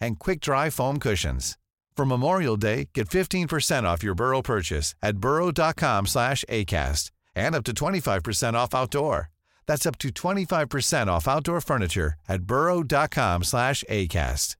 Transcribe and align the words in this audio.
and 0.00 0.18
quick-dry 0.18 0.70
foam 0.70 0.98
cushions. 0.98 1.56
For 1.96 2.06
Memorial 2.06 2.56
Day, 2.56 2.88
get 2.94 3.08
15% 3.08 3.82
off 3.84 4.02
your 4.02 4.14
Burrow 4.14 4.42
purchase 4.42 4.94
at 5.02 5.18
burrow.com 5.18 6.06
slash 6.06 6.44
ACAST 6.48 7.10
and 7.34 7.54
up 7.54 7.64
to 7.64 7.72
25% 7.74 8.54
off 8.54 8.74
outdoor. 8.74 9.30
That's 9.66 9.86
up 9.86 9.98
to 9.98 10.08
25% 10.08 11.08
off 11.08 11.28
outdoor 11.28 11.60
furniture 11.60 12.14
at 12.28 12.42
burrow.com 12.42 13.44
slash 13.44 13.84
ACAST. 13.88 14.56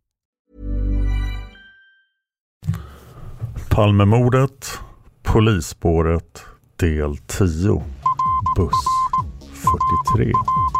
Palmemordet, 3.71 4.81
Polisspåret, 5.23 6.45
del 6.77 7.17
10. 7.27 7.85
Buss 8.57 8.85
43. 9.53 10.80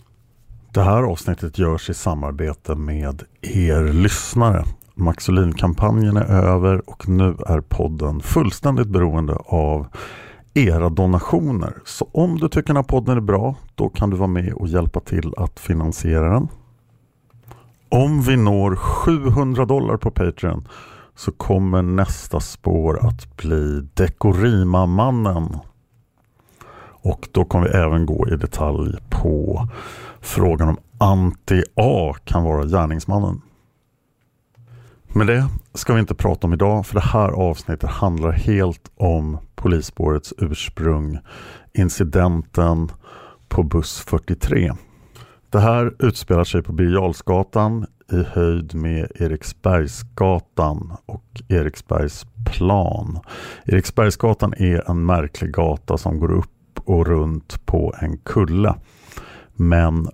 Det 0.73 0.81
här 0.81 1.03
avsnittet 1.03 1.57
görs 1.57 1.89
i 1.89 1.93
samarbete 1.93 2.75
med 2.75 3.23
er 3.41 3.93
lyssnare. 3.93 4.63
Maxolinkampanjen 4.95 6.17
är 6.17 6.43
över 6.43 6.89
och 6.89 7.07
nu 7.09 7.35
är 7.47 7.61
podden 7.61 8.21
fullständigt 8.21 8.87
beroende 8.87 9.33
av 9.45 9.87
era 10.53 10.89
donationer. 10.89 11.73
Så 11.85 12.07
om 12.11 12.37
du 12.37 12.49
tycker 12.49 12.67
den 12.67 12.75
här 12.75 12.83
podden 12.83 13.17
är 13.17 13.21
bra, 13.21 13.55
då 13.75 13.89
kan 13.89 14.09
du 14.09 14.17
vara 14.17 14.27
med 14.27 14.53
och 14.53 14.67
hjälpa 14.67 14.99
till 14.99 15.33
att 15.37 15.59
finansiera 15.59 16.33
den. 16.33 16.47
Om 17.89 18.21
vi 18.21 18.37
når 18.37 18.75
700 18.75 19.65
dollar 19.65 19.97
på 19.97 20.11
Patreon 20.11 20.67
så 21.15 21.31
kommer 21.31 21.81
nästa 21.81 22.39
spår 22.39 23.07
att 23.07 23.37
bli 23.37 23.87
Dekorima-mannen. 23.93 25.57
Och 27.03 27.27
då 27.31 27.45
kommer 27.45 27.67
vi 27.67 27.73
även 27.73 28.05
gå 28.05 28.27
i 28.29 28.35
detalj 28.35 28.97
på 29.09 29.67
frågan 30.21 30.69
om 30.69 30.77
anti-A 30.97 32.15
kan 32.23 32.43
vara 32.43 32.65
gärningsmannen. 32.65 33.41
Men 35.13 35.27
det 35.27 35.47
ska 35.73 35.93
vi 35.93 35.99
inte 35.99 36.15
prata 36.15 36.47
om 36.47 36.53
idag 36.53 36.85
för 36.85 36.95
det 36.95 37.05
här 37.05 37.29
avsnittet 37.29 37.89
handlar 37.89 38.31
helt 38.31 38.91
om 38.95 39.37
polisspårets 39.55 40.33
ursprung, 40.37 41.19
incidenten 41.73 42.91
på 43.47 43.63
buss 43.63 43.99
43. 43.99 44.71
Det 45.49 45.59
här 45.59 45.93
utspelar 45.99 46.43
sig 46.43 46.63
på 46.63 46.73
Birger 46.73 47.13
i 48.11 48.23
höjd 48.23 48.75
med 48.75 49.11
Eriksbergsgatan 49.15 50.93
och 51.05 51.41
Eriksbergsplan. 51.49 53.19
Eriksbergsgatan 53.65 54.53
är 54.57 54.89
en 54.89 55.05
märklig 55.05 55.53
gata 55.53 55.97
som 55.97 56.19
går 56.19 56.31
upp 56.31 56.79
och 56.85 57.07
runt 57.07 57.65
på 57.65 57.95
en 57.99 58.17
kulle. 58.17 58.75
Men 59.55 60.09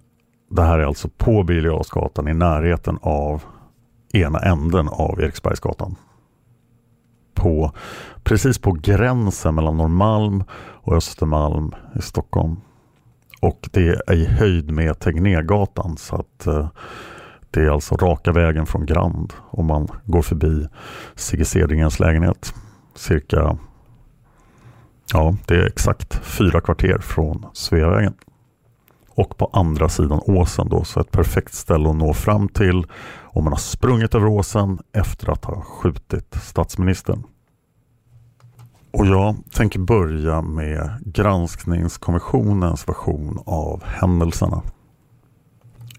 det 0.50 0.62
här 0.62 0.80
är 0.80 0.86
alltså 0.86 1.10
på 1.18 1.44
Birger 1.44 2.30
i 2.30 2.34
närheten 2.34 3.00
av 3.02 3.44
ena 4.14 4.40
änden 4.40 4.88
av 4.88 5.22
Eriksbergsgatan. 5.22 5.96
På, 7.34 7.72
precis 8.24 8.58
på 8.58 8.72
gränsen 8.72 9.56
mellan 9.56 9.78
Norrmalm 9.78 10.44
och 10.54 10.96
Östermalm 10.96 11.76
i 11.96 12.02
Stockholm. 12.02 12.56
Och 13.42 13.70
det 13.72 14.02
är 14.08 14.14
i 14.14 14.26
höjd 14.26 14.72
med 14.72 15.00
Tegnérgatan 15.00 15.98
så 15.98 16.16
att 16.16 16.48
eh, 16.48 16.70
det 17.52 17.62
är 17.62 17.70
alltså 17.70 17.96
raka 17.96 18.32
vägen 18.32 18.66
från 18.66 18.86
Grand 18.86 19.34
om 19.50 19.66
man 19.66 19.88
går 20.06 20.22
förbi 20.22 20.68
Sigge 21.16 21.46
Cedringens 21.46 22.00
lägenhet. 22.00 22.54
Cirka, 22.96 23.58
ja 25.14 25.36
det 25.46 25.56
är 25.56 25.68
exakt 25.68 26.26
fyra 26.26 26.62
kvarter 26.62 26.98
från 27.00 27.46
Sveavägen. 27.54 28.14
Och 29.18 29.38
på 29.38 29.50
andra 29.54 29.90
sidan 29.90 30.22
åsen 30.26 30.70
då, 30.70 30.84
så 30.84 31.00
ett 31.00 31.12
perfekt 31.12 31.54
ställe 31.54 31.90
att 31.90 31.96
nå 31.96 32.14
fram 32.14 32.50
till 32.50 32.86
om 33.24 33.44
man 33.44 33.54
har 33.54 33.60
sprungit 33.60 34.16
över 34.16 34.28
åsen 34.28 34.80
efter 34.94 35.30
att 35.30 35.46
ha 35.46 35.62
skjutit 35.62 36.36
statsministern. 36.44 37.24
Och 38.92 39.06
jag 39.06 39.36
tänker 39.52 39.80
börja 39.80 40.42
med 40.42 40.90
granskningskommissionens 41.06 42.88
version 42.88 43.40
av 43.46 43.84
händelserna. 43.84 44.62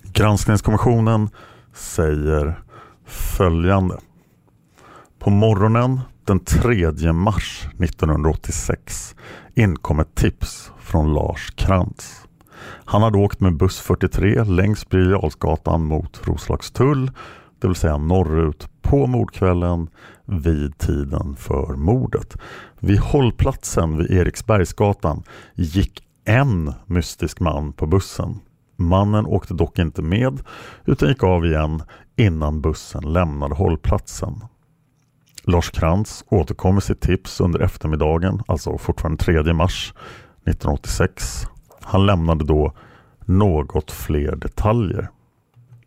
Granskningskommissionen 0.03 1.31
säger 1.75 2.63
följande. 3.05 3.99
På 5.19 5.31
morgonen 5.31 6.01
den 6.25 6.41
3 6.41 7.13
mars 7.13 7.69
1986 7.79 9.15
inkom 9.55 10.01
ett 10.01 10.15
tips 10.15 10.73
från 10.79 11.15
Lars 11.15 11.51
Krantz. 11.57 12.28
Han 12.85 13.03
hade 13.03 13.19
åkt 13.19 13.41
med 13.41 13.57
buss 13.57 13.81
43 13.81 14.45
längs 14.45 14.89
Birger 14.89 15.79
mot 15.79 16.21
Roslagstull, 16.25 17.11
det 17.61 17.67
vill 17.67 17.77
säga 17.77 17.97
norrut 17.97 18.69
på 18.83 19.07
mordkvällen 19.07 19.89
vid 20.25 20.79
tiden 20.79 21.37
för 21.37 21.77
mordet. 21.77 22.37
Vid 22.81 22.99
hållplatsen 22.99 23.99
vid 23.99 24.11
Eriksbergsgatan 24.11 25.23
gick 25.55 26.03
en 26.25 26.73
mystisk 26.87 27.41
man 27.41 27.73
på 27.73 27.87
bussen. 27.87 28.41
Mannen 28.77 29.27
åkte 29.27 29.55
dock 29.55 29.79
inte 29.79 30.03
med 30.03 30.41
utan 30.85 31.09
gick 31.09 31.23
av 31.23 31.47
igen 31.47 31.83
innan 32.17 32.61
bussen 32.61 33.13
lämnade 33.13 33.55
hållplatsen. 33.55 34.41
Lars 35.45 35.71
Krantz 35.71 36.25
återkom 36.29 36.75
med 36.75 36.83
sitt 36.83 37.01
tips 37.01 37.41
under 37.41 37.61
eftermiddagen, 37.61 38.43
alltså 38.47 38.79
fortfarande 38.79 39.25
3 39.25 39.53
mars 39.53 39.95
1986. 40.47 41.47
Han 41.91 42.07
lämnade 42.07 42.45
då 42.45 42.73
något 43.25 43.91
fler 43.91 44.37
detaljer. 44.37 45.09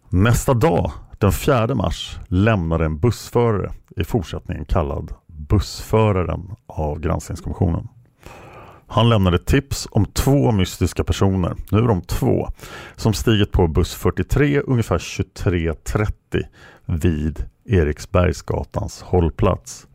Nästa 0.10 0.54
dag, 0.54 0.92
den 1.20 1.32
4 1.32 1.76
mars, 1.76 2.20
lämnade 2.28 2.86
en 2.86 3.00
bussförare, 3.00 3.72
i 3.98 4.04
fortsättningen 4.04 4.66
kallad 4.66 5.14
bussföraren 5.28 6.56
av 6.68 7.00
granskningskommissionen. 7.00 7.88
Han 8.88 9.10
lämnade 9.10 9.40
tips 9.40 9.88
om 9.92 10.06
två 10.06 10.52
mystiska 10.52 11.04
personer, 11.04 11.56
nu 11.72 11.78
är 11.78 11.88
de 11.88 12.02
två, 12.02 12.48
som 12.96 13.14
stigit 13.14 13.52
på 13.52 13.68
buss 13.68 13.96
43 13.96 14.62
ungefär 14.62 14.98
23.30 14.98 16.44
vid 16.86 17.46
Eriksbergsgatans 17.66 19.02
hållplats. 19.02 19.88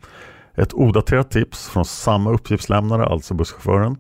Ett 0.55 0.75
odaterat 0.75 1.31
tips 1.31 1.69
från 1.69 1.85
samma 1.85 2.31
uppgiftslämnare, 2.31 3.07
alltså 3.07 3.35
busschauffören, 3.35 3.97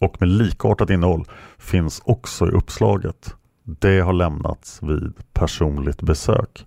och 0.00 0.16
med 0.20 0.28
likartat 0.28 0.90
innehåll 0.90 1.24
finns 1.58 2.02
också 2.04 2.46
i 2.46 2.50
uppslaget. 2.50 3.34
Det 3.64 4.00
har 4.00 4.12
lämnats 4.12 4.82
vid 4.82 5.12
personligt 5.32 6.02
besök. 6.02 6.66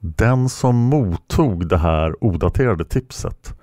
Den 0.00 0.48
som 0.48 0.76
mottog 0.76 1.68
det 1.68 1.78
här 1.78 2.24
odaterade 2.24 2.84
tipset 2.84 3.54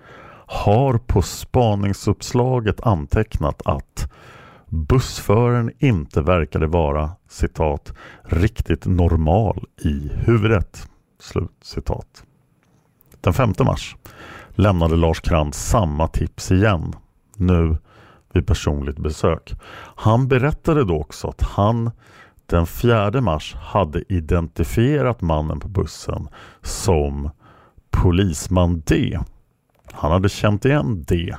har 0.47 0.97
på 0.97 1.21
spaningsuppslaget 1.21 2.81
antecknat 2.81 3.61
att 3.65 4.11
bussföraren 4.69 5.71
inte 5.79 6.21
verkade 6.21 6.67
vara 6.67 7.11
citat 7.29 7.93
riktigt 8.23 8.85
normal 8.85 9.65
i 9.83 10.11
huvudet. 10.13 10.89
Slut 11.19 11.57
citat. 11.61 12.23
Den 13.21 13.33
5 13.33 13.53
mars 13.59 13.95
lämnade 14.49 14.95
Lars 14.95 15.19
Krantz 15.19 15.59
samma 15.59 16.07
tips 16.07 16.51
igen. 16.51 16.93
Nu 17.35 17.77
vid 18.33 18.47
personligt 18.47 18.99
besök. 18.99 19.53
Han 19.95 20.27
berättade 20.27 20.83
då 20.83 20.99
också 20.99 21.27
att 21.27 21.41
han 21.41 21.91
den 22.45 22.65
4 22.65 23.21
mars 23.21 23.55
hade 23.55 24.13
identifierat 24.13 25.21
mannen 25.21 25.59
på 25.59 25.67
bussen 25.67 26.27
som 26.61 27.29
polisman 27.91 28.83
D. 28.85 29.19
Han 29.91 30.11
hade 30.11 30.29
känt 30.29 30.65
igen 30.65 31.03
D 31.07 31.35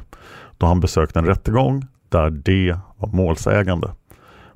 då 0.58 0.66
han 0.66 0.80
besökte 0.80 1.18
en 1.18 1.26
rättegång 1.26 1.86
där 2.08 2.30
D 2.30 2.76
var 2.96 3.08
målsägande. 3.08 3.94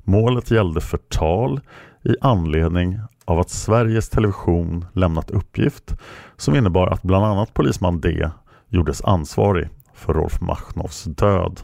Målet 0.03 0.51
gällde 0.51 0.81
förtal 0.81 1.59
i 2.03 2.15
anledning 2.21 2.99
av 3.25 3.39
att 3.39 3.49
Sveriges 3.49 4.09
Television 4.09 4.85
lämnat 4.93 5.31
uppgift 5.31 5.95
som 6.37 6.55
innebar 6.55 6.87
att 6.87 7.03
bland 7.03 7.25
annat 7.25 7.53
polisman 7.53 8.01
D 8.01 8.29
gjordes 8.69 9.01
ansvarig 9.01 9.69
för 9.93 10.13
Rolf 10.13 10.41
Machnows 10.41 11.03
död. 11.03 11.59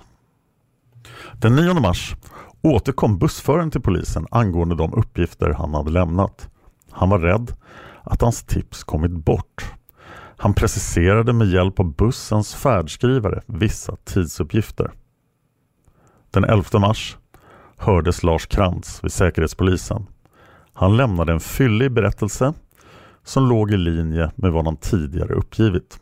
Den 1.33 1.55
9 1.55 1.73
mars 1.73 2.15
återkom 2.61 3.17
bussföraren 3.17 3.71
till 3.71 3.81
polisen 3.81 4.27
angående 4.31 4.75
de 4.75 4.93
uppgifter 4.93 5.49
han 5.49 5.73
hade 5.73 5.91
lämnat. 5.91 6.49
Han 6.91 7.09
var 7.09 7.19
rädd 7.19 7.51
att 8.03 8.21
hans 8.21 8.43
tips 8.43 8.83
kommit 8.83 9.11
bort. 9.11 9.73
Han 10.37 10.53
preciserade 10.53 11.33
med 11.33 11.47
hjälp 11.47 11.79
av 11.79 11.95
bussens 11.95 12.55
färdskrivare 12.55 13.41
vissa 13.45 13.95
tidsuppgifter. 13.95 14.91
Den 16.31 16.43
11 16.43 16.79
mars 16.79 17.17
hördes 17.77 18.23
Lars 18.23 18.45
Krantz 18.45 19.03
vid 19.03 19.11
Säkerhetspolisen. 19.11 20.05
Han 20.73 20.97
lämnade 20.97 21.33
en 21.33 21.39
fyllig 21.39 21.91
berättelse 21.91 22.53
som 23.23 23.49
låg 23.49 23.71
i 23.71 23.77
linje 23.77 24.31
med 24.35 24.51
vad 24.51 24.65
han 24.65 24.77
tidigare 24.77 25.33
uppgivit. 25.33 25.99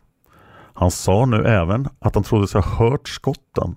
Han 0.73 0.91
sa 0.91 1.25
nu 1.25 1.45
även 1.45 1.88
att 2.00 2.15
han 2.15 2.23
trodde 2.23 2.47
sig 2.47 2.62
ha 2.62 2.89
hört 2.89 3.07
skotten 3.07 3.75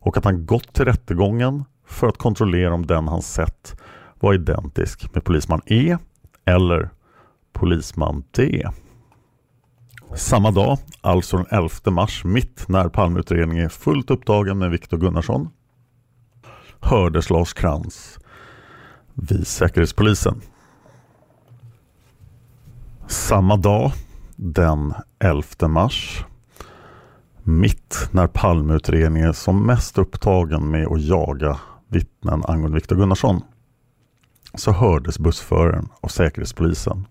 och 0.00 0.16
att 0.16 0.24
han 0.24 0.46
gått 0.46 0.72
till 0.72 0.84
rättegången 0.84 1.64
för 1.86 2.08
att 2.08 2.18
kontrollera 2.18 2.74
om 2.74 2.86
den 2.86 3.08
han 3.08 3.22
sett 3.22 3.80
var 4.20 4.34
identisk 4.34 5.14
med 5.14 5.24
polisman 5.24 5.60
E 5.66 5.96
eller 6.44 6.90
polisman 7.52 8.24
D. 8.30 8.68
Samma 10.14 10.50
dag, 10.50 10.78
alltså 11.00 11.36
den 11.36 11.46
11 11.50 11.68
mars, 11.90 12.24
mitt 12.24 12.68
när 12.68 12.88
Palmeutredningen 12.88 13.64
är 13.64 13.68
fullt 13.68 14.10
upptagen 14.10 14.58
med 14.58 14.70
Viktor 14.70 14.98
Gunnarsson, 14.98 15.48
hördes 16.80 17.30
Lars 17.30 17.52
Krantz 17.52 18.18
vid 19.14 19.46
Säkerhetspolisen. 19.46 20.40
Samma 23.06 23.56
dag, 23.56 23.92
den 24.36 24.94
11 25.18 25.68
mars, 25.68 26.24
mitt 27.44 28.08
när 28.10 28.26
Palmeutredningen 28.26 29.28
är 29.28 29.32
som 29.32 29.66
mest 29.66 29.98
upptagen 29.98 30.70
med 30.70 30.86
att 30.86 31.02
jaga 31.02 31.60
vittnen 31.88 32.42
angående 32.44 32.74
Viktor 32.74 32.96
Gunnarsson 32.96 33.42
så 34.54 34.72
hördes 34.72 35.18
bussföraren 35.18 35.88
av 36.00 36.08
Säkerhetspolisen. 36.08 37.06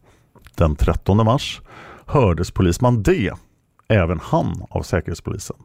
Den 0.55 0.75
13 0.75 1.17
mars 1.17 1.61
hördes 2.05 2.51
polisman 2.51 3.03
D, 3.03 3.31
även 3.87 4.19
han 4.23 4.65
av 4.69 4.81
Säkerhetspolisen. 4.81 5.55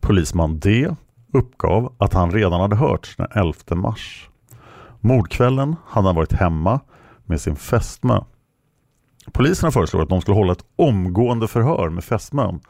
Polisman 0.00 0.58
D 0.58 0.96
uppgav 1.32 1.94
att 1.98 2.14
han 2.14 2.30
redan 2.30 2.60
hade 2.60 2.76
hörts 2.76 3.16
den 3.16 3.26
11 3.34 3.52
mars. 3.70 4.28
Mordkvällen 5.00 5.76
hade 5.86 6.08
han 6.08 6.16
varit 6.16 6.32
hemma 6.32 6.80
med 7.24 7.40
sin 7.40 7.56
fästmö. 7.56 8.20
Poliserna 9.32 9.70
föreslog 9.70 10.02
att 10.02 10.08
de 10.08 10.20
skulle 10.20 10.36
hålla 10.36 10.52
ett 10.52 10.64
omgående 10.76 11.48
förhör 11.48 11.88
med 11.88 12.04
fästmön. 12.04 12.60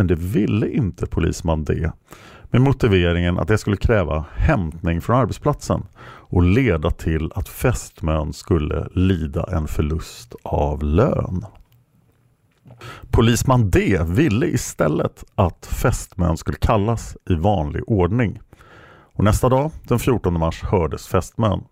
Men 0.00 0.06
det 0.06 0.14
ville 0.14 0.68
inte 0.68 1.06
polisman 1.06 1.64
D 1.64 1.90
med 2.50 2.60
motiveringen 2.60 3.38
att 3.38 3.48
det 3.48 3.58
skulle 3.58 3.76
kräva 3.76 4.24
hämtning 4.34 5.00
från 5.00 5.16
arbetsplatsen 5.16 5.86
och 6.02 6.42
leda 6.42 6.90
till 6.90 7.32
att 7.34 7.48
fästmön 7.48 8.32
skulle 8.32 8.88
lida 8.94 9.44
en 9.52 9.66
förlust 9.66 10.34
av 10.42 10.82
lön. 10.82 11.44
Polisman 13.10 13.70
D 13.70 14.00
ville 14.06 14.46
istället 14.46 15.24
att 15.34 15.66
fästmön 15.66 16.36
skulle 16.36 16.58
kallas 16.58 17.16
i 17.30 17.34
vanlig 17.34 17.82
ordning. 17.86 18.40
Och 19.12 19.24
nästa 19.24 19.48
dag, 19.48 19.70
den 19.88 19.98
14 19.98 20.38
mars, 20.38 20.62
hördes 20.62 21.06
fästmön. 21.06 21.64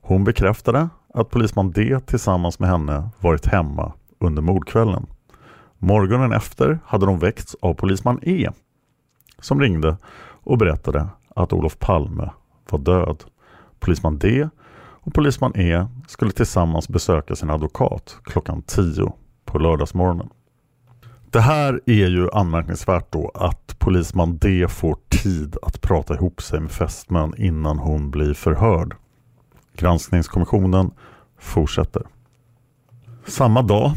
Hon 0.00 0.24
bekräftade 0.24 0.88
att 1.14 1.30
polisman 1.30 1.70
D 1.70 2.00
tillsammans 2.06 2.58
med 2.58 2.70
henne 2.70 3.08
varit 3.20 3.46
hemma 3.46 3.92
under 4.18 4.42
mordkvällen. 4.42 5.06
Morgonen 5.78 6.32
efter 6.32 6.78
hade 6.84 7.06
de 7.06 7.18
väckts 7.18 7.56
av 7.60 7.74
polisman 7.74 8.18
E 8.22 8.50
som 9.38 9.60
ringde 9.60 9.96
och 10.42 10.58
berättade 10.58 11.08
att 11.34 11.52
Olof 11.52 11.78
Palme 11.78 12.30
var 12.70 12.78
död. 12.78 13.24
Polisman 13.80 14.18
D 14.18 14.48
och 14.78 15.14
polisman 15.14 15.52
E 15.56 15.86
skulle 16.06 16.30
tillsammans 16.30 16.88
besöka 16.88 17.36
sin 17.36 17.50
advokat 17.50 18.16
klockan 18.22 18.62
10 18.62 19.12
på 19.44 19.58
lördagsmorgonen. 19.58 20.28
Det 21.30 21.40
här 21.40 21.80
är 21.86 22.08
ju 22.08 22.30
anmärkningsvärt 22.30 23.12
då 23.12 23.30
att 23.34 23.78
polisman 23.78 24.38
D 24.38 24.68
får 24.68 24.96
tid 25.08 25.56
att 25.62 25.80
prata 25.80 26.14
ihop 26.14 26.42
sig 26.42 26.60
med 26.60 26.70
fästmön 26.70 27.34
innan 27.36 27.78
hon 27.78 28.10
blir 28.10 28.34
förhörd. 28.34 28.96
Granskningskommissionen 29.76 30.90
fortsätter. 31.38 32.02
Samma 33.26 33.62
dag 33.62 33.92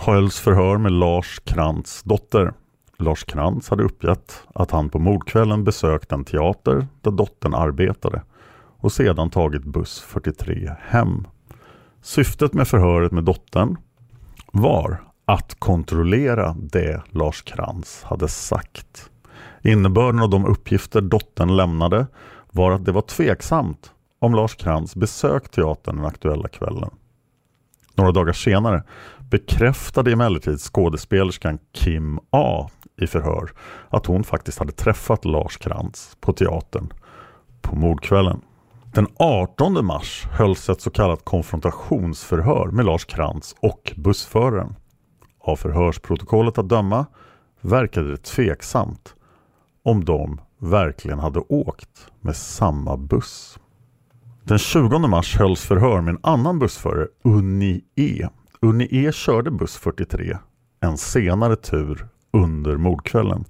hölls 0.00 0.40
förhör 0.40 0.78
med 0.78 0.92
Lars 0.92 1.40
Krantz 1.44 2.02
dotter. 2.02 2.52
Lars 2.98 3.24
Krantz 3.24 3.68
hade 3.70 3.82
uppgett 3.82 4.42
att 4.54 4.70
han 4.70 4.90
på 4.90 4.98
mordkvällen 4.98 5.64
besökt 5.64 6.12
en 6.12 6.24
teater 6.24 6.86
där 7.00 7.10
dottern 7.10 7.54
arbetade 7.54 8.22
och 8.78 8.92
sedan 8.92 9.30
tagit 9.30 9.64
buss 9.64 10.00
43 10.00 10.70
hem. 10.80 11.26
Syftet 12.02 12.54
med 12.54 12.68
förhöret 12.68 13.12
med 13.12 13.24
dottern 13.24 13.76
var 14.52 15.02
att 15.24 15.54
kontrollera 15.58 16.56
det 16.58 17.02
Lars 17.10 17.42
Krantz 17.42 18.02
hade 18.02 18.28
sagt. 18.28 19.10
Innebörden 19.62 20.20
av 20.20 20.30
de 20.30 20.46
uppgifter 20.46 21.00
dottern 21.00 21.56
lämnade 21.56 22.06
var 22.50 22.72
att 22.72 22.84
det 22.84 22.92
var 22.92 23.02
tveksamt 23.02 23.92
om 24.18 24.34
Lars 24.34 24.54
Krantz 24.54 24.96
besökt 24.96 25.52
teatern 25.52 25.96
den 25.96 26.06
aktuella 26.06 26.48
kvällen. 26.48 26.90
Några 28.00 28.12
dagar 28.12 28.32
senare 28.32 28.82
bekräftade 29.30 30.12
emellertid 30.12 30.60
skådespelerskan 30.60 31.58
Kim 31.72 32.18
A 32.30 32.70
i 33.00 33.06
förhör 33.06 33.50
att 33.88 34.06
hon 34.06 34.24
faktiskt 34.24 34.58
hade 34.58 34.72
träffat 34.72 35.24
Lars 35.24 35.56
Krantz 35.56 36.16
på 36.20 36.32
teatern 36.32 36.92
på 37.62 37.76
mordkvällen. 37.76 38.40
Den 38.94 39.06
18 39.16 39.86
mars 39.86 40.26
hölls 40.30 40.68
ett 40.68 40.80
så 40.80 40.90
kallat 40.90 41.24
konfrontationsförhör 41.24 42.66
med 42.66 42.84
Lars 42.84 43.04
Krantz 43.04 43.54
och 43.62 43.92
bussföraren. 43.96 44.74
Av 45.40 45.56
förhörsprotokollet 45.56 46.58
att 46.58 46.68
döma 46.68 47.06
verkade 47.60 48.10
det 48.10 48.24
tveksamt 48.24 49.14
om 49.84 50.04
de 50.04 50.40
verkligen 50.58 51.18
hade 51.18 51.40
åkt 51.40 52.10
med 52.20 52.36
samma 52.36 52.96
buss. 52.96 53.58
Den 54.50 54.58
20 54.58 54.98
mars 54.98 55.36
hölls 55.36 55.64
förhör 55.64 56.00
med 56.00 56.14
en 56.14 56.20
annan 56.22 56.58
bussförare, 56.58 57.06
Unni 57.24 57.84
E. 57.96 58.28
Unni 58.60 58.88
E 58.90 59.12
körde 59.12 59.50
buss 59.50 59.76
43 59.76 60.36
en 60.80 60.96
senare 60.96 61.56
tur 61.56 62.08
under 62.32 62.76
mordkvällen. 62.76 63.44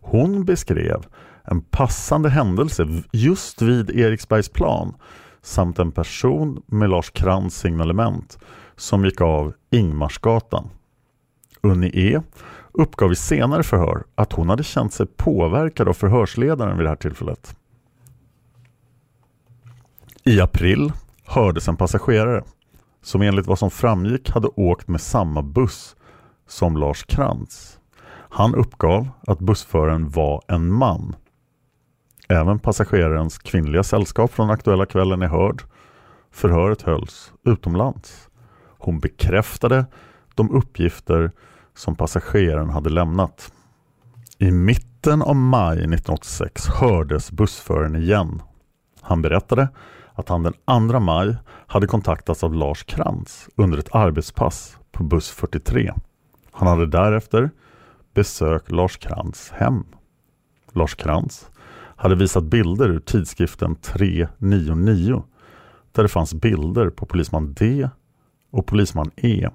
Hon 0.00 0.44
beskrev 0.44 1.06
en 1.44 1.60
passande 1.60 2.28
händelse 2.28 3.02
just 3.12 3.62
vid 3.62 3.90
Eriksbergsplan 3.90 4.94
samt 5.42 5.78
en 5.78 5.92
person 5.92 6.62
med 6.66 6.90
Lars 6.90 7.10
Krantz 7.10 7.56
signalement 7.56 8.38
som 8.76 9.04
gick 9.04 9.20
av 9.20 9.54
Ingmarsgatan. 9.70 10.68
Unni 11.60 11.90
E 11.94 12.20
uppgav 12.72 13.12
i 13.12 13.16
senare 13.16 13.62
förhör 13.62 14.04
att 14.14 14.32
hon 14.32 14.48
hade 14.48 14.64
känt 14.64 14.92
sig 14.92 15.06
påverkad 15.06 15.88
av 15.88 15.92
förhörsledaren 15.92 16.76
vid 16.76 16.86
det 16.86 16.90
här 16.90 16.96
tillfället. 16.96 17.56
I 20.28 20.40
april 20.40 20.92
hördes 21.24 21.68
en 21.68 21.76
passagerare 21.76 22.44
som 23.02 23.22
enligt 23.22 23.46
vad 23.46 23.58
som 23.58 23.70
framgick 23.70 24.30
hade 24.30 24.48
åkt 24.48 24.88
med 24.88 25.00
samma 25.00 25.42
buss 25.42 25.96
som 26.48 26.76
Lars 26.76 27.04
Krantz. 27.04 27.78
Han 28.10 28.54
uppgav 28.54 29.08
att 29.26 29.38
bussföraren 29.38 30.08
var 30.08 30.42
en 30.48 30.72
man. 30.72 31.16
Även 32.28 32.58
passagerarens 32.58 33.38
kvinnliga 33.38 33.82
sällskap 33.82 34.32
från 34.32 34.50
aktuella 34.50 34.86
kvällen 34.86 35.22
är 35.22 35.28
hörd. 35.28 35.62
Förhöret 36.30 36.82
hölls 36.82 37.32
utomlands. 37.44 38.28
Hon 38.78 39.00
bekräftade 39.00 39.86
de 40.34 40.50
uppgifter 40.50 41.32
som 41.74 41.96
passageraren 41.96 42.70
hade 42.70 42.90
lämnat. 42.90 43.52
I 44.38 44.50
mitten 44.50 45.22
av 45.22 45.36
maj 45.36 45.76
1986 45.76 46.66
hördes 46.66 47.30
bussföraren 47.30 47.96
igen. 47.96 48.42
Han 49.00 49.22
berättade 49.22 49.68
att 50.16 50.28
han 50.28 50.42
den 50.42 50.90
2 50.90 51.00
maj 51.00 51.36
hade 51.46 51.86
kontaktats 51.86 52.44
av 52.44 52.54
Lars 52.54 52.84
Krantz 52.84 53.48
under 53.56 53.78
ett 53.78 53.94
arbetspass 53.94 54.78
på 54.92 55.04
buss 55.04 55.30
43. 55.30 55.92
Han 56.52 56.68
hade 56.68 56.86
därefter 56.86 57.50
besökt 58.14 58.72
Lars 58.72 58.96
Krantz 58.96 59.50
hem. 59.50 59.84
Lars 60.72 60.94
Krantz 60.94 61.50
hade 61.96 62.14
visat 62.14 62.44
bilder 62.44 62.88
ur 62.88 63.00
tidskriften 63.00 63.76
399 63.76 65.22
där 65.92 66.02
det 66.02 66.08
fanns 66.08 66.34
bilder 66.34 66.90
på 66.90 67.06
polisman 67.06 67.54
D 67.54 67.88
och 68.50 68.66
polisman 68.66 69.10
E. 69.16 69.48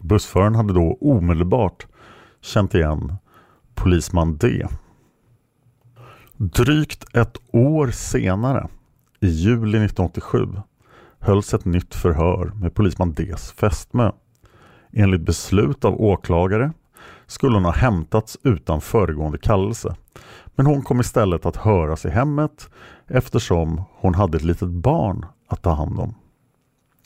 Bussföraren 0.00 0.54
hade 0.54 0.72
då 0.72 0.98
omedelbart 1.00 1.86
känt 2.40 2.74
igen 2.74 3.16
polisman 3.74 4.36
D. 4.36 4.66
Drygt 6.36 7.16
ett 7.16 7.36
år 7.52 7.90
senare, 7.90 8.68
i 9.20 9.26
juli 9.26 9.78
1987, 9.78 10.48
hölls 11.20 11.54
ett 11.54 11.64
nytt 11.64 11.94
förhör 11.94 12.52
med 12.60 12.74
polisman 12.74 13.12
Ds 13.12 13.52
fästmö. 13.52 14.12
Enligt 14.92 15.20
beslut 15.20 15.84
av 15.84 16.00
åklagare 16.00 16.72
skulle 17.26 17.56
hon 17.56 17.64
ha 17.64 17.72
hämtats 17.72 18.38
utan 18.42 18.80
föregående 18.80 19.38
kallelse. 19.38 19.96
Men 20.54 20.66
hon 20.66 20.82
kom 20.82 21.00
istället 21.00 21.46
att 21.46 21.56
höras 21.56 22.04
i 22.04 22.10
hemmet 22.10 22.70
eftersom 23.06 23.82
hon 23.90 24.14
hade 24.14 24.36
ett 24.36 24.44
litet 24.44 24.68
barn 24.68 25.26
att 25.48 25.62
ta 25.62 25.70
hand 25.70 26.00
om. 26.00 26.14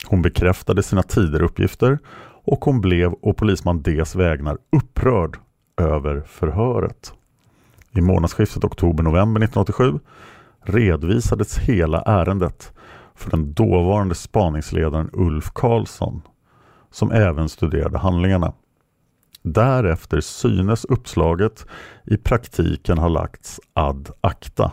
Hon 0.07 0.21
bekräftade 0.21 0.83
sina 0.83 1.03
tidigare 1.03 1.45
uppgifter 1.45 1.99
och 2.43 2.65
hon 2.65 2.81
blev 2.81 3.13
å 3.21 3.33
polisman 3.33 3.81
Ds 3.81 4.15
vägnar 4.15 4.57
upprörd 4.71 5.37
över 5.77 6.21
förhöret. 6.27 7.13
I 7.91 8.01
månadsskiftet 8.01 8.63
oktober-november 8.63 9.41
1987 9.41 9.99
redovisades 10.63 11.57
hela 11.57 12.01
ärendet 12.01 12.73
för 13.15 13.31
den 13.31 13.53
dåvarande 13.53 14.15
spaningsledaren 14.15 15.09
Ulf 15.13 15.51
Karlsson 15.53 16.21
som 16.91 17.11
även 17.11 17.49
studerade 17.49 17.97
handlingarna. 17.97 18.53
Därefter 19.43 20.21
synes 20.21 20.85
uppslaget 20.85 21.65
i 22.05 22.17
praktiken 22.17 22.97
ha 22.97 23.07
lagts 23.07 23.59
ad 23.73 24.09
acta. 24.21 24.71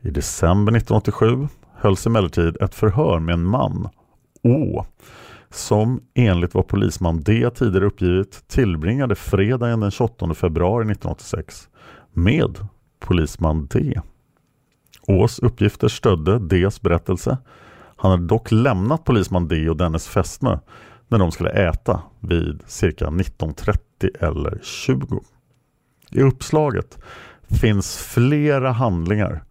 I 0.00 0.10
december 0.10 0.76
1987 0.76 1.48
hölls 1.74 2.06
emellertid 2.06 2.56
ett 2.62 2.74
förhör 2.74 3.18
med 3.18 3.32
en 3.32 3.44
man, 3.44 3.88
Å, 4.44 4.86
som 5.50 6.02
enligt 6.14 6.54
vad 6.54 6.68
polisman 6.68 7.20
D 7.20 7.50
tidigare 7.54 7.86
uppgivit 7.86 8.48
tillbringade 8.48 9.14
fredagen 9.14 9.80
den 9.80 9.90
28 9.90 10.34
februari 10.34 10.82
1986 10.82 11.68
med 12.12 12.58
polisman 13.00 13.66
D. 13.66 14.00
Ås 15.06 15.38
uppgifter 15.38 15.88
stödde 15.88 16.38
Ds 16.38 16.80
berättelse. 16.82 17.38
Han 17.96 18.10
hade 18.10 18.26
dock 18.26 18.50
lämnat 18.50 19.04
polisman 19.04 19.48
D 19.48 19.68
och 19.68 19.76
dennes 19.76 20.08
fästmö 20.08 20.58
när 21.08 21.18
de 21.18 21.32
skulle 21.32 21.50
äta 21.50 22.02
vid 22.20 22.62
cirka 22.66 23.06
19.30 23.06 23.78
eller 24.20 24.58
20. 24.62 25.20
I 26.10 26.22
uppslaget 26.22 26.98
finns 27.60 27.96
flera 27.96 28.72
handlingar 28.72 29.44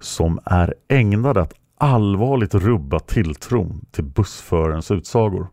som 0.00 0.40
är 0.44 0.74
ägnade 0.88 1.40
att 1.40 1.54
allvarligt 1.78 2.54
rubba 2.54 2.98
tilltron 2.98 3.86
till 3.90 4.04
bussförarens 4.04 4.90
utsagor. 4.90 5.46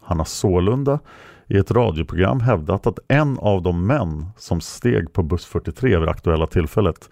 Han 0.00 0.18
har 0.18 0.24
sålunda 0.24 0.98
i 1.46 1.56
ett 1.56 1.70
radioprogram 1.70 2.40
hävdat 2.40 2.86
att 2.86 2.98
en 3.08 3.38
av 3.38 3.62
de 3.62 3.86
män 3.86 4.26
som 4.36 4.60
steg 4.60 5.12
på 5.12 5.22
buss 5.22 5.46
43 5.46 5.98
vid 5.98 6.08
det 6.08 6.10
aktuella 6.10 6.46
tillfället 6.46 7.10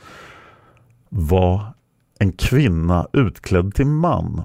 var 1.17 1.75
en 2.19 2.33
kvinna 2.33 3.07
utklädd 3.13 3.75
till 3.75 3.87
man. 3.87 4.43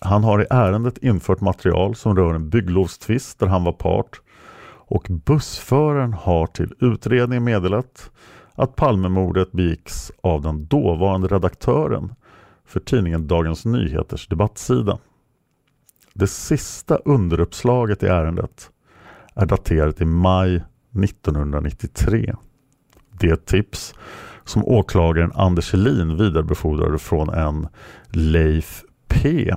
Han 0.00 0.24
har 0.24 0.42
i 0.42 0.46
ärendet 0.50 0.98
infört 0.98 1.40
material 1.40 1.94
som 1.94 2.16
rör 2.16 2.34
en 2.34 2.48
bygglovstvist 2.48 3.38
där 3.38 3.46
han 3.46 3.64
var 3.64 3.72
part 3.72 4.20
och 4.92 5.06
bussföraren 5.10 6.12
har 6.12 6.46
till 6.46 6.74
utredning 6.80 7.44
meddelat 7.44 8.10
att 8.54 8.76
Palmemordet 8.76 9.52
begicks 9.52 10.12
av 10.20 10.42
den 10.42 10.66
dåvarande 10.66 11.28
redaktören 11.28 12.14
för 12.64 12.80
tidningen 12.80 13.26
Dagens 13.26 13.64
Nyheters 13.64 14.28
debattsida. 14.28 14.98
Det 16.14 16.26
sista 16.26 16.96
underuppslaget 16.96 18.02
i 18.02 18.06
ärendet 18.06 18.70
är 19.34 19.46
daterat 19.46 20.00
i 20.00 20.04
maj 20.04 20.62
1993. 21.04 22.34
Det 23.10 23.46
tips 23.46 23.94
som 24.44 24.64
åklagaren 24.64 25.32
Anders 25.34 25.72
Helin 25.72 26.16
vidarebefordrade 26.16 26.98
från 26.98 27.28
en 27.28 27.68
Leif 28.10 28.82
P. 29.08 29.54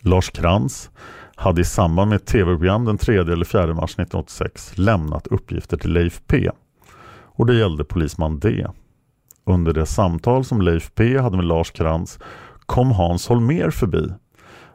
Lars 0.00 0.30
Krantz 0.30 0.90
hade 1.36 1.60
i 1.60 1.64
samband 1.64 2.08
med 2.08 2.16
ett 2.16 2.26
tv-program 2.26 2.84
den 2.84 2.98
3 2.98 3.18
eller 3.18 3.44
4 3.44 3.66
mars 3.66 3.90
1986 3.90 4.78
lämnat 4.78 5.26
uppgifter 5.26 5.76
till 5.76 5.92
Leif 5.92 6.20
P. 6.26 6.50
Och 7.22 7.46
det 7.46 7.54
gällde 7.54 7.84
polisman 7.84 8.38
D. 8.38 8.66
Under 9.46 9.72
det 9.72 9.86
samtal 9.86 10.44
som 10.44 10.60
Leif 10.60 10.90
P 10.94 11.18
hade 11.18 11.36
med 11.36 11.46
Lars 11.46 11.70
Krantz 11.70 12.18
kom 12.66 12.90
Hans 12.90 13.28
Holmer 13.28 13.70
förbi 13.70 14.10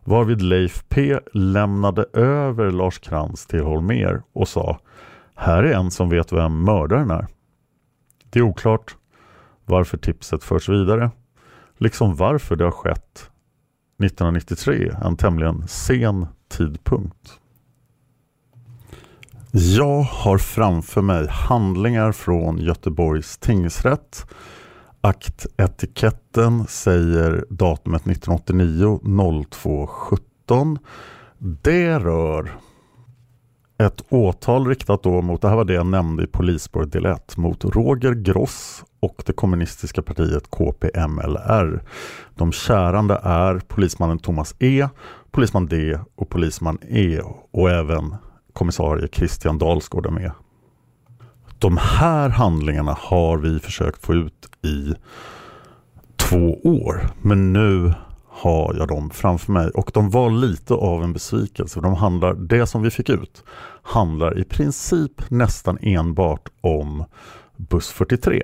varvid 0.10 0.42
Leif 0.42 0.84
P 0.90 1.20
lämnade 1.34 2.06
över 2.14 2.72
Lars 2.72 3.00
Krantz 3.00 3.46
till 3.46 3.64
Holmer 3.64 4.22
och 4.34 4.48
sa 4.48 4.80
Här 5.36 5.64
är 5.64 5.74
en 5.74 5.92
som 5.92 6.10
vet 6.10 6.34
vem 6.34 6.64
mördaren 6.64 7.12
är. 7.12 7.28
Det 8.30 8.40
är 8.40 8.44
oklart 8.44 8.96
varför 9.70 9.98
tipset 9.98 10.44
förs 10.44 10.70
vidare, 10.70 11.12
liksom 11.78 12.16
varför 12.16 12.56
det 12.56 12.64
har 12.64 12.72
skett 12.72 13.30
1993, 14.04 14.92
en 15.04 15.18
tämligen 15.18 15.68
sen 15.68 16.28
tidpunkt. 16.48 17.40
Jag 19.52 20.02
har 20.02 20.38
framför 20.38 21.02
mig 21.02 21.28
handlingar 21.30 22.12
från 22.12 22.58
Göteborgs 22.58 23.38
tingsrätt. 23.38 24.26
Aktetiketten 25.02 26.68
säger 26.68 27.46
datumet 27.50 28.08
1989 28.08 29.00
0217. 29.50 30.80
Det 31.38 32.00
rör 32.00 32.60
ett 33.78 34.02
åtal 34.10 34.68
riktat 34.68 35.04
då 35.04 35.22
mot, 35.22 35.42
det 35.42 35.50
här 35.50 35.56
var 35.56 35.66
det 35.66 35.74
jag 35.74 35.86
nämnde 35.86 36.24
i 36.24 36.28
polisspåret 36.28 36.92
del 36.92 37.06
1, 37.06 37.38
mot 37.38 37.66
Roger 37.66 38.14
Gross 38.14 38.84
och 39.00 39.24
det 39.26 39.34
kommunistiska 39.34 40.02
partiet 40.02 40.50
KPMLR. 40.50 41.84
De 42.36 42.52
kärande 42.52 43.20
är 43.24 43.60
polismannen 43.68 44.20
Thomas 44.20 44.56
E, 44.60 44.88
polisman 45.32 45.66
D 45.66 46.00
och 46.16 46.30
polisman 46.30 46.78
E 46.90 47.20
och 47.52 47.70
även 47.70 48.16
kommissarie 48.54 49.08
Christian 49.12 49.58
Dalsgård 49.58 50.06
är 50.06 50.12
med. 50.12 50.32
De 51.60 51.78
här 51.82 52.30
handlingarna 52.30 52.98
har 53.00 53.38
vi 53.38 53.60
försökt 53.60 54.06
få 54.06 54.14
ut 54.14 54.50
i 54.64 54.94
två 56.16 56.60
år 56.64 57.02
men 57.22 57.54
nu 57.54 57.94
har 58.30 58.76
jag 58.78 58.88
dem 58.88 59.10
framför 59.10 59.52
mig 59.52 59.70
och 59.70 59.92
de 59.94 60.10
var 60.10 60.30
lite 60.30 60.74
av 60.74 61.04
en 61.04 61.14
besvikelse. 61.14 61.82
De 61.82 61.94
handlar, 61.94 62.34
det 62.34 62.68
som 62.68 62.82
vi 62.82 62.92
fick 62.92 63.10
ut 63.10 63.44
handlar 63.84 64.40
i 64.40 64.44
princip 64.44 65.30
nästan 65.30 65.78
enbart 65.82 66.50
om 66.62 67.06
buss 67.58 67.92
43. 67.92 68.44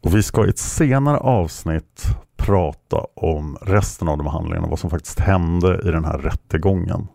Och 0.00 0.14
vi 0.16 0.22
ska 0.22 0.46
i 0.46 0.50
ett 0.50 0.58
senare 0.58 1.18
avsnitt 1.18 2.06
prata 2.36 2.96
om 3.14 3.58
resten 3.62 4.08
av 4.08 4.18
de 4.18 4.26
här 4.26 4.32
handlingarna, 4.32 4.68
vad 4.68 4.78
som 4.78 4.90
faktiskt 4.90 5.20
hände 5.20 5.80
i 5.84 5.90
den 5.90 6.04
här 6.04 6.18
rättegången. 6.18 7.08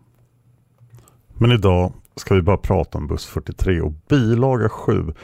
Men 1.34 1.52
idag 1.52 1.92
ska 2.16 2.34
vi 2.34 2.42
bara 2.42 2.56
prata 2.56 2.98
om 2.98 3.06
buss 3.06 3.26
43 3.26 3.80
och 3.80 3.92
bilaga 4.08 4.68
7 4.68 5.14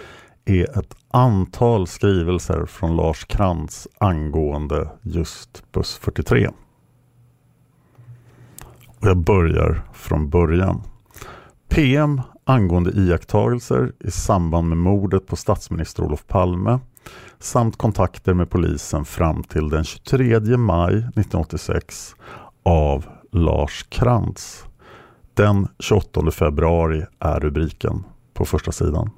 är 0.45 0.79
ett 0.79 0.97
antal 1.11 1.87
skrivelser 1.87 2.67
från 2.67 2.97
Lars 2.97 3.25
Krantz 3.25 3.89
angående 3.99 4.91
just 5.03 5.73
buss 5.73 5.97
43. 5.97 6.49
Och 8.87 9.09
jag 9.09 9.17
börjar 9.17 9.83
från 9.93 10.31
början. 10.31 10.83
PM 11.69 12.21
angående 12.45 12.91
iakttagelser 12.91 13.93
i 14.01 14.11
samband 14.11 14.69
med 14.69 14.79
mordet 14.79 15.27
på 15.27 15.37
statsminister 15.37 16.03
Olof 16.03 16.27
Palme 16.27 16.79
samt 17.43 17.77
kontakter 17.77 18.35
med 18.35 18.51
polisen 18.51 19.05
fram 19.05 19.43
till 19.43 19.69
den 19.69 19.85
23 19.85 20.57
maj 20.57 20.95
1986 20.95 22.15
av 22.63 23.07
Lars 23.33 23.87
Krantz. 23.89 24.65
Den 25.35 25.69
28 25.79 26.31
februari 26.31 27.05
är 27.19 27.41
rubriken 27.41 28.05
på 28.35 28.45
första 28.45 28.73
sidan. 28.73 29.11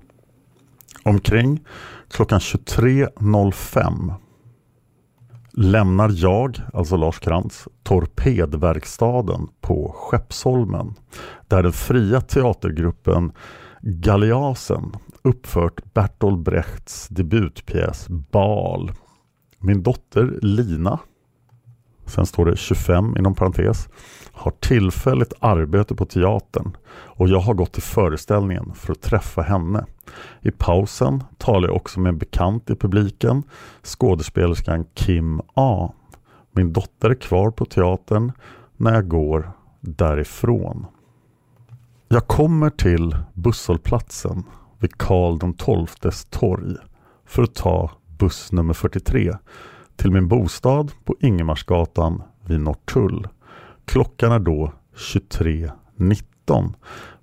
Omkring 1.05 1.61
klockan 2.11 2.39
23.05 2.39 4.15
lämnar 5.53 6.11
jag, 6.15 6.61
alltså 6.73 6.97
Lars 6.97 7.19
Krantz, 7.19 7.69
torpedverkstaden 7.83 9.49
på 9.61 9.95
Skeppsholmen 9.97 10.95
där 11.49 11.63
den 11.63 11.73
fria 11.73 12.21
teatergruppen 12.21 13.33
Galeasen 13.81 14.93
uppfört 15.25 15.95
Bertolt 15.95 16.45
Brechts 16.45 17.09
debutpjäs 17.09 18.09
Bal. 18.09 18.93
Min 19.59 19.83
dotter 19.83 20.39
Lina, 20.43 20.99
sen 22.07 22.27
står 22.27 22.47
det 22.47 22.57
25 22.57 23.17
inom 23.17 23.35
parentes, 23.35 23.89
har 24.33 24.51
tillfälligt 24.51 25.33
arbete 25.41 25.95
på 25.95 26.07
teatern 26.07 26.77
och 26.91 27.29
jag 27.29 27.41
har 27.41 27.55
gått 27.55 27.73
till 27.73 27.83
föreställningen 27.83 28.75
för 28.75 28.93
att 28.93 29.03
träffa 29.03 29.43
henne. 29.43 29.87
I 30.41 30.51
pausen 30.51 31.25
talar 31.39 31.69
jag 31.69 31.77
också 31.77 32.01
med 32.01 32.11
en 32.11 32.19
bekant 32.19 32.71
i 32.71 32.77
publiken, 32.77 33.43
skådespelerskan 33.83 34.85
Kim 34.95 35.41
A. 35.55 35.93
Min 36.53 36.73
dotter 36.73 37.11
är 37.11 37.15
kvar 37.15 37.51
på 37.51 37.65
teatern 37.65 38.33
när 38.77 38.95
jag 38.95 39.09
går 39.09 39.53
därifrån. 39.81 40.87
Jag 42.09 42.27
kommer 42.27 42.71
till 42.71 43.17
busshållplatsen 43.35 44.45
vid 44.85 44.99
Karl 44.99 45.39
XIIs 45.89 46.25
torg 46.25 46.77
för 47.27 47.43
att 47.43 47.55
ta 47.55 47.91
buss 48.19 48.53
nummer 48.53 48.75
43 48.75 49.33
till 49.97 50.11
min 50.11 50.29
bostad 50.29 50.93
på 51.05 51.17
Ingemarsgatan 51.21 52.23
vid 52.47 52.61
Norrtull. 52.61 53.29
Klockan 53.85 54.33
är 54.33 54.39
då 54.39 54.73
23.19 54.97 56.75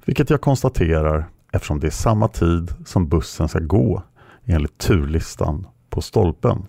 vilket 0.06 0.30
jag 0.30 0.42
konstaterar 0.42 1.26
eftersom 1.52 1.80
det 1.80 1.88
är 1.88 1.92
samma 1.92 2.28
tid 2.28 2.74
som 2.86 3.08
bussen 3.08 3.48
ska 3.48 3.60
gå 3.60 4.04
enligt 4.46 4.78
turlistan 4.78 5.68
på 5.90 6.02
stolpen. 6.02 6.66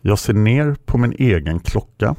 Jag 0.00 0.18
ser 0.18 0.34
ner 0.34 0.76
på 0.84 0.98
min 0.98 1.12
egen 1.12 1.60
klocka 1.60 2.16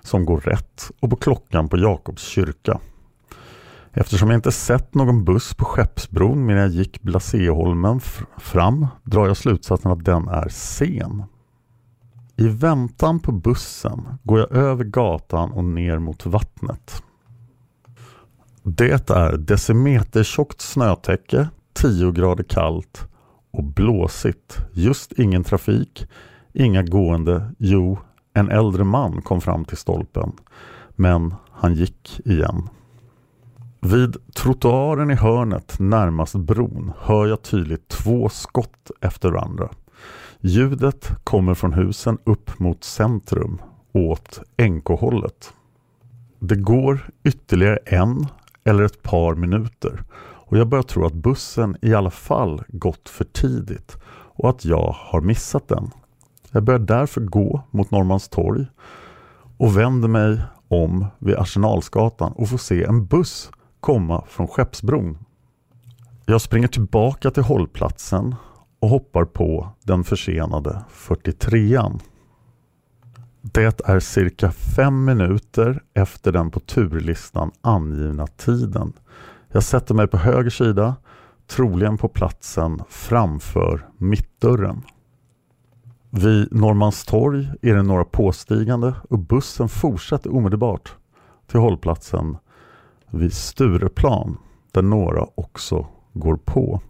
som 0.00 0.24
går 0.24 0.40
rätt 0.40 0.90
och 1.00 1.10
på 1.10 1.16
klockan 1.16 1.68
på 1.68 1.78
Jakobs 1.78 2.22
kyrka. 2.22 2.80
Eftersom 3.96 4.30
jag 4.30 4.38
inte 4.38 4.52
sett 4.52 4.94
någon 4.94 5.24
buss 5.24 5.54
på 5.54 5.64
Skeppsbron 5.64 6.46
medan 6.46 6.62
jag 6.62 6.70
gick 6.70 7.02
Blasieholmen 7.02 8.00
fram 8.38 8.86
drar 9.02 9.26
jag 9.26 9.36
slutsatsen 9.36 9.92
att 9.92 10.04
den 10.04 10.28
är 10.28 10.48
sen. 10.48 11.22
I 12.36 12.48
väntan 12.48 13.20
på 13.20 13.32
bussen 13.32 14.18
går 14.22 14.38
jag 14.38 14.52
över 14.52 14.84
gatan 14.84 15.52
och 15.52 15.64
ner 15.64 15.98
mot 15.98 16.26
vattnet. 16.26 17.02
Det 18.62 19.10
är 19.10 19.36
decimetertjockt 19.36 20.60
snötäcke, 20.60 21.48
10 21.72 22.12
grader 22.12 22.44
kallt 22.44 23.08
och 23.50 23.64
blåsigt. 23.64 24.58
Just 24.72 25.12
ingen 25.12 25.44
trafik, 25.44 26.08
inga 26.52 26.82
gående. 26.82 27.54
Jo, 27.58 27.98
en 28.32 28.50
äldre 28.50 28.84
man 28.84 29.22
kom 29.22 29.40
fram 29.40 29.64
till 29.64 29.76
stolpen. 29.76 30.32
Men 30.96 31.34
han 31.52 31.74
gick 31.74 32.20
igen. 32.24 32.68
Vid 33.86 34.16
trottoaren 34.34 35.10
i 35.10 35.14
hörnet 35.14 35.78
närmast 35.78 36.34
bron 36.34 36.92
hör 36.98 37.26
jag 37.26 37.42
tydligt 37.42 37.88
två 37.88 38.28
skott 38.28 38.90
efter 39.00 39.30
varandra. 39.30 39.68
Ljudet 40.40 41.10
kommer 41.24 41.54
från 41.54 41.72
husen 41.72 42.18
upp 42.24 42.58
mot 42.58 42.84
centrum, 42.84 43.62
åt 43.92 44.40
NK-hållet. 44.62 45.52
Det 46.38 46.56
går 46.56 47.10
ytterligare 47.24 47.76
en 47.76 48.26
eller 48.64 48.84
ett 48.84 49.02
par 49.02 49.34
minuter 49.34 50.02
och 50.22 50.58
jag 50.58 50.68
börjar 50.68 50.82
tro 50.82 51.06
att 51.06 51.14
bussen 51.14 51.76
i 51.82 51.94
alla 51.94 52.10
fall 52.10 52.62
gått 52.68 53.08
för 53.08 53.24
tidigt 53.24 53.96
och 54.06 54.50
att 54.50 54.64
jag 54.64 54.96
har 54.98 55.20
missat 55.20 55.68
den. 55.68 55.90
Jag 56.50 56.62
börjar 56.62 56.80
därför 56.80 57.20
gå 57.20 57.62
mot 57.70 57.90
Norrmalmstorg 57.90 58.66
och 59.56 59.78
vänder 59.78 60.08
mig 60.08 60.42
om 60.68 61.06
vid 61.18 61.36
Arsenalsgatan 61.36 62.32
och 62.32 62.48
får 62.48 62.58
se 62.58 62.84
en 62.84 63.06
buss 63.06 63.50
komma 63.84 64.24
från 64.28 64.48
Skeppsbron. 64.48 65.18
Jag 66.26 66.40
springer 66.40 66.68
tillbaka 66.68 67.30
till 67.30 67.42
hållplatsen 67.42 68.34
och 68.80 68.88
hoppar 68.88 69.24
på 69.24 69.68
den 69.82 70.04
försenade 70.04 70.84
43an. 70.90 72.00
Det 73.40 73.80
är 73.84 74.00
cirka 74.00 74.50
fem 74.52 75.04
minuter 75.04 75.82
efter 75.94 76.32
den 76.32 76.50
på 76.50 76.60
turlistan 76.60 77.50
angivna 77.60 78.26
tiden. 78.26 78.92
Jag 79.52 79.62
sätter 79.62 79.94
mig 79.94 80.06
på 80.06 80.16
höger 80.16 80.50
sida, 80.50 80.96
troligen 81.46 81.98
på 81.98 82.08
platsen 82.08 82.82
framför 82.88 83.88
mittdörren. 83.98 84.82
Vid 86.10 86.48
Norrmalmstorg 86.52 87.48
är 87.62 87.74
det 87.74 87.82
några 87.82 88.04
påstigande 88.04 88.94
och 89.10 89.18
bussen 89.18 89.68
fortsätter 89.68 90.34
omedelbart 90.34 90.94
till 91.46 91.60
hållplatsen 91.60 92.36
vid 93.18 93.32
Stureplan 93.32 94.36
där 94.72 94.82
några 94.82 95.26
också 95.34 95.86
går 96.12 96.36
på. 96.36 96.80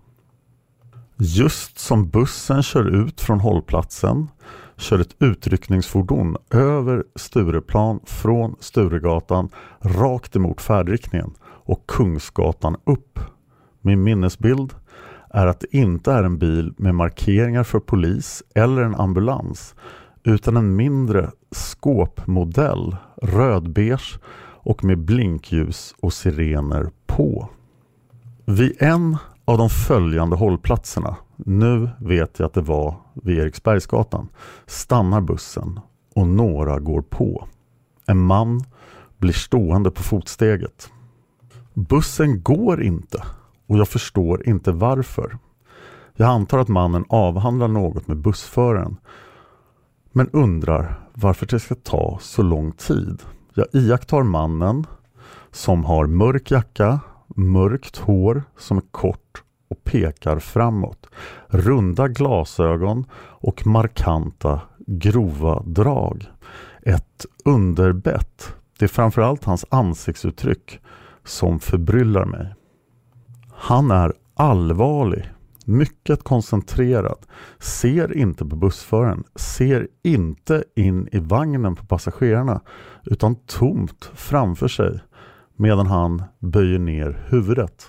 Just 1.17 1.79
som 1.79 2.09
bussen 2.09 2.63
kör 2.63 2.85
ut 2.85 3.21
från 3.21 3.41
hållplatsen 3.41 4.29
kör 4.77 4.99
ett 4.99 5.17
utryckningsfordon 5.19 6.37
över 6.51 7.05
Stureplan 7.17 8.01
från 8.05 8.57
Sturegatan 8.61 9.49
rakt 9.81 10.37
emot 10.37 10.61
färdriktningen 10.61 11.35
och 11.45 11.87
Kungsgatan 11.87 12.77
upp. 12.85 13.19
Min 13.81 14.03
minnesbild 14.03 14.75
är 15.31 15.47
att 15.47 15.61
det 15.61 15.77
inte 15.77 16.13
är 16.13 16.23
en 16.23 16.39
bil 16.39 16.75
med 16.77 16.95
markeringar 16.95 17.65
för 17.65 17.81
polis 17.81 18.43
eller 18.55 18.83
en 18.83 18.95
ambulans 18.95 19.75
utan 20.25 20.57
en 20.57 20.77
mindre 20.77 21.31
skåpmodell, 21.51 22.97
rödbeige 23.23 24.21
och 24.65 24.85
med 24.85 24.99
blinkljus 24.99 25.95
och 26.01 26.13
sirener 26.13 26.91
på. 27.07 27.49
Vid 28.45 28.83
en 28.83 29.17
av 29.45 29.59
de 29.59 29.69
följande 29.71 30.37
hållplatserna, 30.37 31.17
nu 31.37 31.91
vet 31.99 32.39
jag 32.39 32.47
att 32.47 32.55
det 32.55 32.61
var 32.61 32.97
vid 33.15 33.39
Eriksbergsgatan, 33.39 34.29
stannar 34.67 35.21
bussen 35.21 35.81
och 36.15 36.27
några 36.27 36.79
går 36.79 37.03
på. 37.03 37.49
En 38.07 38.19
man 38.19 38.65
blir 39.19 39.33
stående 39.33 39.91
på 39.91 40.03
fotsteget. 40.03 40.91
Bussen 41.75 42.43
går 42.43 42.83
inte 42.83 43.23
och 43.67 43.79
jag 43.79 43.89
förstår 43.89 44.49
inte 44.49 44.73
varför. 44.73 45.39
Jag 46.17 46.29
antar 46.29 46.59
att 46.59 46.69
mannen 46.69 47.05
avhandlar 47.09 47.69
något 47.69 48.09
med 48.09 48.17
bussföraren 48.17 48.97
men 50.13 50.29
undrar 50.33 51.09
varför 51.15 51.47
det 51.47 51.61
ska 51.61 51.75
ta 51.75 52.19
så 52.21 52.43
lång 52.43 52.73
tid. 52.73 53.23
Jag 53.57 53.67
iakttar 53.73 54.23
mannen 54.23 54.87
som 55.51 55.85
har 55.85 56.07
mörk 56.07 56.51
jacka, 56.51 57.01
mörkt 57.37 57.97
hår 57.97 58.43
som 58.59 58.77
är 58.77 58.83
kort 58.91 59.43
och 59.69 59.85
pekar 59.85 60.39
framåt. 60.39 61.07
Runda 61.49 62.09
glasögon 62.09 63.05
och 63.17 63.67
markanta 63.67 64.61
grova 64.87 65.63
drag. 65.67 66.25
Ett 66.83 67.27
underbett. 67.45 68.55
Det 68.79 68.85
är 68.85 68.89
framförallt 68.89 69.45
hans 69.45 69.65
ansiktsuttryck 69.69 70.81
som 71.25 71.61
förbryllar 71.61 72.25
mig. 72.25 72.55
Han 73.53 73.91
är 73.91 74.13
allvarlig, 74.35 75.31
mycket 75.65 76.23
koncentrerad, 76.23 77.19
ser 77.59 78.17
inte 78.17 78.45
på 78.45 78.57
bussföraren, 78.57 79.25
ser 79.35 79.89
inte 80.03 80.65
in 80.77 81.09
i 81.13 81.19
vagnen 81.19 81.77
på 81.77 81.87
passagerarna 81.87 82.61
utan 83.05 83.35
tomt 83.35 84.11
framför 84.15 84.69
sig 84.69 85.01
medan 85.57 85.87
han 85.87 86.23
böjer 86.39 86.79
ner 86.79 87.27
huvudet. 87.29 87.87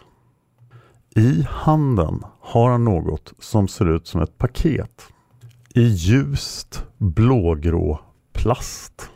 I 1.15 1.45
handen 1.49 2.23
har 2.39 2.71
han 2.71 2.83
något 2.83 3.33
som 3.39 3.67
ser 3.67 3.95
ut 3.95 4.07
som 4.07 4.21
ett 4.21 4.37
paket 4.37 5.03
i 5.75 5.81
ljust 5.81 6.85
blågrå 6.97 7.99
plast. 8.33 9.09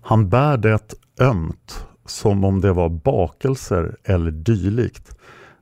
Han 0.00 0.28
bär 0.28 0.56
det 0.56 0.94
ömt 1.20 1.86
som 2.06 2.44
om 2.44 2.60
det 2.60 2.72
var 2.72 2.88
bakelser 2.88 3.96
eller 4.04 4.30
dylikt. 4.30 5.16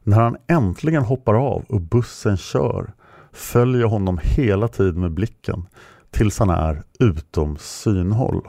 När 0.06 0.20
han 0.20 0.36
äntligen 0.46 1.02
hoppar 1.02 1.34
av 1.34 1.64
och 1.68 1.80
bussen 1.80 2.36
kör 2.36 2.92
följer 3.32 3.84
honom 3.84 4.18
hela 4.22 4.68
tiden 4.68 5.00
med 5.00 5.12
blicken 5.12 5.66
tills 6.10 6.38
han 6.38 6.50
är 6.50 6.82
utom 7.00 7.56
synhåll. 7.56 8.48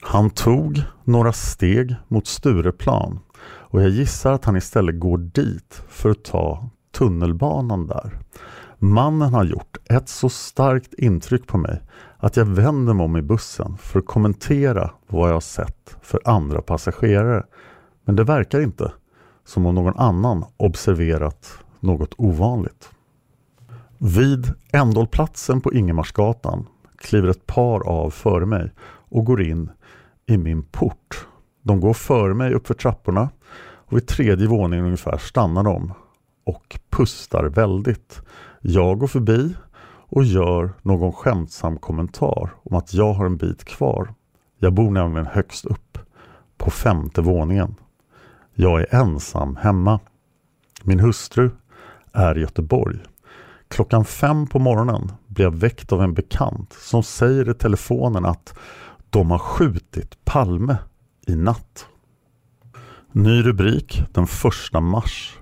Han 0.00 0.30
tog 0.30 0.82
några 1.04 1.32
steg 1.32 1.94
mot 2.08 2.26
Stureplan 2.26 3.18
och 3.44 3.82
jag 3.82 3.90
gissar 3.90 4.32
att 4.32 4.44
han 4.44 4.56
istället 4.56 5.00
går 5.00 5.18
dit 5.18 5.82
för 5.88 6.10
att 6.10 6.24
ta 6.24 6.68
tunnelbanan 6.92 7.86
där. 7.86 8.18
Mannen 8.78 9.34
har 9.34 9.44
gjort 9.44 9.76
ett 9.84 10.08
så 10.08 10.28
starkt 10.28 10.94
intryck 10.94 11.46
på 11.46 11.58
mig 11.58 11.82
att 12.16 12.36
jag 12.36 12.44
vänder 12.44 12.94
mig 12.94 13.04
om 13.04 13.16
i 13.16 13.22
bussen 13.22 13.76
för 13.76 13.98
att 13.98 14.06
kommentera 14.06 14.90
vad 15.06 15.28
jag 15.28 15.34
har 15.34 15.40
sett 15.40 15.96
för 16.02 16.20
andra 16.24 16.62
passagerare. 16.62 17.44
Men 18.04 18.16
det 18.16 18.24
verkar 18.24 18.60
inte 18.60 18.92
som 19.44 19.66
om 19.66 19.74
någon 19.74 19.96
annan 19.96 20.44
observerat 20.56 21.58
något 21.80 22.14
ovanligt. 22.16 22.90
Vid 23.98 24.52
ändhållplatsen 24.72 25.60
på 25.60 25.72
Ingemarsgatan 25.72 26.66
kliver 26.96 27.28
ett 27.28 27.46
par 27.46 27.88
av 27.88 28.10
före 28.10 28.46
mig 28.46 28.70
och 28.86 29.24
går 29.24 29.42
in 29.42 29.70
i 30.26 30.36
min 30.36 30.62
port. 30.62 31.26
De 31.62 31.80
går 31.80 31.94
före 31.94 32.34
mig 32.34 32.54
uppför 32.54 32.74
trapporna 32.74 33.28
och 33.94 33.96
vid 33.96 34.06
tredje 34.06 34.48
våningen 34.48 34.84
ungefär 34.84 35.18
stannar 35.18 35.64
de 35.64 35.92
och 36.44 36.78
pustar 36.90 37.44
väldigt. 37.44 38.22
Jag 38.60 38.98
går 38.98 39.06
förbi 39.06 39.54
och 40.08 40.24
gör 40.24 40.72
någon 40.82 41.12
skämtsam 41.12 41.78
kommentar 41.78 42.50
om 42.62 42.76
att 42.76 42.94
jag 42.94 43.12
har 43.12 43.26
en 43.26 43.36
bit 43.36 43.64
kvar. 43.64 44.14
Jag 44.58 44.72
bor 44.72 44.90
nämligen 44.90 45.26
högst 45.26 45.64
upp 45.64 45.98
på 46.56 46.70
femte 46.70 47.20
våningen. 47.20 47.74
Jag 48.56 48.80
är 48.80 48.94
ensam 48.94 49.56
hemma. 49.56 50.00
Min 50.82 51.00
hustru 51.00 51.50
är 52.12 52.38
i 52.38 52.40
Göteborg. 52.40 52.98
Klockan 53.68 54.04
fem 54.04 54.46
på 54.46 54.58
morgonen 54.58 55.12
blir 55.26 55.44
jag 55.44 55.54
väckt 55.54 55.92
av 55.92 56.02
en 56.02 56.14
bekant 56.14 56.72
som 56.72 57.02
säger 57.02 57.50
i 57.50 57.54
telefonen 57.54 58.24
att 58.24 58.58
de 59.10 59.30
har 59.30 59.38
skjutit 59.38 60.24
Palme 60.24 60.76
i 61.26 61.36
natt. 61.36 61.86
Ny 63.12 63.42
rubrik 63.42 64.02
den 64.12 64.24
1 64.74 64.82
mars. 64.82 65.38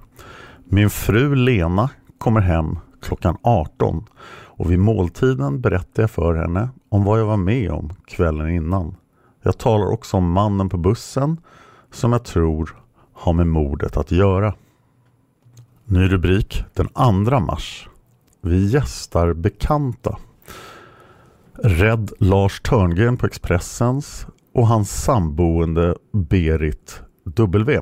Min 0.64 0.90
fru 0.90 1.34
Lena 1.34 1.90
kommer 2.18 2.40
hem 2.40 2.78
klockan 3.02 3.36
18 3.42 4.06
och 4.32 4.70
vid 4.70 4.78
måltiden 4.78 5.60
berättar 5.60 6.02
jag 6.02 6.10
för 6.10 6.34
henne 6.34 6.68
om 6.88 7.04
vad 7.04 7.20
jag 7.20 7.26
var 7.26 7.36
med 7.36 7.70
om 7.70 7.90
kvällen 8.06 8.50
innan. 8.50 8.96
Jag 9.42 9.58
talar 9.58 9.86
också 9.86 10.16
om 10.16 10.32
mannen 10.32 10.68
på 10.68 10.76
bussen 10.76 11.40
som 11.90 12.12
jag 12.12 12.24
tror 12.24 12.81
har 13.22 13.32
med 13.32 13.46
mordet 13.46 13.96
att 13.96 14.10
göra. 14.10 14.54
Ny 15.84 16.08
rubrik 16.08 16.64
den 16.74 16.88
2 16.88 17.40
mars. 17.40 17.88
Vi 18.40 18.70
gästar 18.70 19.32
bekanta. 19.32 20.18
Rädd 21.54 22.12
Lars 22.18 22.60
Törngren 22.60 23.16
på 23.16 23.26
Expressens 23.26 24.26
och 24.54 24.66
hans 24.66 25.02
samboende 25.02 25.96
Berit 26.12 27.02
W. 27.24 27.80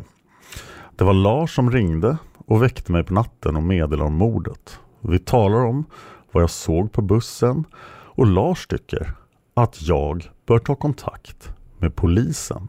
Det 0.97 1.05
var 1.05 1.15
Lars 1.15 1.55
som 1.55 1.71
ringde 1.71 2.17
och 2.47 2.63
väckte 2.63 2.93
mig 2.93 3.05
på 3.05 3.15
natten 3.15 3.57
och 3.57 3.63
meddelade 3.63 4.09
om 4.09 4.15
mordet. 4.15 4.79
Vi 5.01 5.19
talar 5.19 5.65
om 5.65 5.85
vad 6.33 6.43
jag 6.43 6.51
såg 6.51 6.93
på 6.93 7.03
bussen 7.03 7.65
och 7.93 8.27
Lars 8.27 8.67
tycker 8.67 9.15
att 9.55 9.83
jag 9.83 10.31
bör 10.47 10.59
ta 10.59 10.75
kontakt 10.75 11.51
med 11.79 11.97
polisen. 11.97 12.69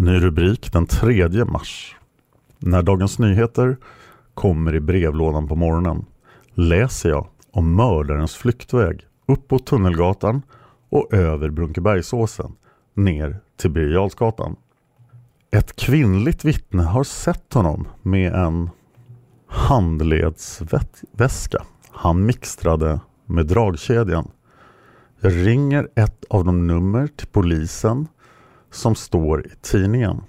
Ny 0.00 0.20
rubrik 0.20 0.72
den 0.72 0.86
3 0.86 1.44
mars. 1.44 1.96
När 2.58 2.82
Dagens 2.82 3.18
Nyheter 3.18 3.76
kommer 4.34 4.74
i 4.74 4.80
brevlådan 4.80 5.48
på 5.48 5.56
morgonen 5.56 6.04
läser 6.54 7.08
jag 7.08 7.26
om 7.50 7.74
mördarens 7.74 8.34
flyktväg 8.34 9.06
uppåt 9.28 9.66
Tunnelgatan 9.66 10.42
och 10.90 11.14
över 11.14 11.50
Brunkebergsåsen 11.50 12.52
ner 12.94 13.40
till 13.56 13.70
Birger 13.70 14.54
Ett 15.50 15.76
kvinnligt 15.76 16.44
vittne 16.44 16.82
har 16.82 17.04
sett 17.04 17.54
honom 17.54 17.88
med 18.02 18.34
en 18.34 18.70
handledsväska 19.48 21.62
han 21.90 22.26
mixtrade 22.26 23.00
med 23.26 23.46
dragkedjan. 23.46 24.30
Jag 25.20 25.46
ringer 25.46 25.88
ett 25.94 26.24
av 26.30 26.44
de 26.44 26.66
nummer 26.66 27.06
till 27.06 27.28
polisen 27.28 28.08
som 28.70 28.94
står 28.94 29.46
i 29.46 29.50
tidningen. 29.62 30.22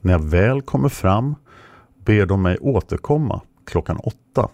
När 0.00 0.12
jag 0.12 0.24
väl 0.24 0.62
kommer 0.62 0.88
fram 0.88 1.34
ber 2.04 2.26
de 2.26 2.42
mig 2.42 2.58
återkomma 2.58 3.40
klockan 3.66 3.96
åtta 3.96 4.48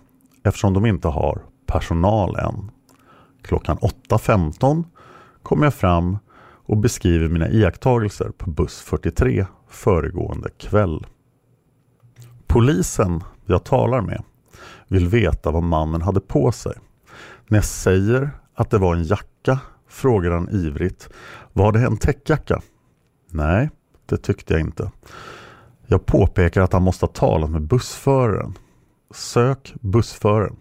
eftersom 0.45 0.75
de 0.75 0.87
inte 0.87 1.09
har 1.09 1.43
personal 1.67 2.37
än. 2.37 2.71
Klockan 3.43 3.79
8.15 3.79 4.85
kommer 5.43 5.67
jag 5.67 5.75
fram 5.75 6.19
och 6.67 6.77
beskriver 6.77 7.29
mina 7.29 7.49
iakttagelser 7.49 8.31
på 8.39 8.51
buss 8.51 8.81
43 8.81 9.47
föregående 9.69 10.51
kväll. 10.51 11.07
Polisen 12.47 13.23
jag 13.47 13.65
talar 13.65 14.01
med 14.01 14.23
vill 14.89 15.09
veta 15.09 15.51
vad 15.51 15.63
mannen 15.63 16.03
hade 16.03 16.21
på 16.21 16.53
sig. 16.53 16.73
När 17.49 17.59
jag 17.59 17.65
säger 17.65 18.31
att 18.55 18.71
det 18.71 18.79
var 18.79 18.95
en 18.95 19.05
jacka 19.05 19.61
frågar 19.89 20.31
han 20.31 20.49
ivrigt 20.49 21.09
Var 21.53 21.73
det 21.73 21.87
en 21.87 21.97
täckjacka? 21.97 22.63
Nej, 23.33 23.71
det 24.07 24.17
tyckte 24.17 24.55
jag 24.55 24.61
inte. 24.61 24.91
Jag 25.87 26.07
påpekar 26.07 26.61
att 26.61 26.73
han 26.73 26.83
måste 26.83 27.07
ha 27.07 27.13
talat 27.13 27.51
med 27.51 27.63
bussföraren. 27.63 28.55
Sök 29.15 29.75
bussföraren. 29.81 30.57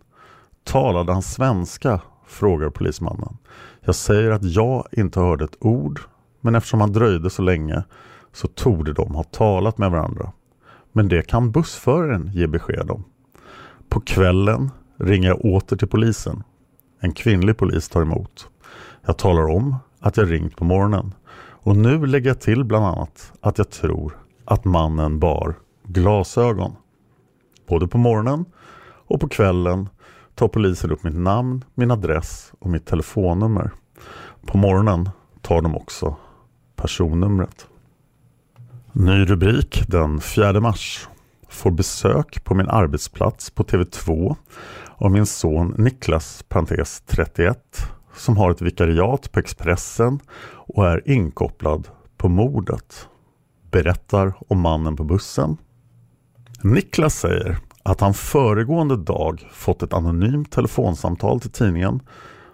Talade 0.64 1.14
han 1.14 1.22
svenska? 1.22 2.02
frågar 2.28 2.70
polismannen. 2.70 3.38
Jag 3.82 3.96
säger 3.96 4.32
att 4.32 4.44
jag 4.44 4.88
inte 4.92 5.20
hörde 5.20 5.44
ett 5.44 5.58
ord 5.60 6.00
men 6.42 6.56
eftersom 6.56 6.82
han 6.82 6.94
dröjde 6.94 7.30
så 7.30 7.42
länge 7.42 7.84
så 8.34 8.48
torde 8.48 8.94
de 8.94 9.16
ha 9.16 9.24
talat 9.24 9.78
med 9.78 9.92
varandra. 9.92 10.32
Men 10.92 11.08
det 11.08 11.28
kan 11.28 11.52
bussföraren 11.52 12.32
ge 12.34 12.48
besked 12.48 12.92
om. 12.92 13.04
På 13.90 14.02
kvällen 14.02 14.72
ringer 14.98 15.28
jag 15.28 15.46
åter 15.46 15.78
till 15.78 15.88
polisen. 15.88 16.44
En 17.00 17.14
kvinnlig 17.14 17.58
polis 17.58 17.90
tar 17.90 18.02
emot. 18.02 18.48
Jag 19.06 19.18
talar 19.18 19.50
om 19.50 19.76
att 20.00 20.18
jag 20.18 20.32
ringt 20.32 20.58
på 20.58 20.64
morgonen. 20.64 21.14
Och 21.64 21.76
nu 21.76 22.06
lägger 22.06 22.30
jag 22.30 22.42
till 22.42 22.64
bland 22.64 22.86
annat 22.86 23.34
att 23.42 23.58
jag 23.58 23.70
tror 23.70 24.18
att 24.46 24.66
mannen 24.66 25.20
bar 25.20 25.56
glasögon. 25.84 26.76
Både 27.68 27.88
på 27.88 27.98
morgonen 27.98 28.46
och 29.08 29.20
på 29.20 29.28
kvällen 29.28 29.90
tar 30.36 30.48
polisen 30.48 30.92
upp 30.92 31.04
mitt 31.04 31.16
namn, 31.16 31.66
min 31.74 31.92
adress 31.92 32.54
och 32.60 32.70
mitt 32.70 32.86
telefonnummer. 32.86 33.72
På 34.46 34.58
morgonen 34.58 35.10
tar 35.42 35.62
de 35.62 35.76
också 35.76 36.16
personnumret. 36.76 37.68
Ny 38.92 39.26
rubrik 39.26 39.84
den 39.88 40.22
4 40.22 40.60
mars. 40.60 41.08
Får 41.50 41.72
besök 41.72 42.44
på 42.44 42.56
min 42.56 42.70
arbetsplats 42.70 43.50
på 43.50 43.64
TV2 43.64 44.36
av 44.96 45.12
min 45.12 45.26
son 45.26 45.76
Niklas, 45.78 46.44
parentes 46.48 47.02
31, 47.06 47.58
som 48.16 48.38
har 48.38 48.52
ett 48.52 48.62
vikariat 48.62 49.32
på 49.32 49.40
Expressen 49.40 50.20
och 50.50 50.88
är 50.88 51.10
inkopplad 51.10 51.88
på 52.18 52.30
mordet. 52.30 53.08
Berättar 53.72 54.34
om 54.48 54.60
mannen 54.60 54.96
på 54.96 55.04
bussen. 55.04 55.58
Niklas 56.64 57.16
säger 57.16 57.58
att 57.84 58.02
han 58.02 58.14
föregående 58.14 58.98
dag 58.98 59.48
fått 59.52 59.84
ett 59.84 59.94
anonymt 59.94 60.52
telefonsamtal 60.52 61.40
till 61.40 61.52
tidningen 61.52 62.00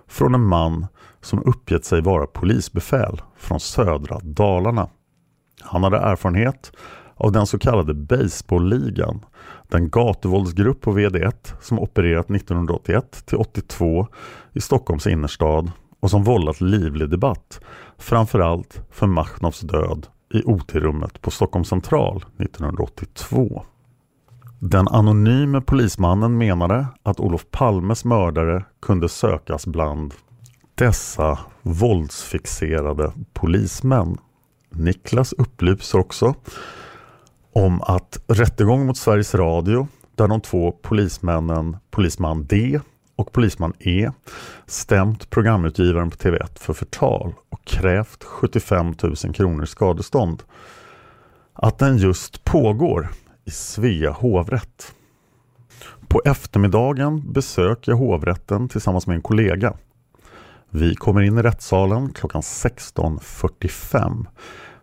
från 0.08 0.36
en 0.36 0.44
man 0.44 0.88
som 1.22 1.44
uppgett 1.44 1.86
sig 1.86 2.02
vara 2.02 2.28
polisbefäl 2.28 3.22
från 3.38 3.60
södra 3.60 4.20
Dalarna. 4.24 4.90
Han 5.62 5.84
hade 5.84 5.98
erfarenhet 5.98 6.72
av 7.18 7.32
den 7.32 7.48
så 7.48 7.60
kallade 7.60 7.94
Baseballligan, 7.94 9.26
den 9.68 9.90
gatuvåldsgrupp 9.90 10.82
på 10.82 10.92
VD1 10.92 11.54
som 11.62 11.80
opererat 11.80 12.30
1981 12.30 13.26
till 13.26 13.38
82 13.38 14.08
i 14.54 14.62
Stockholms 14.62 15.08
innerstad 15.08 15.72
och 16.00 16.10
som 16.10 16.24
vållat 16.24 16.62
livlig 16.62 17.10
debatt, 17.10 17.60
framförallt 17.98 18.82
för 18.92 19.08
Machnovs 19.08 19.60
död 19.60 20.08
i 20.34 20.44
OT-rummet 20.46 21.22
på 21.22 21.32
Stockholms 21.32 21.68
central 21.70 22.18
1982. 22.18 23.64
Den 24.60 24.88
anonyme 24.88 25.62
polismannen 25.62 26.38
menade 26.38 26.88
att 27.04 27.20
Olof 27.20 27.46
Palmes 27.52 28.06
mördare 28.06 28.66
kunde 28.82 29.10
sökas 29.10 29.68
bland 29.68 30.14
dessa 30.76 31.40
våldsfixerade 31.62 33.12
polismän. 33.34 34.18
Niklas 34.70 35.34
upplyser 35.34 36.00
också 36.00 36.36
om 37.54 37.82
att 37.82 38.20
rättegång 38.28 38.86
mot 38.86 38.98
Sveriges 38.98 39.36
Radio 39.36 39.88
där 40.16 40.28
de 40.28 40.42
två 40.42 40.72
polismännen 40.72 41.78
polisman 41.92 42.46
D 42.46 42.80
och 43.16 43.32
polisman 43.32 43.74
E 43.80 44.12
stämt 44.66 45.30
programutgivaren 45.30 46.10
på 46.10 46.18
TV1 46.18 46.60
för 46.60 46.74
förtal 46.74 47.34
och 47.50 47.66
krävt 47.66 48.24
75 48.24 48.94
000 49.04 49.16
kronor 49.16 49.66
skadestånd. 49.66 50.44
Att 51.54 51.80
den 51.80 51.98
just 51.98 52.44
pågår 52.44 53.10
i 53.46 53.52
Svea 53.52 54.12
hovrätt. 54.12 54.94
På 56.08 56.22
eftermiddagen 56.26 57.34
besöker 57.34 57.92
jag 57.92 57.98
hovrätten 57.98 58.70
tillsammans 58.70 59.08
med 59.08 59.16
en 59.16 59.22
kollega. 59.22 59.74
Vi 60.70 60.96
kommer 60.96 61.22
in 61.22 61.38
i 61.38 61.42
rättssalen 61.42 62.14
klockan 62.14 62.42
16.45. 62.42 64.26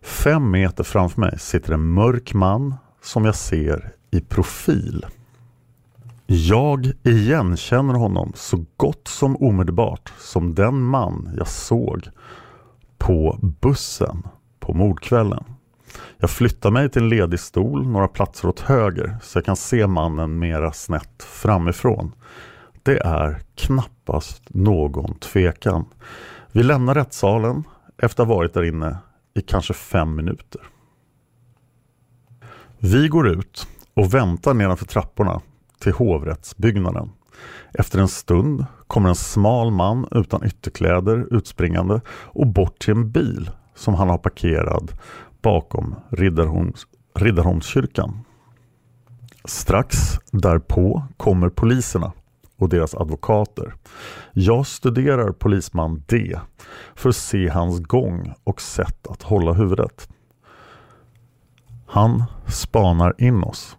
Fem 0.05 0.51
meter 0.51 0.83
framför 0.83 1.21
mig 1.21 1.39
sitter 1.39 1.73
en 1.73 1.87
mörk 1.89 2.33
man 2.33 2.75
som 3.01 3.25
jag 3.25 3.35
ser 3.35 3.93
i 4.11 4.21
profil. 4.21 5.05
Jag 6.25 6.91
igenkänner 7.03 7.93
honom 7.93 8.31
så 8.35 8.65
gott 8.77 9.07
som 9.07 9.35
omedelbart 9.35 10.13
som 10.17 10.55
den 10.55 10.81
man 10.81 11.29
jag 11.37 11.47
såg 11.47 12.09
på 12.97 13.37
bussen 13.41 14.23
på 14.59 14.73
mordkvällen. 14.73 15.43
Jag 16.17 16.29
flyttar 16.29 16.71
mig 16.71 16.89
till 16.89 17.01
en 17.01 17.09
ledig 17.09 17.39
stol 17.39 17.87
några 17.87 18.07
platser 18.07 18.47
åt 18.47 18.59
höger 18.59 19.17
så 19.21 19.37
jag 19.37 19.45
kan 19.45 19.55
se 19.55 19.87
mannen 19.87 20.39
mera 20.39 20.71
snett 20.71 21.23
framifrån. 21.23 22.11
Det 22.83 22.97
är 22.97 23.41
knappast 23.55 24.43
någon 24.47 25.15
tvekan. 25.19 25.85
Vi 26.51 26.63
lämnar 26.63 26.95
rättssalen 26.95 27.63
efter 27.97 28.23
att 28.23 28.29
ha 28.29 28.35
varit 28.35 28.53
där 28.53 28.63
inne 28.63 28.97
i 29.35 29.41
kanske 29.41 29.73
fem 29.73 30.15
minuter. 30.15 30.61
Vi 32.79 33.07
går 33.07 33.27
ut 33.27 33.67
och 33.93 34.13
väntar 34.13 34.53
nedanför 34.53 34.85
trapporna 34.85 35.41
till 35.79 35.93
hovrättsbyggnaden. 35.93 37.11
Efter 37.73 37.99
en 37.99 38.07
stund 38.07 38.65
kommer 38.87 39.09
en 39.09 39.15
smal 39.15 39.71
man 39.71 40.07
utan 40.11 40.45
ytterkläder 40.45 41.27
utspringande 41.31 42.01
och 42.09 42.47
bort 42.47 42.79
till 42.79 42.93
en 42.93 43.11
bil 43.11 43.49
som 43.75 43.93
han 43.93 44.09
har 44.09 44.17
parkerad 44.17 44.91
bakom 45.41 45.95
Riddarholms, 46.09 46.87
Riddarholmskyrkan. 47.15 48.19
Strax 49.45 49.97
därpå 50.31 51.03
kommer 51.17 51.49
poliserna 51.49 52.11
och 52.57 52.69
deras 52.69 52.95
advokater. 52.95 53.73
Jag 54.33 54.67
studerar 54.67 55.31
polisman 55.31 56.03
D 56.07 56.39
för 56.95 57.09
att 57.09 57.15
se 57.15 57.49
hans 57.49 57.79
gång 57.79 58.33
och 58.43 58.61
sätt 58.61 59.07
att 59.07 59.23
hålla 59.23 59.53
huvudet. 59.53 60.09
Han 61.87 62.23
spanar 62.47 63.13
in 63.17 63.43
oss. 63.43 63.77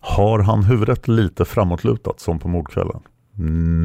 Har 0.00 0.38
han 0.38 0.64
huvudet 0.64 1.08
lite 1.08 1.44
framåtlutat 1.44 2.20
som 2.20 2.38
på 2.38 2.48
mordkvällen? 2.48 3.00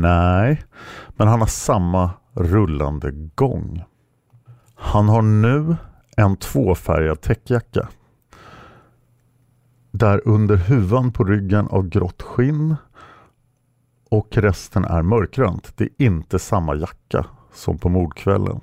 Nej, 0.02 0.64
men 1.08 1.28
han 1.28 1.40
har 1.40 1.48
samma 1.48 2.12
rullande 2.34 3.12
gång. 3.36 3.84
Han 4.76 5.10
har 5.10 5.22
nu 5.22 5.76
en 6.18 6.38
tvåfärgad 6.38 7.22
täckjacka. 7.22 7.88
Där 9.92 10.22
under 10.26 10.56
huvan 10.56 11.12
på 11.12 11.24
ryggen 11.24 11.68
av 11.68 11.88
grått 11.88 12.22
skinn 12.22 12.76
och 14.12 14.38
resten 14.38 14.86
är 14.86 15.02
mörkgrönt. 15.02 15.74
Det 15.78 15.84
är 15.84 16.06
inte 16.06 16.40
samma 16.40 16.76
jacka 16.76 17.26
som 17.54 17.78
på 17.78 17.90
mordkvällen. 17.90 18.62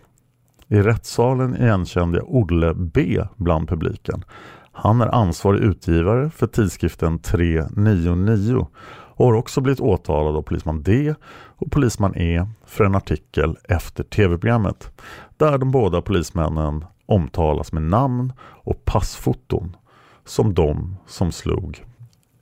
I 0.68 0.80
rättssalen 0.80 1.56
igenkände 1.56 2.18
jag 2.18 2.34
Olle 2.34 2.74
B 2.74 3.22
bland 3.36 3.68
publiken. 3.68 4.24
Han 4.72 5.00
är 5.00 5.14
ansvarig 5.14 5.60
utgivare 5.60 6.30
för 6.30 6.46
tidskriften 6.46 7.18
399 7.18 8.66
och 8.90 9.26
har 9.26 9.34
också 9.34 9.60
blivit 9.60 9.80
åtalad 9.80 10.36
av 10.36 10.42
polisman 10.42 10.82
D 10.82 11.14
och 11.56 11.70
polisman 11.70 12.16
E 12.16 12.46
för 12.66 12.84
en 12.84 12.94
artikel 12.94 13.56
efter 13.64 14.04
tv-programmet 14.04 15.02
där 15.36 15.58
de 15.58 15.70
båda 15.70 16.02
polismännen 16.02 16.84
omtalas 17.06 17.72
med 17.72 17.82
namn 17.82 18.32
och 18.40 18.84
passfoton 18.84 19.76
som 20.24 20.54
de 20.54 20.96
som 21.06 21.32
slog 21.32 21.84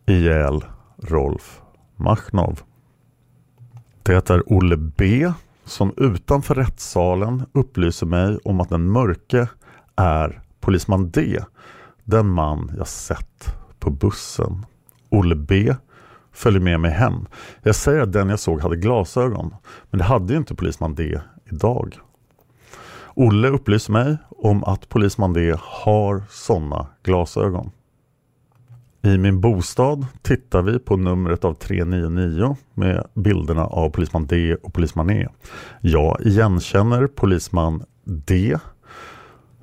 ihjäl 0.07 0.65
Rolf 1.03 1.63
Machnov. 1.97 2.63
Det 4.07 4.31
är 4.31 4.43
Olle 4.47 4.77
B 4.77 5.33
som 5.65 5.95
utanför 5.97 6.55
rättssalen 6.55 7.47
upplyser 7.53 8.07
mig 8.07 8.39
om 8.45 8.61
att 8.61 8.69
den 8.69 8.91
mörke 8.91 9.49
är 9.97 10.43
polisman 10.61 11.11
D, 11.11 11.41
den 12.05 12.27
man 12.27 12.73
jag 12.79 12.89
sett 12.89 13.55
på 13.79 13.91
bussen. 13.91 14.67
Olle 15.09 15.35
B 15.35 15.75
följer 16.33 16.61
med 16.61 16.81
mig 16.81 16.91
hem. 16.91 17.27
Jag 17.63 17.75
säger 17.75 18.01
att 18.01 18.13
den 18.13 18.29
jag 18.29 18.41
såg 18.41 18.61
hade 18.61 18.77
glasögon, 18.77 19.55
men 19.91 19.99
det 19.99 20.05
hade 20.05 20.33
ju 20.33 20.39
inte 20.39 20.55
polisman 20.55 20.95
D 20.95 21.21
idag. 21.51 21.99
Olle 23.15 23.49
upplyser 23.49 23.93
mig 23.93 24.17
om 24.31 24.65
att 24.65 24.89
polisman 24.89 25.33
D 25.33 25.55
har 25.61 26.23
sådana 26.31 26.87
glasögon. 27.03 27.71
I 29.07 29.19
min 29.19 29.41
bostad 29.41 30.07
tittar 30.23 30.63
vi 30.63 30.79
på 30.79 30.97
numret 30.97 31.45
av 31.45 31.55
399 31.55 32.57
med 32.75 33.07
bilderna 33.15 33.67
av 33.67 33.91
polisman 33.91 34.27
D 34.27 34.57
och 34.63 34.75
polisman 34.75 35.11
E. 35.11 35.29
Jag 35.81 36.21
igenkänner 36.21 37.07
polisman 37.07 37.85
D 38.05 38.57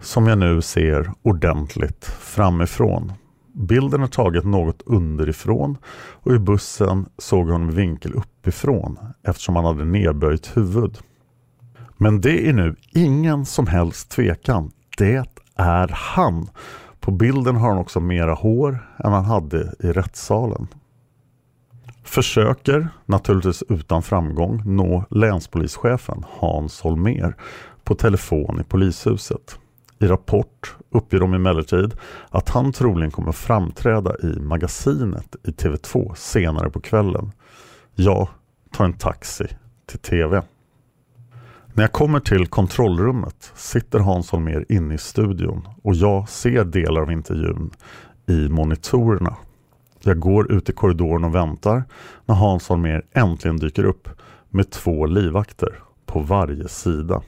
som 0.01 0.27
jag 0.27 0.38
nu 0.38 0.62
ser 0.62 1.12
ordentligt 1.21 2.06
framifrån. 2.06 3.13
Bilden 3.53 4.03
är 4.03 4.08
taget 4.08 4.45
något 4.45 4.82
underifrån 4.86 5.77
och 6.13 6.34
i 6.34 6.39
bussen 6.39 7.06
såg 7.17 7.47
jag 7.47 7.53
honom 7.53 7.69
i 7.69 7.73
vinkel 7.73 8.13
uppifrån 8.13 8.99
eftersom 9.23 9.56
han 9.56 9.65
hade 9.65 9.86
nedböjt 9.86 10.58
huvud. 10.58 10.97
Men 11.97 12.21
det 12.21 12.49
är 12.49 12.53
nu 12.53 12.75
ingen 12.91 13.45
som 13.45 13.67
helst 13.67 14.12
tvekan. 14.12 14.71
Det 14.97 15.25
är 15.56 15.89
han. 15.93 16.49
På 17.04 17.12
bilden 17.12 17.56
har 17.56 17.70
han 17.70 17.78
också 17.78 18.00
mera 18.00 18.34
hår 18.34 18.88
än 18.98 19.12
han 19.12 19.26
hade 19.26 19.74
i 19.80 19.92
rättssalen. 19.92 20.68
Försöker, 22.04 22.88
naturligtvis 23.06 23.63
utan 23.70 24.04
framgång, 24.04 24.62
nå 24.66 25.06
länspolischefen 25.10 26.24
Hans 26.30 26.82
Holmer 26.82 27.36
på 27.84 27.96
telefon 27.96 28.60
i 28.62 28.63
polishuset. 28.63 29.60
I 30.00 30.08
Rapport 30.08 30.76
uppger 30.89 31.20
de 31.20 31.34
emellertid 31.34 31.94
att 32.30 32.50
han 32.50 32.74
troligen 32.74 33.12
kommer 33.12 33.32
framträda 33.32 34.16
i 34.24 34.39
Magasinet 34.39 35.36
i 35.44 35.52
TV2 35.52 36.13
senare 36.16 36.70
på 36.70 36.82
kvällen. 36.82 37.32
Jag 37.96 38.28
tar 38.72 38.86
en 38.86 38.98
taxi 38.98 39.48
till 39.86 40.00
TV. 40.00 40.42
När 41.76 41.84
jag 41.84 41.92
kommer 41.92 42.20
till 42.20 42.48
kontrollrummet 42.48 43.52
sitter 43.56 44.00
Hans 44.00 44.32
Holmér 44.32 44.66
inne 44.70 44.94
i 44.94 44.98
studion 44.98 45.68
och 45.84 45.96
jag 45.96 46.30
ser 46.30 46.64
delar 46.64 47.02
av 47.02 47.12
intervjun 47.12 47.72
i 48.28 48.50
monitorerna. 48.50 49.36
Jag 50.04 50.20
går 50.20 50.52
ut 50.52 50.70
i 50.70 50.74
korridoren 50.74 51.24
och 51.24 51.36
väntar 51.36 51.84
när 52.26 52.36
Hans 52.36 52.70
Holmér 52.70 53.06
äntligen 53.14 53.58
dyker 53.58 53.84
upp 53.84 54.10
med 54.50 54.72
två 54.72 55.06
livvakter 55.06 55.80
på 56.06 56.20
varje 56.20 56.68
sida. 56.68 57.22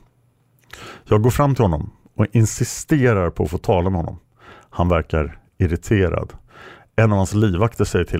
Jag 1.04 1.22
går 1.22 1.30
fram 1.30 1.56
till 1.56 1.64
honom 1.64 1.92
och 2.16 2.26
insisterar 2.32 3.30
på 3.30 3.44
att 3.44 3.52
få 3.52 3.58
tala 3.58 3.90
med 3.90 4.00
honom. 4.00 4.20
Han 4.70 4.90
verkar 4.90 5.40
irriterad. 5.58 6.34
En 6.96 7.12
av 7.12 7.18
hans 7.18 7.34
livvakter 7.34 7.86
säger 7.86 8.06
till 8.06 8.20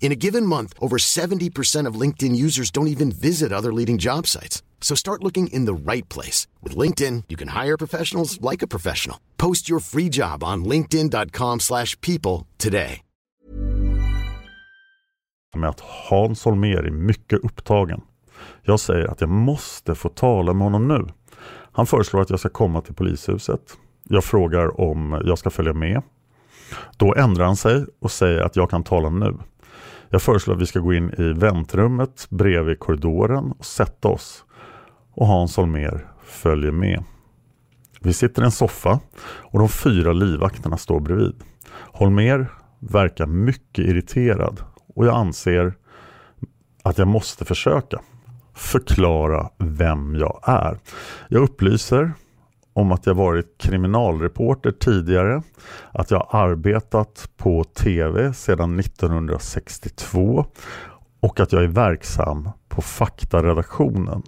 In 0.00 0.12
a 0.12 0.16
given 0.16 0.46
month, 0.46 0.74
over 0.80 0.96
70% 0.96 1.86
of 1.88 2.00
LinkedIn 2.00 2.34
users 2.34 2.70
don't 2.70 2.88
even 2.88 3.12
visit 3.12 3.52
other 3.52 3.72
leading 3.72 3.98
job 3.98 4.26
sites. 4.26 4.62
So 4.80 4.96
start 4.96 5.22
looking 5.22 5.46
in 5.52 5.66
the 5.66 5.92
right 5.92 6.08
place. 6.08 6.48
With 6.62 6.78
LinkedIn, 6.78 7.24
you 7.28 7.36
can 7.36 7.48
hire 7.48 7.76
professionals 7.76 8.40
like 8.40 8.64
a 8.64 8.66
professional. 8.66 9.20
Post 9.36 9.68
your 9.70 9.80
free 9.80 10.08
job 10.08 10.42
on 10.42 10.64
linkedin.com 10.64 11.60
slash 11.60 12.00
people 12.00 12.46
today. 12.58 13.02
Med 15.56 15.68
att 15.68 15.80
Hans 15.80 16.44
Holmér 16.44 16.86
är 16.86 16.90
mycket 16.90 17.44
upptagen. 17.44 18.00
Jag 18.62 18.80
säger 18.80 19.06
att 19.08 19.20
jag 19.20 19.30
måste 19.30 19.94
få 19.94 20.08
tala 20.08 20.52
med 20.52 20.62
honom 20.62 20.88
nu. 20.88 21.06
Han 21.72 21.86
föreslår 21.86 22.20
att 22.20 22.30
jag 22.30 22.40
ska 22.40 22.48
komma 22.48 22.80
till 22.80 22.94
polishuset. 22.94 23.60
Jag 24.08 24.24
frågar 24.24 24.80
om 24.80 25.22
jag 25.24 25.38
ska 25.38 25.50
följa 25.50 25.72
med. 25.72 26.02
Då 26.96 27.14
ändrar 27.14 27.44
han 27.44 27.56
sig 27.56 27.86
och 28.00 28.10
säger 28.10 28.40
att 28.40 28.56
jag 28.56 28.70
kan 28.70 28.82
tala 28.82 29.10
nu. 29.10 29.36
Jag 30.12 30.22
föreslår 30.22 30.54
att 30.54 30.60
vi 30.60 30.66
ska 30.66 30.80
gå 30.80 30.94
in 30.94 31.14
i 31.18 31.32
väntrummet 31.32 32.26
bredvid 32.30 32.78
korridoren 32.78 33.52
och 33.58 33.64
sätta 33.64 34.08
oss. 34.08 34.44
Och 35.14 35.26
Hans 35.26 35.56
Holmér 35.56 36.06
följer 36.24 36.72
med. 36.72 37.04
Vi 38.00 38.12
sitter 38.12 38.42
i 38.42 38.44
en 38.44 38.50
soffa 38.50 39.00
och 39.22 39.58
de 39.58 39.68
fyra 39.68 40.12
livvakterna 40.12 40.76
står 40.76 41.00
bredvid. 41.00 41.34
Holmér 41.70 42.46
verkar 42.78 43.26
mycket 43.26 43.84
irriterad 43.84 44.62
och 44.94 45.06
jag 45.06 45.16
anser 45.16 45.74
att 46.82 46.98
jag 46.98 47.08
måste 47.08 47.44
försöka 47.44 48.00
förklara 48.54 49.50
vem 49.58 50.14
jag 50.14 50.40
är. 50.42 50.78
Jag 51.28 51.42
upplyser 51.42 52.12
om 52.80 52.92
att 52.92 53.06
jag 53.06 53.14
varit 53.14 53.58
kriminalreporter 53.58 54.70
tidigare, 54.70 55.42
att 55.92 56.10
jag 56.10 56.26
arbetat 56.30 57.28
på 57.36 57.64
tv 57.64 58.32
sedan 58.32 58.80
1962 58.80 60.44
och 61.20 61.40
att 61.40 61.52
jag 61.52 61.62
är 61.62 61.68
verksam 61.68 62.48
på 62.68 62.82
faktaredaktionen. 62.82 64.22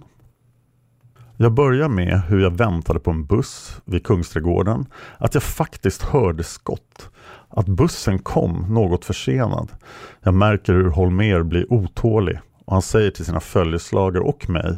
Jag 1.37 1.53
börjar 1.53 1.89
med 1.89 2.21
hur 2.21 2.39
jag 2.39 2.57
väntade 2.57 2.99
på 2.99 3.11
en 3.11 3.25
buss 3.25 3.81
vid 3.85 4.05
Kungsträdgården, 4.05 4.85
att 5.17 5.33
jag 5.33 5.43
faktiskt 5.43 6.03
hörde 6.03 6.43
skott, 6.43 7.09
att 7.49 7.65
bussen 7.65 8.19
kom 8.19 8.65
något 8.69 9.05
försenad. 9.05 9.71
Jag 10.21 10.33
märker 10.33 10.73
hur 10.73 10.89
Holmer 10.89 11.43
blir 11.43 11.73
otålig 11.73 12.39
och 12.65 12.73
han 12.73 12.81
säger 12.81 13.11
till 13.11 13.25
sina 13.25 13.39
följeslagare 13.39 14.23
och 14.23 14.49
mig 14.49 14.77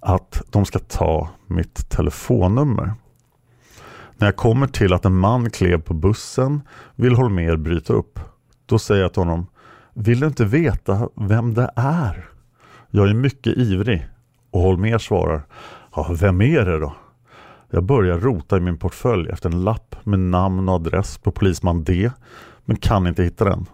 att 0.00 0.42
de 0.50 0.64
ska 0.64 0.78
ta 0.78 1.28
mitt 1.46 1.90
telefonnummer. 1.90 2.94
När 4.16 4.26
jag 4.26 4.36
kommer 4.36 4.66
till 4.66 4.92
att 4.92 5.04
en 5.04 5.16
man 5.16 5.50
klev 5.50 5.80
på 5.80 5.94
bussen 5.94 6.60
vill 6.94 7.14
Holmer 7.14 7.56
bryta 7.56 7.92
upp. 7.92 8.20
Då 8.66 8.78
säger 8.78 9.02
jag 9.02 9.12
till 9.12 9.22
honom, 9.22 9.46
vill 9.94 10.20
du 10.20 10.26
inte 10.26 10.44
veta 10.44 11.08
vem 11.16 11.54
det 11.54 11.70
är? 11.76 12.28
Jag 12.90 13.08
är 13.08 13.14
mycket 13.14 13.56
ivrig 13.56 14.08
och 14.50 14.60
Holmer 14.60 14.98
svarar, 14.98 15.42
ja, 15.94 16.16
vem 16.20 16.40
är 16.40 16.64
det 16.64 16.78
då? 16.78 16.94
Jag 17.70 17.84
börjar 17.84 18.18
rota 18.18 18.56
i 18.56 18.60
min 18.60 18.78
portfölj 18.78 19.30
efter 19.30 19.50
en 19.50 19.64
lapp 19.64 19.96
med 20.04 20.20
namn 20.20 20.68
och 20.68 20.74
adress 20.74 21.18
på 21.18 21.30
polisman 21.30 21.84
D 21.84 22.10
men 22.64 22.76
kan 22.76 23.06
inte 23.06 23.22
hitta 23.22 23.44
den. 23.44 23.66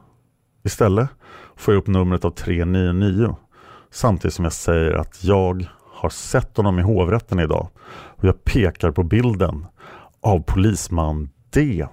Istället 0.64 1.08
får 1.56 1.74
jag 1.74 1.80
upp 1.80 1.86
numret 1.86 2.24
av 2.24 2.30
399 2.30 3.36
samtidigt 3.90 4.34
som 4.34 4.44
jag 4.44 4.52
säger 4.52 4.92
att 4.92 5.24
jag 5.24 5.68
har 5.96 6.08
sett 6.08 6.56
honom 6.56 6.78
i 6.78 6.82
hovrätten 6.82 7.38
idag 7.38 7.68
och 7.88 8.24
jag 8.24 8.44
pekar 8.44 8.90
på 8.90 9.02
bilden 9.02 9.66
av 10.20 10.42
polisman 10.42 11.30
D. 11.50 11.86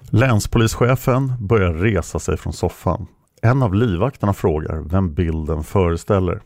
Länspolischefen 0.00 1.32
börjar 1.40 1.72
resa 1.72 2.18
sig 2.18 2.36
från 2.36 2.52
soffan. 2.52 3.06
En 3.42 3.62
av 3.62 3.74
livvakterna 3.74 4.32
frågar 4.32 4.80
vem 4.80 5.14
bilden 5.14 5.64
föreställer. 5.64 6.40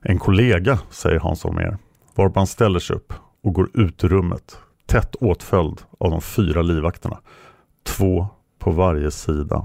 En 0.00 0.18
kollega, 0.18 0.78
säger 0.90 1.20
Hans 1.20 1.44
Holmér, 1.44 1.78
varpå 2.14 2.40
han 2.40 2.46
ställer 2.46 2.78
sig 2.78 2.96
upp 2.96 3.12
och 3.42 3.54
går 3.54 3.68
ut 3.74 4.04
ur 4.04 4.08
rummet, 4.08 4.58
tätt 4.86 5.14
åtföljd 5.14 5.80
av 6.00 6.10
de 6.10 6.20
fyra 6.20 6.62
livvakterna. 6.62 7.18
Två 7.86 8.28
på 8.58 8.70
varje 8.70 9.10
sida. 9.10 9.64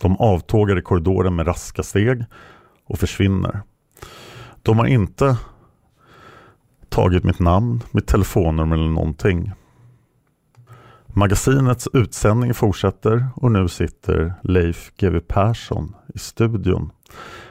De 0.00 0.16
avtågar 0.16 0.78
i 0.78 0.82
korridoren 0.82 1.34
med 1.34 1.46
raska 1.46 1.82
steg 1.82 2.24
och 2.86 2.98
försvinner. 2.98 3.62
De 4.62 4.78
har 4.78 4.86
inte 4.86 5.36
tagit 6.88 7.24
mitt 7.24 7.38
namn, 7.38 7.82
mitt 7.90 8.06
telefonnummer 8.06 8.76
eller 8.76 8.90
någonting. 8.90 9.52
Magasinets 11.06 11.88
utsändning 11.92 12.54
fortsätter 12.54 13.28
och 13.36 13.52
nu 13.52 13.68
sitter 13.68 14.34
Leif 14.42 14.92
GW 14.96 15.20
Persson 15.20 15.94
i 16.14 16.18
studion. 16.18 16.90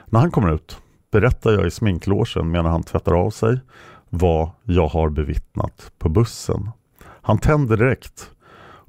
När 0.05 0.19
han 0.19 0.31
kommer 0.31 0.53
ut 0.53 0.81
berättar 1.11 1.51
jag 1.51 1.67
i 1.67 1.71
sminklåsen 1.71 2.51
medan 2.51 2.65
han 2.71 2.83
tvättar 2.83 3.13
av 3.13 3.29
sig 3.29 3.59
vad 4.09 4.49
jag 4.63 4.87
har 4.87 5.09
bevittnat 5.09 5.91
på 5.99 6.09
bussen. 6.09 6.69
Han 7.03 7.37
tänder 7.37 7.77
direkt 7.77 8.31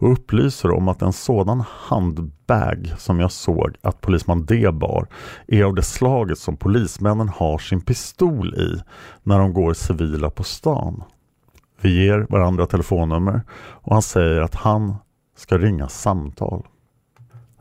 och 0.03 0.13
upplyser 0.13 0.71
om 0.71 0.89
att 0.89 1.03
en 1.03 1.13
sådan 1.13 1.65
handbag 1.67 2.95
som 2.99 3.21
jag 3.21 3.33
såg 3.33 3.77
att 3.83 4.01
polisman 4.01 4.47
D 4.47 4.71
bar 4.73 5.07
är 5.47 5.65
av 5.65 5.75
det 5.75 5.83
slaget 5.83 6.39
som 6.39 6.57
polismännen 6.57 7.29
har 7.29 7.59
sin 7.59 7.81
pistol 7.81 8.55
i 8.55 8.83
när 9.23 9.39
de 9.39 9.53
går 9.53 9.75
civila 9.75 10.31
på 10.31 10.45
stan. 10.45 11.03
Vi 11.81 12.05
ger 12.05 12.27
varandra 12.29 12.67
telefonnummer 12.67 13.43
och 13.55 13.93
han 13.93 14.03
säger 14.03 14.41
att 14.41 14.55
han 14.55 14.95
ska 15.37 15.59
ringa 15.59 15.89
samtal. 15.89 16.67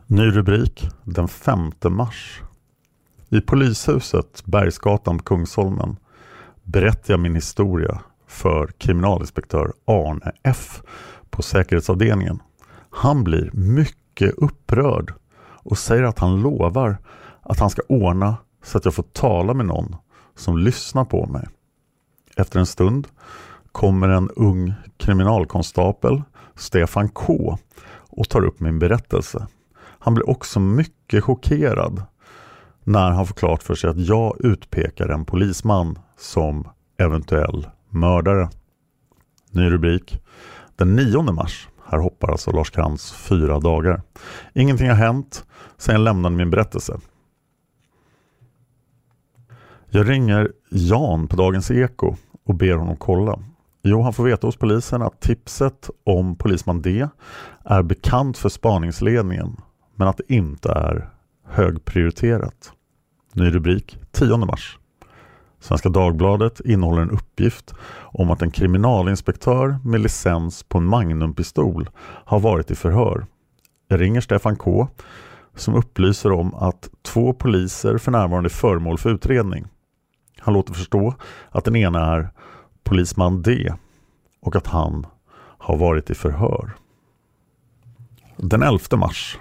Ny 0.07 0.23
rubrik 0.23 0.89
den 1.03 1.27
5 1.27 1.71
mars. 1.89 2.41
I 3.29 3.41
polishuset 3.41 4.43
Bergsgatan 4.45 5.17
på 5.17 5.23
Kungsholmen 5.23 5.97
berättar 6.63 7.13
jag 7.13 7.19
min 7.19 7.35
historia 7.35 8.01
för 8.27 8.67
kriminalinspektör 8.77 9.73
Arne 9.85 10.31
F 10.43 10.81
på 11.31 11.41
säkerhetsavdelningen. 11.41 12.41
Han 12.89 13.23
blir 13.23 13.49
mycket 13.53 14.33
upprörd 14.37 15.13
och 15.63 15.77
säger 15.77 16.03
att 16.03 16.19
han 16.19 16.41
lovar 16.41 16.97
att 17.41 17.59
han 17.59 17.69
ska 17.69 17.81
ordna 17.89 18.37
så 18.63 18.77
att 18.77 18.85
jag 18.85 18.93
får 18.93 19.03
tala 19.03 19.53
med 19.53 19.65
någon 19.65 19.95
som 20.35 20.57
lyssnar 20.57 21.05
på 21.05 21.25
mig. 21.25 21.47
Efter 22.37 22.59
en 22.59 22.65
stund 22.65 23.07
kommer 23.71 24.09
en 24.09 24.29
ung 24.29 24.73
kriminalkonstapel, 24.97 26.21
Stefan 26.55 27.09
K 27.09 27.57
och 27.93 28.29
tar 28.29 28.45
upp 28.45 28.59
min 28.59 28.79
berättelse. 28.79 29.47
Han 29.99 30.13
blir 30.13 30.29
också 30.29 30.59
mycket 30.59 31.23
chockerad 31.23 32.03
när 32.83 33.11
han 33.11 33.27
får 33.27 33.35
klart 33.35 33.63
för 33.63 33.75
sig 33.75 33.89
att 33.89 34.07
jag 34.07 34.35
utpekar 34.39 35.09
en 35.09 35.25
polisman 35.25 35.99
som 36.17 36.67
eventuell 36.97 37.67
mördare. 37.89 38.49
Ny 39.51 39.69
rubrik. 39.69 40.21
Den 40.81 40.95
9 40.95 41.21
mars, 41.21 41.69
här 41.85 41.97
hoppar 41.97 42.31
alltså 42.31 42.51
Lars 42.51 42.69
Krantz 42.69 43.11
fyra 43.11 43.59
dagar. 43.59 44.01
Ingenting 44.53 44.89
har 44.89 44.95
hänt 44.95 45.45
sedan 45.77 45.95
jag 45.95 46.01
lämnade 46.01 46.35
min 46.35 46.49
berättelse. 46.49 46.99
Jag 49.89 50.09
ringer 50.09 50.51
Jan 50.69 51.27
på 51.27 51.35
Dagens 51.35 51.71
Eko 51.71 52.15
och 52.45 52.55
ber 52.55 52.75
honom 52.75 52.97
kolla. 52.97 53.39
Jo, 53.83 54.01
han 54.01 54.13
får 54.13 54.23
veta 54.23 54.47
hos 54.47 54.57
polisen 54.57 55.01
att 55.01 55.19
tipset 55.19 55.89
om 56.03 56.35
polisman 56.35 56.81
D 56.81 57.07
är 57.63 57.83
bekant 57.83 58.37
för 58.37 58.49
spaningsledningen 58.49 59.57
men 59.95 60.07
att 60.07 60.17
det 60.17 60.33
inte 60.33 60.71
är 60.71 61.09
högprioriterat. 61.47 62.73
Ny 63.33 63.51
rubrik 63.51 63.97
10 64.11 64.37
mars. 64.37 64.79
Svenska 65.61 65.89
Dagbladet 65.89 66.59
innehåller 66.59 67.01
en 67.01 67.11
uppgift 67.11 67.73
om 68.01 68.31
att 68.31 68.41
en 68.41 68.51
kriminalinspektör 68.51 69.79
med 69.85 70.01
licens 70.01 70.63
på 70.63 70.77
en 70.77 70.85
Magnumpistol 70.85 71.89
har 72.03 72.39
varit 72.39 72.71
i 72.71 72.75
förhör. 72.75 73.25
Jag 73.87 74.01
ringer 74.01 74.21
Stefan 74.21 74.55
K 74.55 74.87
som 75.55 75.75
upplyser 75.75 76.31
om 76.31 76.55
att 76.55 76.89
två 77.01 77.33
poliser 77.33 77.97
för 77.97 78.11
närvarande 78.11 78.47
är 78.47 78.51
föremål 78.51 78.97
för 78.97 79.09
utredning. 79.09 79.67
Han 80.39 80.53
låter 80.53 80.73
förstå 80.73 81.15
att 81.49 81.65
den 81.65 81.75
ena 81.75 82.15
är 82.15 82.29
polisman 82.83 83.41
D 83.41 83.73
och 84.41 84.55
att 84.55 84.67
han 84.67 85.07
har 85.57 85.77
varit 85.77 86.09
i 86.09 86.15
förhör. 86.15 86.71
Den 88.37 88.63
11 88.63 88.97
mars. 88.97 89.37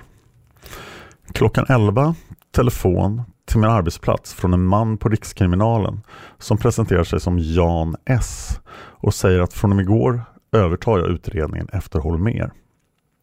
Klockan 1.32 1.66
11, 1.68 2.14
telefon 2.51 3.22
till 3.51 3.59
min 3.59 3.70
arbetsplats 3.70 4.34
från 4.34 4.55
en 4.55 4.64
man 4.64 4.98
på 4.98 5.09
Rikskriminalen 5.09 6.01
som 6.38 6.59
presenterar 6.59 7.05
sig 7.05 7.20
som 7.20 7.38
Jan 7.38 7.96
S 8.05 8.61
och 8.74 9.14
säger 9.14 9.40
att 9.40 9.53
från 9.53 9.70
och 9.70 9.76
med 9.76 9.82
igår 9.82 10.22
övertar 10.53 10.98
jag 10.98 11.09
utredningen 11.09 11.68
efter 11.72 11.98
Holmer. 11.98 12.51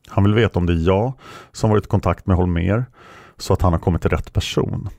Han 0.08 0.24
vill 0.24 0.34
veta 0.34 0.60
om 0.60 0.66
det 0.66 0.74
är 0.74 0.88
jag 0.88 1.14
som 1.52 1.70
varit 1.70 1.86
i 1.86 1.88
kontakt 1.88 2.28
med 2.28 2.38
Holmer 2.38 2.86
så 3.38 3.54
att 3.54 3.62
han 3.62 3.74
har 3.74 3.80
kommit 3.80 4.02
till 4.02 4.12
rätt 4.12 4.34
person. 4.34 4.90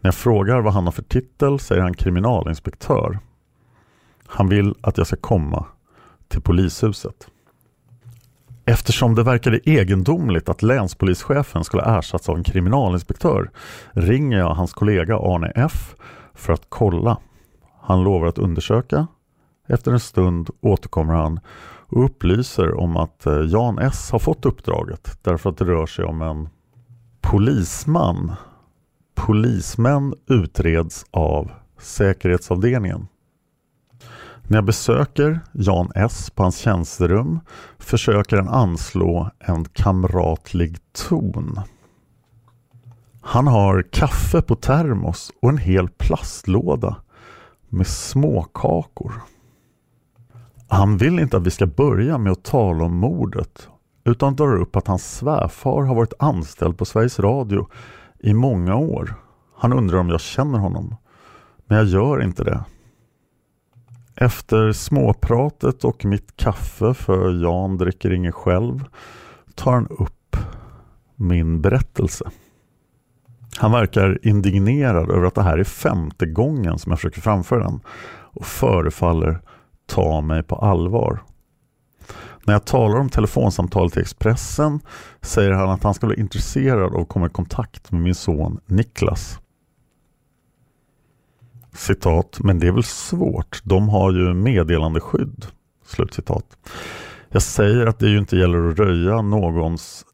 När 0.00 0.08
jag 0.08 0.14
frågar 0.14 0.60
vad 0.60 0.72
han 0.72 0.84
har 0.84 0.92
för 0.92 1.02
titel 1.02 1.58
säger 1.58 1.82
han 1.82 1.94
kriminalinspektör. 1.94 3.18
Han 4.26 4.48
vill 4.48 4.74
att 4.80 4.98
jag 4.98 5.06
ska 5.06 5.16
komma 5.16 5.66
till 6.28 6.40
polishuset. 6.40 7.28
Eftersom 8.70 9.14
det 9.14 9.22
verkade 9.22 9.60
egendomligt 9.70 10.48
att 10.48 10.62
länspolischefen 10.62 11.64
skulle 11.64 11.82
ersatts 11.82 12.28
av 12.28 12.36
en 12.36 12.44
kriminalinspektör 12.44 13.50
ringer 13.92 14.38
jag 14.38 14.54
hans 14.54 14.72
kollega 14.72 15.16
Arne 15.16 15.52
F 15.54 15.94
för 16.34 16.52
att 16.52 16.66
kolla. 16.68 17.18
Han 17.80 18.04
lovar 18.04 18.26
att 18.26 18.38
undersöka. 18.38 19.06
Efter 19.68 19.92
en 19.92 20.00
stund 20.00 20.50
återkommer 20.60 21.14
han 21.14 21.40
och 21.88 22.04
upplyser 22.04 22.80
om 22.80 22.96
att 22.96 23.26
eh, 23.26 23.40
Jan 23.40 23.78
S 23.78 24.10
har 24.12 24.18
fått 24.18 24.46
uppdraget 24.46 25.18
därför 25.22 25.50
att 25.50 25.58
det 25.58 25.64
rör 25.64 25.86
sig 25.86 26.04
om 26.04 26.22
en 26.22 26.48
polisman. 27.20 28.32
Polismän 29.14 30.14
utreds 30.26 31.06
av 31.10 31.50
säkerhetsavdelningen. 31.78 33.06
När 34.50 34.56
jag 34.56 34.64
besöker 34.64 35.40
Jan 35.52 35.92
S 35.94 36.30
på 36.30 36.42
hans 36.42 36.56
tjänsterum 36.56 37.40
försöker 37.78 38.36
han 38.36 38.48
anslå 38.48 39.30
en 39.38 39.64
kamratlig 39.64 40.78
ton. 40.92 41.60
Han 43.20 43.46
har 43.46 43.82
kaffe 43.92 44.42
på 44.42 44.54
termos 44.54 45.32
och 45.42 45.48
en 45.48 45.58
hel 45.58 45.88
plastlåda 45.88 46.96
med 47.68 47.86
småkakor. 47.86 49.12
Han 50.68 50.96
vill 50.96 51.18
inte 51.18 51.36
att 51.36 51.46
vi 51.46 51.50
ska 51.50 51.66
börja 51.66 52.18
med 52.18 52.32
att 52.32 52.44
tala 52.44 52.84
om 52.84 52.96
mordet 52.96 53.68
utan 54.04 54.36
drar 54.36 54.60
upp 54.60 54.76
att 54.76 54.86
hans 54.86 55.16
svärfar 55.16 55.82
har 55.82 55.94
varit 55.94 56.14
anställd 56.18 56.78
på 56.78 56.84
Sveriges 56.84 57.20
Radio 57.20 57.68
i 58.18 58.34
många 58.34 58.76
år. 58.76 59.14
Han 59.56 59.72
undrar 59.72 59.98
om 59.98 60.08
jag 60.08 60.20
känner 60.20 60.58
honom. 60.58 60.96
Men 61.66 61.78
jag 61.78 61.86
gör 61.86 62.22
inte 62.22 62.44
det. 62.44 62.64
Efter 64.22 64.72
småpratet 64.72 65.84
och 65.84 66.04
mitt 66.04 66.36
kaffe, 66.36 66.94
för 66.94 67.42
Jan 67.42 67.78
dricker 67.78 68.12
inget 68.12 68.34
själv, 68.34 68.84
tar 69.54 69.72
han 69.72 69.86
upp 69.86 70.36
min 71.16 71.60
berättelse. 71.62 72.30
Han 73.56 73.72
verkar 73.72 74.18
indignerad 74.22 75.10
över 75.10 75.26
att 75.26 75.34
det 75.34 75.42
här 75.42 75.58
är 75.58 75.64
femte 75.64 76.26
gången 76.26 76.78
som 76.78 76.90
jag 76.90 76.98
försöker 76.98 77.20
framföra 77.20 77.64
den 77.64 77.80
och 78.10 78.46
förefaller 78.46 79.40
ta 79.86 80.20
mig 80.20 80.42
på 80.42 80.56
allvar. 80.56 81.22
När 82.46 82.54
jag 82.54 82.64
talar 82.64 82.98
om 82.98 83.08
telefonsamtalet 83.08 83.92
till 83.92 84.02
Expressen 84.02 84.80
säger 85.20 85.50
han 85.50 85.70
att 85.70 85.82
han 85.82 85.94
ska 85.94 86.06
bli 86.06 86.20
intresserad 86.20 86.94
av 86.94 87.00
att 87.00 87.08
komma 87.08 87.26
i 87.26 87.30
kontakt 87.30 87.92
med 87.92 88.00
min 88.02 88.14
son 88.14 88.60
Niklas. 88.66 89.40
Citat, 91.72 92.38
men 92.40 92.58
det 92.58 92.66
är 92.66 92.72
väl 92.72 92.84
svårt, 92.84 93.60
de 93.64 93.88
har 93.88 94.12
ju 94.12 94.34
meddelandeskydd. 94.34 95.46
Slutcitat. 95.84 96.44
Jag 97.28 97.42
säger 97.42 97.86
att 97.86 97.98
det 97.98 98.08
ju 98.08 98.18
inte 98.18 98.36
gäller 98.36 98.68
att 98.68 98.78
röja 98.78 99.22
någons 99.22 100.04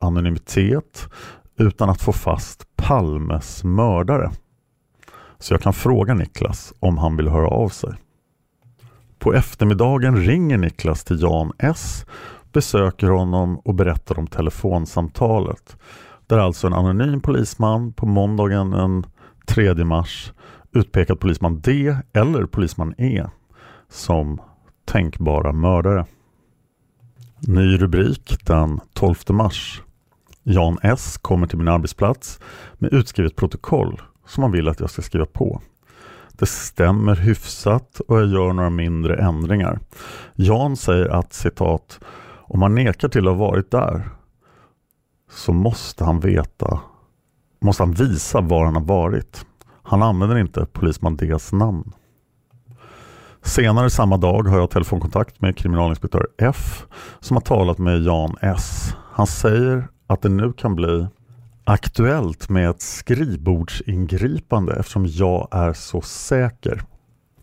anonymitet 0.00 1.08
utan 1.58 1.90
att 1.90 2.02
få 2.02 2.12
fast 2.12 2.76
Palmes 2.76 3.64
mördare. 3.64 4.30
Så 5.38 5.54
jag 5.54 5.60
kan 5.60 5.72
fråga 5.72 6.14
Niklas 6.14 6.72
om 6.80 6.98
han 6.98 7.16
vill 7.16 7.28
höra 7.28 7.48
av 7.48 7.68
sig. 7.68 7.94
På 9.18 9.34
eftermiddagen 9.34 10.16
ringer 10.16 10.58
Niklas 10.58 11.04
till 11.04 11.22
Jan 11.22 11.52
S, 11.58 12.06
besöker 12.52 13.08
honom 13.08 13.58
och 13.58 13.74
berättar 13.74 14.18
om 14.18 14.26
telefonsamtalet. 14.26 15.76
Där 16.26 16.38
alltså 16.38 16.66
en 16.66 16.72
anonym 16.72 17.20
polisman 17.20 17.92
på 17.92 18.06
måndagen 18.06 18.70
den 18.70 19.06
3 19.46 19.84
mars 19.84 20.32
utpekat 20.76 21.20
polisman 21.20 21.60
D 21.60 21.96
eller 22.12 22.46
polisman 22.46 22.94
E 22.98 23.24
som 23.88 24.40
tänkbara 24.84 25.52
mördare. 25.52 26.06
Ny 27.40 27.76
rubrik 27.76 28.46
den 28.46 28.80
12 28.92 29.14
mars. 29.28 29.82
Jan 30.42 30.78
S 30.82 31.18
kommer 31.18 31.46
till 31.46 31.58
min 31.58 31.68
arbetsplats 31.68 32.40
med 32.74 32.92
utskrivet 32.92 33.36
protokoll 33.36 34.02
som 34.26 34.42
han 34.42 34.52
vill 34.52 34.68
att 34.68 34.80
jag 34.80 34.90
ska 34.90 35.02
skriva 35.02 35.26
på. 35.26 35.60
Det 36.32 36.46
stämmer 36.46 37.16
hyfsat 37.16 38.00
och 38.00 38.20
jag 38.20 38.28
gör 38.28 38.52
några 38.52 38.70
mindre 38.70 39.16
ändringar. 39.16 39.80
Jan 40.34 40.76
säger 40.76 41.08
att 41.08 41.32
citat 41.32 42.00
om 42.48 42.62
han 42.62 42.74
nekar 42.74 43.08
till 43.08 43.28
att 43.28 43.36
ha 43.36 43.46
varit 43.46 43.70
där 43.70 44.10
så 45.30 45.52
måste 45.52 46.04
han 46.04 46.20
veta, 46.20 46.80
måste 47.60 47.82
han 47.82 47.92
visa 47.92 48.40
var 48.40 48.64
han 48.64 48.74
har 48.74 48.84
varit. 48.84 49.46
Han 49.86 50.02
använder 50.02 50.38
inte 50.38 50.66
polisman 50.72 51.16
Ds 51.16 51.52
namn. 51.52 51.92
Senare 53.42 53.90
samma 53.90 54.16
dag 54.16 54.42
har 54.48 54.58
jag 54.58 54.70
telefonkontakt 54.70 55.40
med 55.40 55.56
kriminalinspektör 55.56 56.26
F 56.38 56.84
som 57.20 57.36
har 57.36 57.40
talat 57.40 57.78
med 57.78 58.02
Jan 58.02 58.36
S. 58.40 58.94
Han 59.12 59.26
säger 59.26 59.88
att 60.06 60.22
det 60.22 60.28
nu 60.28 60.52
kan 60.52 60.74
bli 60.74 61.06
aktuellt 61.64 62.48
med 62.48 62.70
ett 62.70 62.80
skrivbordsingripande 62.80 64.76
eftersom 64.76 65.06
jag 65.06 65.48
är 65.50 65.72
så 65.72 66.00
säker. 66.00 66.82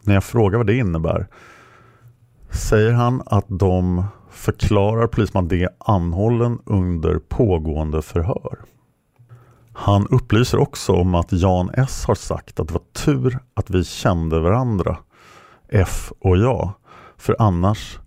När 0.01 0.13
jag 0.13 0.23
frågar 0.23 0.57
vad 0.57 0.67
det 0.67 0.77
innebär 0.77 1.27
säger 2.49 2.91
han 2.91 3.21
att 3.25 3.45
de 3.47 4.05
förklarar 4.29 5.07
polisman 5.07 5.47
D 5.47 5.67
anhållen 5.79 6.59
under 6.65 7.19
pågående 7.19 8.01
förhör. 8.01 8.57
Han 9.74 10.07
upplyser 10.07 10.57
också 10.57 10.93
om 10.93 11.15
att 11.15 11.32
Jan 11.32 11.69
S 11.74 12.03
har 12.07 12.15
sagt 12.15 12.59
att 12.59 12.67
det 12.67 12.74
var 12.74 12.82
tur 13.05 13.39
att 13.53 13.69
vi 13.69 13.84
kände 13.84 14.39
varandra, 14.39 14.97
F 15.69 16.11
och 16.19 16.38
jag, 16.38 16.74
för 17.17 17.36
annars 17.39 17.99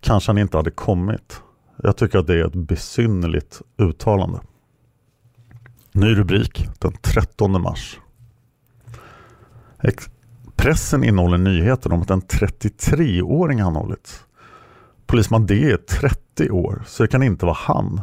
kanske 0.00 0.30
han 0.30 0.38
inte 0.38 0.56
hade 0.56 0.70
kommit. 0.70 1.42
Jag 1.82 1.96
tycker 1.96 2.18
att 2.18 2.26
det 2.26 2.40
är 2.40 2.46
ett 2.46 2.54
besynnerligt 2.54 3.62
uttalande. 3.78 4.40
Ny 5.92 6.14
rubrik 6.14 6.68
den 6.78 6.92
13 6.92 7.62
mars. 7.62 7.98
Pressen 10.56 11.04
innehåller 11.04 11.38
nyheten 11.38 11.92
om 11.92 12.02
att 12.02 12.10
en 12.10 12.22
33-åring 12.22 13.60
anhållits. 13.60 14.24
Polisman 15.06 15.46
D 15.46 15.72
är 15.72 15.76
30 15.76 16.50
år, 16.50 16.82
så 16.86 17.02
det 17.02 17.08
kan 17.08 17.22
inte 17.22 17.46
vara 17.46 17.56
han. 17.60 18.00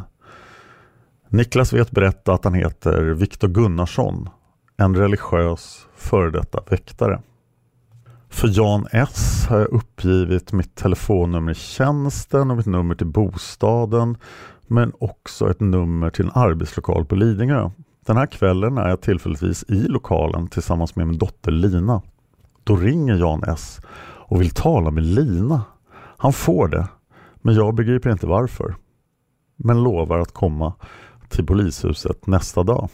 Niklas 1.34 1.72
vet 1.72 1.90
berätta 1.90 2.32
att 2.32 2.44
han 2.44 2.54
heter 2.54 3.02
Viktor 3.02 3.48
Gunnarsson, 3.48 4.28
en 4.76 4.96
religiös 4.96 5.86
före 5.96 6.30
detta 6.30 6.62
väktare. 6.70 7.22
För 8.28 8.48
Jan 8.52 8.86
S 8.92 9.46
har 9.48 9.58
jag 9.58 9.68
uppgivit 9.68 10.52
mitt 10.52 10.74
telefonnummer 10.74 11.52
i 11.52 11.54
tjänsten 11.54 12.50
och 12.50 12.56
mitt 12.56 12.66
nummer 12.66 12.94
till 12.94 13.06
bostaden 13.06 14.16
men 14.66 14.92
också 14.98 15.50
ett 15.50 15.60
nummer 15.60 16.10
till 16.10 16.24
en 16.24 16.30
arbetslokal 16.34 17.04
på 17.04 17.14
Lidingö. 17.14 17.70
Den 18.06 18.16
här 18.16 18.26
kvällen 18.26 18.78
är 18.78 18.88
jag 18.88 19.00
tillfälligtvis 19.00 19.64
i 19.68 19.88
lokalen 19.88 20.48
tillsammans 20.48 20.96
med 20.96 21.06
min 21.06 21.18
dotter 21.18 21.52
Lina. 21.52 22.02
Då 22.64 22.76
ringer 22.76 23.14
Jan 23.14 23.44
S 23.46 23.80
och 24.02 24.40
vill 24.40 24.50
tala 24.50 24.90
med 24.90 25.04
Lina. 25.04 25.62
Han 26.16 26.32
får 26.32 26.68
det, 26.68 26.88
men 27.42 27.54
jag 27.54 27.74
begriper 27.74 28.10
inte 28.10 28.26
varför. 28.26 28.74
Men 29.56 29.82
lovar 29.82 30.18
att 30.18 30.32
komma 30.32 30.72
till 31.28 31.46
polishuset 31.46 32.26
nästa 32.26 32.62
dag. 32.62 32.88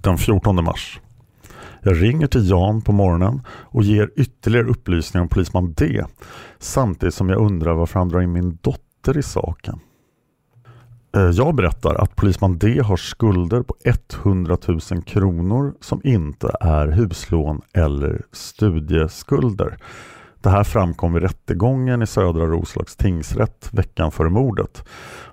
Den 0.00 0.18
14 0.18 0.64
mars. 0.64 1.00
Jag 1.82 2.02
ringer 2.02 2.26
till 2.26 2.50
Jan 2.50 2.82
på 2.82 2.92
morgonen 2.92 3.40
och 3.48 3.82
ger 3.82 4.10
ytterligare 4.16 4.66
upplysningar 4.66 5.22
om 5.22 5.28
polisman 5.28 5.72
D 5.72 6.04
samtidigt 6.58 7.14
som 7.14 7.28
jag 7.28 7.40
undrar 7.40 7.74
varför 7.74 7.98
han 7.98 8.08
drar 8.08 8.20
in 8.20 8.32
min 8.32 8.58
dotter 8.62 9.18
i 9.18 9.22
saken. 9.22 9.80
Eh, 11.16 11.22
jag 11.22 11.54
berättar 11.54 11.94
att 11.94 12.16
polisman 12.16 12.58
D 12.58 12.80
har 12.80 12.96
skulder 12.96 13.62
på 13.62 13.74
100 14.24 14.56
000 14.68 14.80
kronor 15.02 15.74
som 15.80 16.00
inte 16.04 16.50
är 16.60 16.88
huslån 16.88 17.60
eller 17.72 18.22
studieskulder. 18.32 19.78
Det 20.44 20.50
här 20.50 20.64
framkom 20.64 21.12
vid 21.12 21.22
rättegången 21.22 22.02
i 22.02 22.06
Södra 22.06 22.46
Roslags 22.46 22.96
tingsrätt 22.96 23.68
veckan 23.72 24.12
före 24.12 24.30
mordet 24.30 24.84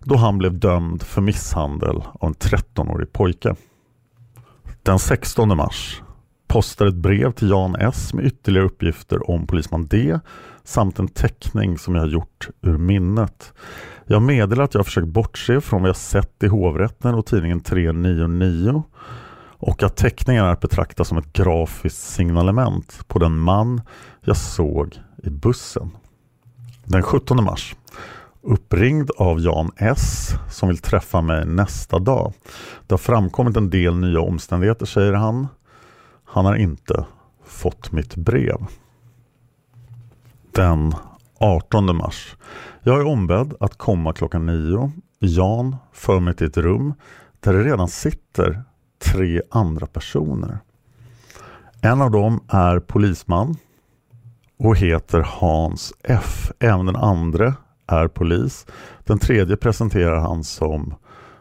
då 0.03 0.15
han 0.15 0.37
blev 0.37 0.59
dömd 0.59 1.03
för 1.03 1.21
misshandel 1.21 2.03
av 2.13 2.27
en 2.27 2.33
13-årig 2.33 3.13
pojke. 3.13 3.55
Den 4.83 4.99
16 4.99 5.57
mars 5.57 6.01
postar 6.47 6.85
ett 6.85 6.95
brev 6.95 7.31
till 7.31 7.49
Jan 7.49 7.75
S 7.75 8.13
med 8.13 8.25
ytterligare 8.25 8.65
uppgifter 8.65 9.29
om 9.29 9.47
polisman 9.47 9.87
D 9.87 10.19
samt 10.63 10.99
en 10.99 11.07
teckning 11.07 11.77
som 11.77 11.95
jag 11.95 12.01
har 12.01 12.09
gjort 12.09 12.49
ur 12.61 12.77
minnet. 12.77 13.53
Jag 14.05 14.21
meddelar 14.21 14.63
att 14.63 14.73
jag 14.73 14.85
försökt 14.85 15.07
bortse 15.07 15.61
från 15.61 15.81
vad 15.81 15.89
jag 15.89 15.95
sett 15.95 16.43
i 16.43 16.47
hovrätten 16.47 17.15
och 17.15 17.25
tidningen 17.25 17.59
399 17.59 18.83
och 19.61 19.83
att 19.83 19.97
teckningen 19.97 20.45
är 20.45 20.49
att 20.49 20.59
betrakta 20.59 21.03
som 21.03 21.17
ett 21.17 21.33
grafiskt 21.33 22.01
signalement 22.01 23.07
på 23.07 23.19
den 23.19 23.37
man 23.37 23.81
jag 24.21 24.37
såg 24.37 24.99
i 25.23 25.29
bussen. 25.29 25.91
Den 26.85 27.03
17 27.03 27.43
mars 27.43 27.75
uppringd 28.41 29.11
av 29.17 29.39
Jan 29.39 29.71
S 29.77 30.29
som 30.49 30.69
vill 30.69 30.77
träffa 30.77 31.21
mig 31.21 31.45
nästa 31.45 31.99
dag. 31.99 32.33
Det 32.87 32.93
har 32.93 32.97
framkommit 32.97 33.57
en 33.57 33.69
del 33.69 33.97
nya 33.97 34.19
omständigheter 34.19 34.85
säger 34.85 35.13
han. 35.13 35.47
Han 36.25 36.45
har 36.45 36.55
inte 36.55 37.05
fått 37.45 37.91
mitt 37.91 38.15
brev. 38.15 38.65
Den 40.51 40.93
18 41.39 41.95
mars. 41.95 42.35
Jag 42.83 42.99
är 42.99 43.07
ombedd 43.07 43.53
att 43.59 43.77
komma 43.77 44.13
klockan 44.13 44.45
nio. 44.45 44.91
Jan 45.19 45.75
för 45.93 46.19
mig 46.19 46.35
till 46.35 46.47
ett 46.47 46.57
rum 46.57 46.93
där 47.39 47.53
det 47.53 47.63
redan 47.63 47.87
sitter 47.87 48.63
tre 49.01 49.41
andra 49.49 49.87
personer. 49.87 50.59
En 51.81 52.01
av 52.01 52.11
dem 52.11 52.43
är 52.47 52.79
polisman 52.79 53.55
och 54.57 54.77
heter 54.77 55.19
Hans 55.19 55.93
F. 56.03 56.51
Även 56.59 56.85
den 56.85 56.95
andra 56.95 57.55
är 57.87 58.07
polis. 58.07 58.65
Den 59.03 59.19
tredje 59.19 59.57
presenterar 59.57 60.19
han 60.19 60.43
som 60.43 60.95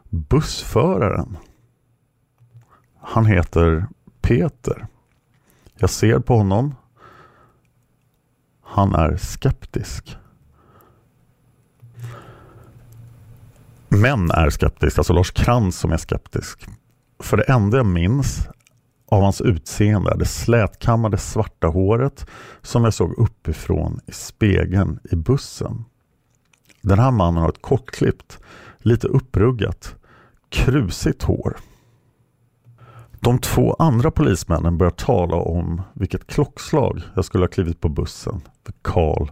bussföraren. 0.09 1.37
Han 3.01 3.27
heter 3.27 3.87
Peter. 4.21 4.87
Jag 5.75 5.91
ser 5.91 6.19
på 6.19 6.37
honom. 6.37 6.75
Han 8.63 8.95
är 8.95 9.17
skeptisk. 9.17 10.17
Män 13.89 14.31
är 14.31 14.51
skeptisk, 14.51 14.99
alltså 14.99 15.13
Lars 15.13 15.31
Krantz 15.31 15.79
som 15.79 15.93
är 15.93 15.97
skeptisk. 15.97 16.69
För 17.21 17.37
det 17.37 17.43
enda 17.43 17.77
jag 17.77 17.87
minns 17.87 18.49
av 19.09 19.23
hans 19.23 19.41
utseende 19.41 20.11
är 20.11 20.17
det 20.17 20.25
slätkammade 20.25 21.19
svarta 21.19 21.67
håret 21.67 22.27
som 22.63 22.85
jag 22.85 22.95
såg 22.95 23.19
uppifrån 23.19 24.01
i 24.07 24.13
spegeln 24.13 24.99
i 25.11 25.17
bussen. 25.17 25.85
Den 26.83 26.99
här 26.99 27.11
mannen 27.11 27.43
har 27.43 27.49
ett 27.49 27.63
kortklippt, 27.63 28.39
lite 28.79 29.09
uppruggat, 29.09 29.95
krusigt 30.49 31.23
hår. 31.23 31.57
De 33.21 33.39
två 33.39 33.77
andra 33.79 34.11
polismännen 34.11 34.79
börjar 34.79 34.91
tala 34.91 35.37
om 35.37 35.83
vilket 35.93 36.27
klockslag 36.27 37.03
jag 37.15 37.25
skulle 37.25 37.45
ha 37.45 37.49
klivit 37.49 37.81
på 37.81 37.89
bussen 37.89 38.41
vid 38.67 38.75
Karl 38.83 39.29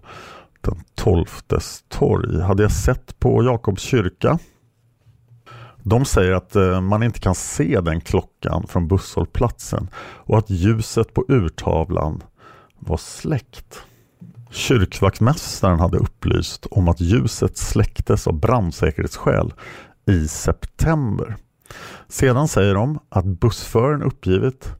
den 0.60 0.84
tolftes 0.94 1.84
torg. 1.88 2.40
Hade 2.40 2.62
jag 2.62 2.72
sett 2.72 3.18
på 3.18 3.44
Jakobs 3.44 3.82
kyrka? 3.82 4.38
De 5.88 6.04
säger 6.04 6.32
att 6.32 6.56
eh, 6.56 6.80
man 6.80 7.02
inte 7.02 7.20
kan 7.20 7.34
se 7.34 7.80
den 7.80 8.00
klockan 8.00 8.66
från 8.68 8.88
busshållplatsen 8.88 9.88
och 9.96 10.38
att 10.38 10.50
ljuset 10.50 11.14
på 11.14 11.24
urtavlan 11.28 12.22
var 12.78 12.96
släckt. 12.96 13.82
Kyrkvaktmästaren 14.50 15.80
hade 15.80 15.98
upplyst 15.98 16.66
om 16.70 16.88
att 16.88 17.00
ljuset 17.00 17.56
släcktes 17.56 18.26
av 18.26 18.40
brandsäkerhetsskäl 18.40 19.52
i 20.06 20.28
september. 20.28 21.36
Sedan 22.08 22.48
säger 22.48 22.74
de 22.74 22.98
att 23.08 23.24
bussföraren 23.24 24.02
uppgivit 24.02 24.72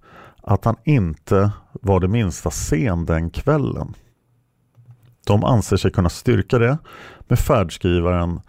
att 0.43 0.65
han 0.65 0.77
inte 0.85 1.51
var 1.73 2.01
det 2.01 2.09
minsta 2.09 2.51
sen 2.51 3.07
den 3.07 3.31
kvällen. 3.31 3.95
De 5.27 5.45
anser 5.45 5.77
sig 5.77 5.91
kunna 5.91 6.09
styrka 6.09 6.59
det 6.59 6.79
med 7.29 7.39
färdskrivaren 7.39 8.41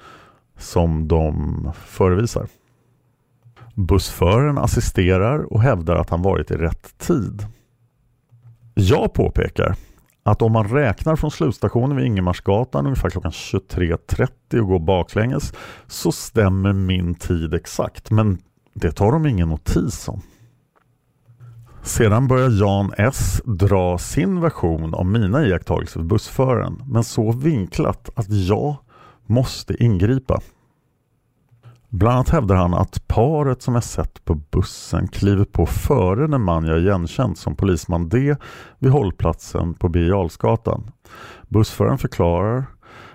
som 0.60 1.07
de 1.07 1.72
förevisar. 1.86 2.47
Bussföraren 3.76 4.57
assisterar 4.57 5.53
och 5.53 5.62
hävdar 5.62 5.95
att 5.95 6.10
han 6.10 6.22
varit 6.22 6.51
i 6.51 6.55
rätt 6.55 6.97
tid. 6.97 7.45
Jag 8.74 9.14
påpekar 9.14 9.76
att 10.24 10.41
om 10.41 10.51
man 10.51 10.68
räknar 10.68 11.16
från 11.16 11.32
slutstationen 11.32 11.97
vid 11.97 12.05
Ingemarsgatan 12.05 12.86
ungefär 12.86 13.10
klockan 13.10 13.32
23.30 13.32 14.60
och 14.60 14.68
går 14.68 14.80
baklänges 14.80 15.53
så 15.88 16.12
stämmer 16.12 16.74
min 16.74 17.16
tid 17.16 17.53
exakt 17.53 18.12
men 18.12 18.38
det 18.74 18.91
tar 18.91 19.12
de 19.12 19.26
ingen 19.26 19.49
notis 19.49 20.07
om. 20.07 20.22
Sedan 21.84 22.28
börjar 22.28 22.49
Jan 22.49 22.93
S 22.97 23.41
dra 23.45 23.97
sin 23.97 24.41
version 24.41 24.93
av 24.93 25.05
mina 25.05 25.45
iakttagelser 25.45 25.99
för 25.99 26.07
bussföraren 26.07 26.84
men 26.88 27.03
så 27.03 27.32
vinklat 27.32 28.10
att 28.16 28.30
jag 28.30 28.76
måste 29.30 29.84
ingripa. 29.84 30.42
Bland 31.90 32.16
annat 32.16 32.30
hävdar 32.30 32.56
han 32.56 32.74
att 32.74 33.08
paret 33.08 33.62
som 33.62 33.74
jag 33.74 33.84
sett 33.84 34.26
på 34.26 34.36
bussen 34.36 35.08
kliver 35.08 35.46
på 35.46 35.66
före 35.66 36.28
den 36.28 36.42
man 36.42 36.66
jag 36.66 36.80
igenkänt 36.80 37.38
som 37.38 37.56
polisman 37.56 38.10
D 38.10 38.36
vid 38.80 38.92
hållplatsen 38.92 39.74
på 39.74 39.90
Birger 39.90 40.82
Bussföraren 41.48 41.98
förklarar 41.98 42.66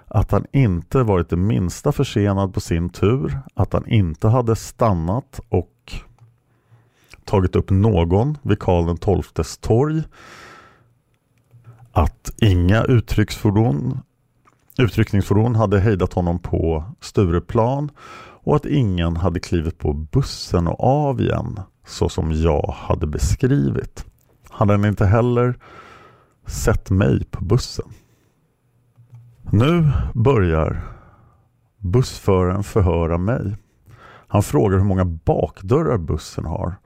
att 0.06 0.30
han 0.30 0.46
inte 0.52 1.02
varit 1.02 1.28
det 1.28 1.36
minsta 1.36 1.92
försenad 1.92 2.54
på 2.54 2.60
sin 2.60 2.88
tur, 2.88 3.38
att 3.54 3.72
han 3.72 3.86
inte 3.86 4.28
hade 4.28 4.56
stannat 4.56 5.40
och 5.48 5.92
tagit 7.24 7.56
upp 7.56 7.70
någon 7.70 8.38
vid 8.42 8.58
Karl 8.58 8.96
XIIs 8.96 9.58
torg, 9.58 10.02
att 11.92 12.32
inga 12.36 12.82
uttrycksfordon, 12.82 13.98
utryckningsfordon 14.78 15.54
hade 15.54 15.80
hejdat 15.80 16.12
honom 16.12 16.38
på 16.38 16.84
Stureplan 17.00 17.90
och 18.44 18.56
att 18.56 18.66
ingen 18.66 19.16
hade 19.16 19.40
klivit 19.40 19.78
på 19.78 19.92
bussen 19.92 20.66
och 20.66 20.84
av 20.84 21.20
igen 21.20 21.60
så 21.86 22.08
som 22.08 22.32
jag 22.32 22.74
hade 22.76 23.06
beskrivit. 23.06 24.06
Hade 24.50 24.72
han 24.72 24.84
inte 24.84 25.06
heller 25.06 25.58
sett 26.46 26.90
mig 26.90 27.24
på 27.24 27.44
bussen. 27.44 27.88
Nu 29.52 29.90
börjar 30.14 30.94
bussföraren 31.78 32.64
förhöra 32.64 33.18
mig. 33.18 33.56
Han 34.28 34.42
frågar 34.42 34.78
hur 34.78 34.84
många 34.84 35.04
bakdörrar 35.04 35.98
bussen 35.98 36.44
har. 36.44 36.76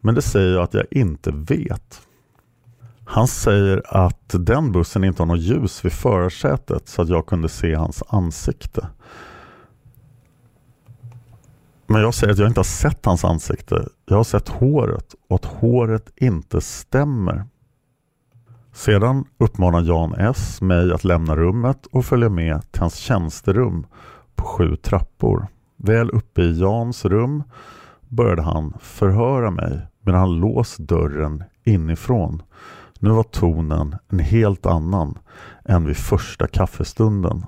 Men 0.00 0.14
det 0.14 0.22
säger 0.22 0.54
jag 0.54 0.62
att 0.62 0.74
jag 0.74 0.86
inte 0.90 1.30
vet. 1.30 2.06
Han 3.04 3.28
säger 3.28 3.82
att 3.86 4.34
den 4.38 4.72
bussen 4.72 5.04
inte 5.04 5.22
har 5.22 5.26
något 5.26 5.40
ljus 5.40 5.84
vid 5.84 5.92
förarsätet 5.92 6.88
så 6.88 7.02
att 7.02 7.08
jag 7.08 7.26
kunde 7.26 7.48
se 7.48 7.74
hans 7.74 8.02
ansikte. 8.08 8.88
Men 11.86 12.00
jag 12.00 12.14
säger 12.14 12.32
att 12.32 12.38
jag 12.38 12.48
inte 12.48 12.60
har 12.60 12.64
sett 12.64 13.06
hans 13.06 13.24
ansikte. 13.24 13.88
Jag 14.06 14.16
har 14.16 14.24
sett 14.24 14.48
håret 14.48 15.14
och 15.28 15.34
att 15.34 15.44
håret 15.44 16.12
inte 16.16 16.60
stämmer. 16.60 17.44
Sedan 18.72 19.24
uppmanar 19.38 19.82
Jan 19.82 20.14
S 20.14 20.60
mig 20.60 20.92
att 20.92 21.04
lämna 21.04 21.36
rummet 21.36 21.86
och 21.86 22.04
följa 22.04 22.28
med 22.28 22.72
till 22.72 22.80
hans 22.80 22.96
tjänsterum 22.96 23.86
på 24.34 24.44
sju 24.44 24.76
trappor. 24.76 25.46
Väl 25.76 26.10
uppe 26.10 26.42
i 26.42 26.60
Jans 26.60 27.04
rum 27.04 27.42
började 28.08 28.42
han 28.42 28.74
förhöra 28.80 29.50
mig 29.50 29.86
medan 30.00 30.20
han 30.20 30.40
låst 30.40 30.78
dörren 30.78 31.44
inifrån. 31.64 32.42
Nu 33.04 33.10
var 33.10 33.22
tonen 33.22 33.96
en 34.08 34.18
helt 34.18 34.66
annan 34.66 35.18
än 35.64 35.84
vid 35.86 35.96
första 35.96 36.46
kaffestunden. 36.46 37.44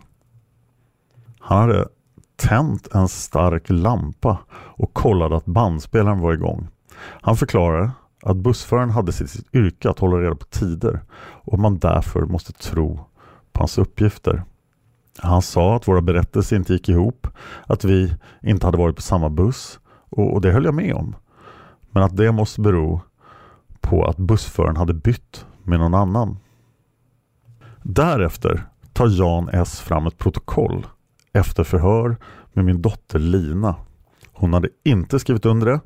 Han 1.40 1.58
hade 1.58 1.88
tänt 2.36 2.94
en 2.94 3.08
stark 3.08 3.62
lampa 3.66 4.38
och 4.52 4.94
kollade 4.94 5.36
att 5.36 5.44
bandspelaren 5.44 6.20
var 6.20 6.32
igång. 6.32 6.68
Han 6.98 7.36
förklarade 7.36 7.90
att 8.22 8.36
bussföraren 8.36 8.90
hade 8.90 9.12
sitt 9.12 9.54
yrke 9.54 9.90
att 9.90 9.98
hålla 9.98 10.16
reda 10.16 10.34
på 10.34 10.44
tider 10.44 11.00
och 11.44 11.58
man 11.58 11.78
därför 11.78 12.20
måste 12.20 12.52
tro 12.52 13.00
på 13.52 13.60
hans 13.60 13.78
uppgifter. 13.78 14.44
Han 15.18 15.42
sa 15.42 15.76
att 15.76 15.88
våra 15.88 16.00
berättelser 16.00 16.56
inte 16.56 16.72
gick 16.72 16.88
ihop, 16.88 17.26
att 17.66 17.84
vi 17.84 18.14
inte 18.42 18.66
hade 18.66 18.78
varit 18.78 18.96
på 18.96 19.02
samma 19.02 19.28
buss 19.30 19.80
och, 20.10 20.32
och 20.32 20.40
det 20.40 20.52
höll 20.52 20.64
jag 20.64 20.74
med 20.74 20.94
om. 20.94 21.16
Men 21.90 22.02
att 22.02 22.16
det 22.16 22.32
måste 22.32 22.60
bero 22.60 23.00
på 23.86 24.04
att 24.04 24.16
bussföraren 24.16 24.76
hade 24.76 24.94
bytt 24.94 25.46
med 25.62 25.78
någon 25.78 25.94
annan. 25.94 26.36
Därefter 27.82 28.62
tar 28.92 29.08
Jan 29.08 29.48
S 29.52 29.80
fram 29.80 30.06
ett 30.06 30.18
protokoll 30.18 30.86
efter 31.32 31.64
förhör 31.64 32.16
med 32.52 32.64
min 32.64 32.82
dotter 32.82 33.18
Lina. 33.18 33.74
Hon 34.32 34.54
hade 34.54 34.68
inte 34.84 35.18
skrivit 35.18 35.46
under 35.46 35.66
det 35.66 35.80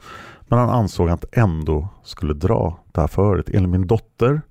men 0.48 0.58
han 0.58 0.70
ansåg 0.70 1.10
att 1.10 1.24
ändå 1.32 1.88
skulle 2.02 2.34
dra 2.34 2.78
det 2.92 3.00
här 3.00 3.08
förhöret. 3.08 3.48
Enligt 3.48 3.70
min 3.70 3.86
dotter 3.86 4.42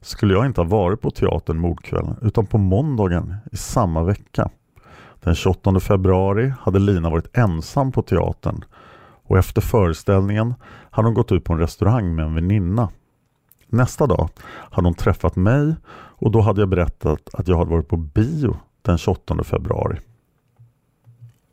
skulle 0.00 0.34
jag 0.34 0.46
inte 0.46 0.60
ha 0.60 0.68
varit 0.68 1.00
på 1.00 1.10
teatern 1.10 1.58
mordkvällen 1.58 2.16
utan 2.22 2.46
på 2.46 2.58
måndagen 2.58 3.34
i 3.52 3.56
samma 3.56 4.02
vecka. 4.04 4.50
Den 5.20 5.34
28 5.34 5.80
februari 5.80 6.52
hade 6.60 6.78
Lina 6.78 7.10
varit 7.10 7.36
ensam 7.36 7.92
på 7.92 8.02
teatern 8.02 8.64
och 9.24 9.38
efter 9.38 9.60
föreställningen 9.60 10.54
hade 10.90 11.08
hon 11.08 11.14
gått 11.14 11.32
ut 11.32 11.44
på 11.44 11.52
en 11.52 11.58
restaurang 11.58 12.14
med 12.14 12.24
en 12.24 12.34
väninna. 12.34 12.88
Nästa 13.66 14.06
dag 14.06 14.28
hade 14.70 14.86
hon 14.86 14.94
träffat 14.94 15.36
mig 15.36 15.74
och 15.92 16.30
då 16.30 16.40
hade 16.40 16.60
jag 16.60 16.68
berättat 16.68 17.34
att 17.34 17.48
jag 17.48 17.58
hade 17.58 17.70
varit 17.70 17.88
på 17.88 17.96
bio 17.96 18.56
den 18.82 18.98
28 18.98 19.44
februari. 19.44 19.98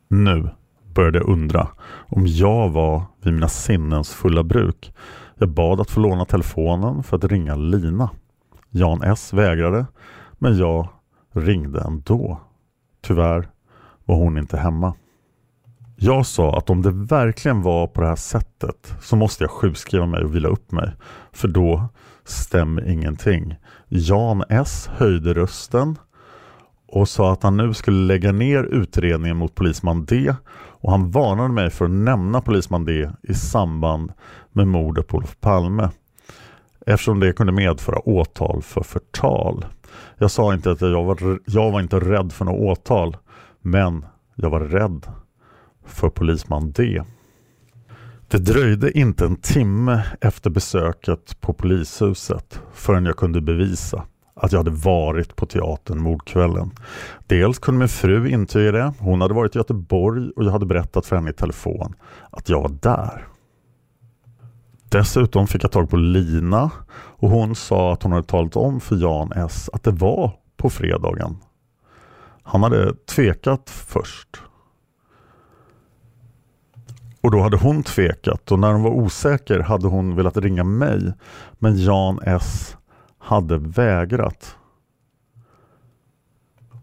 Nu 0.08 0.50
började 0.94 1.18
jag 1.18 1.28
undra 1.28 1.68
om 2.08 2.26
jag 2.26 2.68
var 2.68 3.02
vid 3.20 3.34
mina 3.34 3.48
sinnens 3.48 4.14
fulla 4.14 4.42
bruk. 4.42 4.94
Jag 5.34 5.48
bad 5.48 5.80
att 5.80 5.90
få 5.90 6.00
låna 6.00 6.24
telefonen 6.24 7.02
för 7.02 7.16
att 7.16 7.24
ringa 7.24 7.54
Lina. 7.54 8.10
Jan 8.70 9.02
S 9.02 9.32
vägrade, 9.32 9.86
men 10.32 10.58
jag 10.58 10.88
ringde 11.32 11.80
ändå. 11.80 12.40
Tyvärr 13.00 13.48
var 14.04 14.16
hon 14.16 14.38
inte 14.38 14.56
hemma. 14.56 14.94
Jag 16.04 16.26
sa 16.26 16.56
att 16.58 16.70
om 16.70 16.82
det 16.82 16.90
verkligen 16.90 17.62
var 17.62 17.86
på 17.86 18.00
det 18.00 18.06
här 18.06 18.16
sättet 18.16 18.94
så 19.00 19.16
måste 19.16 19.44
jag 19.44 19.50
sjukskriva 19.50 20.06
mig 20.06 20.24
och 20.24 20.34
vila 20.34 20.48
upp 20.48 20.72
mig. 20.72 20.92
För 21.32 21.48
då 21.48 21.88
stämmer 22.24 22.88
ingenting. 22.88 23.54
Jan 23.88 24.44
S 24.48 24.90
höjde 24.92 25.34
rösten 25.34 25.98
och 26.88 27.08
sa 27.08 27.32
att 27.32 27.42
han 27.42 27.56
nu 27.56 27.74
skulle 27.74 28.06
lägga 28.06 28.32
ner 28.32 28.64
utredningen 28.64 29.36
mot 29.36 29.54
polisman 29.54 30.04
D 30.04 30.34
och 30.54 30.90
han 30.90 31.10
varnade 31.10 31.48
mig 31.48 31.70
för 31.70 31.84
att 31.84 31.90
nämna 31.90 32.40
polisman 32.40 32.84
D 32.84 33.10
i 33.22 33.34
samband 33.34 34.12
med 34.52 34.68
mordet 34.68 35.08
på 35.08 35.16
Olof 35.16 35.36
Palme 35.40 35.90
eftersom 36.86 37.20
det 37.20 37.32
kunde 37.32 37.52
medföra 37.52 38.08
åtal 38.08 38.62
för 38.62 38.82
förtal. 38.82 39.64
Jag 40.18 40.30
sa 40.30 40.54
inte 40.54 40.70
att 40.70 40.80
jag 40.80 41.04
var, 41.04 41.38
jag 41.46 41.70
var 41.70 41.80
inte 41.80 42.00
rädd 42.00 42.32
för 42.32 42.44
något 42.44 42.78
åtal 42.78 43.16
men 43.60 44.04
jag 44.34 44.50
var 44.50 44.60
rädd 44.60 45.06
för 45.84 46.08
polisman 46.08 46.72
D. 46.72 47.02
Det 48.28 48.38
dröjde 48.38 48.98
inte 48.98 49.24
en 49.24 49.36
timme 49.36 50.02
efter 50.20 50.50
besöket 50.50 51.40
på 51.40 51.52
polishuset 51.52 52.60
förrän 52.72 53.04
jag 53.04 53.16
kunde 53.16 53.40
bevisa 53.40 54.04
att 54.34 54.52
jag 54.52 54.58
hade 54.58 54.70
varit 54.70 55.36
på 55.36 55.46
teatern 55.46 56.02
mordkvällen. 56.02 56.70
Dels 57.26 57.58
kunde 57.58 57.78
min 57.78 57.88
fru 57.88 58.28
intyga 58.28 58.72
det. 58.72 58.92
Hon 58.98 59.20
hade 59.20 59.34
varit 59.34 59.56
i 59.56 59.58
Göteborg 59.58 60.30
och 60.36 60.44
jag 60.44 60.50
hade 60.50 60.66
berättat 60.66 61.06
för 61.06 61.16
henne 61.16 61.30
i 61.30 61.32
telefon 61.32 61.94
att 62.30 62.48
jag 62.48 62.62
var 62.62 62.76
där. 62.82 63.26
Dessutom 64.88 65.46
fick 65.46 65.64
jag 65.64 65.72
tag 65.72 65.90
på 65.90 65.96
Lina 65.96 66.70
och 66.94 67.30
hon 67.30 67.54
sa 67.54 67.92
att 67.92 68.02
hon 68.02 68.12
hade 68.12 68.26
talat 68.26 68.56
om 68.56 68.80
för 68.80 68.96
Jan 68.96 69.32
S 69.32 69.70
att 69.72 69.82
det 69.82 69.90
var 69.90 70.32
på 70.56 70.70
fredagen. 70.70 71.36
Han 72.42 72.62
hade 72.62 72.94
tvekat 72.94 73.70
först. 73.70 74.42
Och 77.22 77.30
då 77.30 77.40
hade 77.40 77.56
hon 77.56 77.82
tvekat 77.82 78.52
och 78.52 78.58
när 78.58 78.72
hon 78.72 78.82
var 78.82 78.90
osäker 78.90 79.60
hade 79.60 79.86
hon 79.86 80.16
velat 80.16 80.36
ringa 80.36 80.64
mig. 80.64 81.12
Men 81.58 81.78
Jan 81.78 82.20
S 82.22 82.76
hade 83.18 83.58
vägrat. 83.58 84.56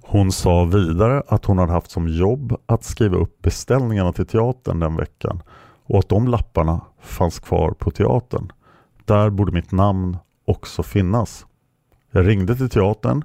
Hon 0.02 0.32
sa 0.32 0.66
vidare 0.66 1.24
att 1.28 1.46
hon 1.46 1.58
hade 1.58 1.72
haft 1.72 1.92
som 1.92 2.08
jobb 2.08 2.56
att 2.66 2.84
skriva 2.84 3.18
upp 3.18 3.42
beställningarna 3.42 4.14
till 4.14 4.26
teatern 4.26 4.80
den 4.80 4.96
veckan 4.96 5.42
och 5.86 6.00
att 6.00 6.10
de 6.10 6.28
lapparna 6.28 6.82
fanns 7.02 7.40
kvar 7.40 7.72
på 7.72 7.92
teatern. 7.92 8.52
Där 9.06 9.30
borde 9.30 9.52
mitt 9.52 9.72
namn 9.72 10.18
också 10.46 10.84
finnas. 10.84 11.46
Jag 12.12 12.28
ringde 12.28 12.56
till 12.56 12.70
teatern 12.70 13.24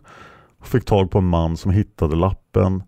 och 0.60 0.66
fick 0.66 0.84
tag 0.84 1.10
på 1.10 1.18
en 1.18 1.26
man 1.26 1.56
som 1.56 1.70
hittade 1.70 2.16
lappen 2.16 2.82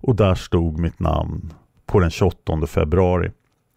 och 0.00 0.16
där 0.16 0.34
stod 0.34 0.78
mitt 0.78 1.00
namn 1.00 1.52
på 1.86 2.00
den 2.00 2.10
28 2.10 2.66
februari. 2.66 3.30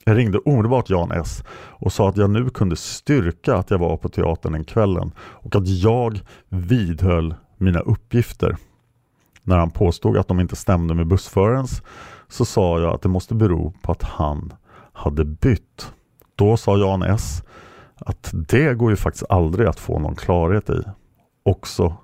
Jag 0.08 0.18
ringde 0.18 0.38
omedelbart 0.38 0.90
Jan 0.90 1.12
S 1.12 1.44
och 1.52 1.94
sa 1.94 2.10
att 2.10 2.18
jag 2.18 2.30
nu 2.30 2.50
kunde 2.50 2.76
styrka 2.76 3.56
att 3.56 3.72
jag 3.72 3.78
var 3.78 3.98
på 3.98 4.10
teatern 4.10 4.52
den 4.52 4.64
kvällen 4.64 5.12
och 5.18 5.56
att 5.56 5.68
jag 5.68 6.20
vidhöll 6.50 7.36
mina 7.58 7.80
uppgifter. 7.80 8.58
När 9.44 9.58
han 9.58 9.72
påstod 9.72 10.18
att 10.18 10.28
de 10.28 10.40
inte 10.40 10.56
stämde 10.56 10.94
med 10.94 11.08
bussförarens 11.08 11.82
så 12.28 12.46
sa 12.46 12.80
jag 12.80 12.94
att 12.94 13.02
det 13.02 13.10
måste 13.10 13.36
bero 13.36 13.74
på 13.82 13.92
att 13.92 14.04
han 14.04 14.54
hade 14.94 15.26
bytt. 15.26 15.92
Då 16.36 16.58
sa 16.58 16.78
Jan 16.78 17.04
S 17.04 17.44
att 17.96 18.30
det 18.34 18.74
går 18.74 18.90
ju 18.90 18.96
faktiskt 18.96 19.26
aldrig 19.30 19.68
att 19.68 19.80
få 19.80 20.00
någon 20.00 20.16
klarhet 20.16 20.70
i. 20.70 20.84
Också 21.44 21.96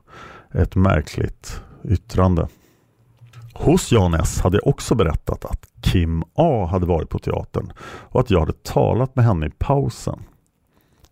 ett 0.53 0.75
märkligt 0.75 1.61
yttrande. 1.83 2.47
Hos 3.63 3.91
Jan 3.91 4.13
S 4.13 4.41
hade 4.41 4.57
jag 4.57 4.67
också 4.67 4.95
berättat 4.95 5.45
att 5.45 5.67
Kim 5.81 6.23
A 6.35 6.67
hade 6.71 6.85
varit 6.85 7.09
på 7.09 7.19
teatern 7.19 7.73
och 7.81 8.19
att 8.19 8.29
jag 8.29 8.39
hade 8.39 8.53
talat 8.53 9.15
med 9.15 9.25
henne 9.25 9.45
i 9.45 9.49
pausen. 9.49 10.19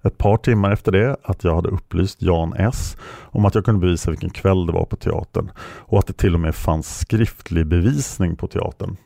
Ett 0.04 0.18
par 0.18 0.38
timmar 0.38 0.72
efter 0.72 0.92
det 0.92 1.18
att 1.24 1.44
jag 1.44 1.56
hade 1.56 1.70
upplyst 1.70 2.22
Jan 2.22 2.54
S 2.54 2.98
om 3.32 3.46
att 3.46 3.56
jag 3.56 3.66
kunde 3.66 3.82
bevisa 3.82 4.12
vilken 4.12 4.30
kväll 4.30 4.66
det 4.66 4.74
var 4.74 4.86
på 4.86 4.96
teatern 4.96 5.52
och 5.60 6.00
att 6.00 6.08
det 6.08 6.14
till 6.14 6.34
och 6.34 6.40
med 6.40 6.56
fanns 6.56 7.00
skriftlig 7.00 7.68
bevisning 7.68 8.36
på 8.36 8.48
teatern. 8.48 8.98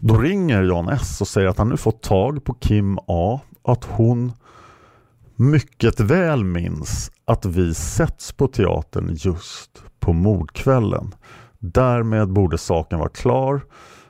Då 0.00 0.18
ringer 0.18 0.62
Jan 0.62 0.88
S 0.88 1.20
och 1.20 1.28
säger 1.28 1.48
att 1.48 1.58
han 1.58 1.68
nu 1.68 1.76
fått 1.76 2.02
tag 2.02 2.44
på 2.44 2.54
Kim 2.54 2.98
A 3.06 3.40
och 3.62 3.72
att 3.72 3.84
hon 3.84 4.32
mycket 5.36 6.00
väl 6.00 6.44
minns 6.44 7.12
att 7.24 7.44
vi 7.44 7.74
setts 7.74 8.32
på 8.32 8.48
teatern 8.48 9.10
just 9.12 9.82
på 9.98 10.12
mordkvällen. 10.12 11.14
Därmed 11.60 12.28
borde 12.32 12.58
saken 12.58 12.98
vara 12.98 13.08
klar. 13.08 13.60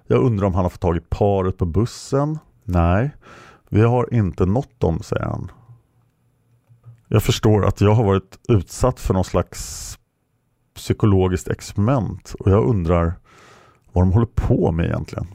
Jag 0.06 0.22
undrar 0.22 0.46
om 0.46 0.54
han 0.54 0.64
har 0.64 0.70
fått 0.70 0.80
tag 0.80 0.96
i 0.96 1.00
paret 1.08 1.58
på 1.58 1.66
bussen? 1.66 2.38
Nej, 2.64 3.10
vi 3.68 3.82
har 3.82 4.14
inte 4.14 4.46
nått 4.46 4.80
dem, 4.80 5.02
säger 5.02 5.24
han. 5.24 5.50
Jag 7.08 7.22
förstår 7.22 7.66
att 7.66 7.80
jag 7.80 7.94
har 7.94 8.04
varit 8.04 8.38
utsatt 8.48 9.00
för 9.00 9.14
någon 9.14 9.24
slags 9.24 9.98
psykologiskt 10.74 11.48
experiment 11.48 12.34
och 12.38 12.50
jag 12.50 12.64
undrar 12.64 13.14
vad 13.92 14.04
de 14.04 14.12
håller 14.12 14.28
på 14.34 14.72
med 14.72 14.86
egentligen. 14.86 15.26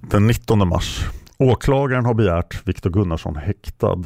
Den 0.00 0.26
19 0.26 0.68
mars. 0.68 1.10
Åklagaren 1.38 2.04
har 2.04 2.14
begärt 2.14 2.68
Viktor 2.68 2.90
Gunnarsson 2.90 3.36
häktad. 3.36 4.02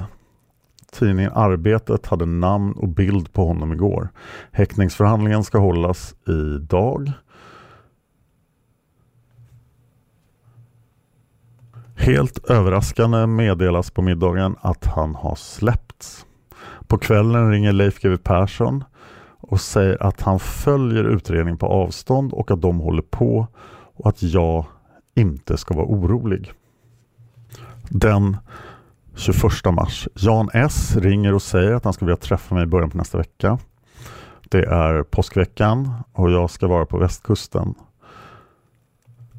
Tidningen 0.93 1.33
Arbetet 1.35 2.07
hade 2.07 2.27
namn 2.27 2.73
och 2.73 2.89
bild 2.89 3.33
på 3.33 3.47
honom 3.47 3.73
igår. 3.73 4.09
Häktningsförhandlingen 4.53 5.45
ska 5.45 5.59
hållas 5.59 6.15
idag. 6.27 7.13
Helt 11.97 12.51
överraskande 12.51 13.27
meddelas 13.27 13.91
på 13.91 14.03
middagen 14.03 14.57
att 14.61 14.85
han 14.87 15.15
har 15.15 15.35
släppts. 15.35 16.27
På 16.87 16.99
kvällen 16.99 17.51
ringer 17.51 17.73
Leif 17.73 18.01
GW 18.01 18.17
Persson 18.17 18.85
och 19.41 19.61
säger 19.61 20.03
att 20.03 20.21
han 20.21 20.41
följer 20.41 21.05
utredningen 21.05 21.59
på 21.59 21.67
avstånd 21.67 22.33
och 22.33 22.51
att 22.51 22.63
de 22.63 22.81
håller 22.81 23.03
på 23.03 23.47
och 23.95 24.09
att 24.09 24.23
jag 24.23 24.67
inte 25.15 25.57
ska 25.57 25.75
vara 25.75 25.87
orolig. 25.87 26.53
Den 27.89 28.37
21 29.19 29.75
mars. 29.75 30.09
Jan 30.15 30.51
S 30.53 30.97
ringer 30.97 31.35
och 31.35 31.43
säger 31.43 31.73
att 31.73 31.85
han 31.85 31.93
ska 31.93 32.05
vilja 32.05 32.17
träffa 32.17 32.55
mig 32.55 32.65
i 32.65 32.67
början 32.67 32.91
på 32.91 32.99
nästa 32.99 33.19
vecka. 33.19 33.59
Det 34.49 34.65
är 34.65 35.03
påskveckan 35.03 35.93
och 36.13 36.31
jag 36.31 36.51
ska 36.51 36.67
vara 36.67 36.87
på 36.87 36.99
västkusten. 36.99 37.75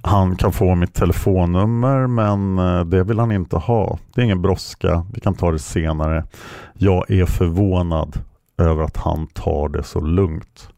Han 0.02 0.36
kan 0.36 0.52
få 0.52 0.76
mitt 0.76 0.94
telefonnummer 0.94 2.08
men 2.08 2.60
eh, 2.60 2.86
det 2.86 3.04
vill 3.04 3.20
han 3.20 3.32
inte 3.32 3.58
ha. 3.58 4.00
Det 4.14 4.22
är 4.22 4.26
ingen 4.26 4.42
brådska, 4.42 5.06
vi 5.14 5.20
kan 5.20 5.36
ta 5.36 5.52
det 5.52 5.60
senare. 5.60 6.26
Jag 6.74 7.12
är 7.12 7.26
förvånad 7.26 8.20
över 8.58 8.84
att 8.84 8.98
han 8.98 9.28
tar 9.28 9.70
det 9.70 9.84
så 9.84 10.02
lugnt. 10.02 10.70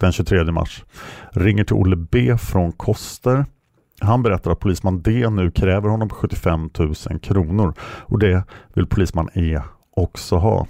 Den 0.00 0.12
23 0.12 0.44
mars. 0.44 0.84
Ringer 1.30 1.64
till 1.64 1.76
Olle 1.76 1.96
B 1.96 2.38
från 2.38 2.72
Koster. 2.72 3.44
Han 4.00 4.22
berättar 4.22 4.50
att 4.50 4.58
polisman 4.58 5.02
D 5.02 5.30
nu 5.30 5.50
kräver 5.50 5.88
honom 5.88 6.08
på 6.08 6.14
75 6.14 6.70
000 6.78 6.94
kronor 7.22 7.74
och 7.82 8.18
det 8.18 8.44
vill 8.74 8.86
polisman 8.86 9.28
E 9.34 9.60
också 9.96 10.36
ha. 10.36 10.66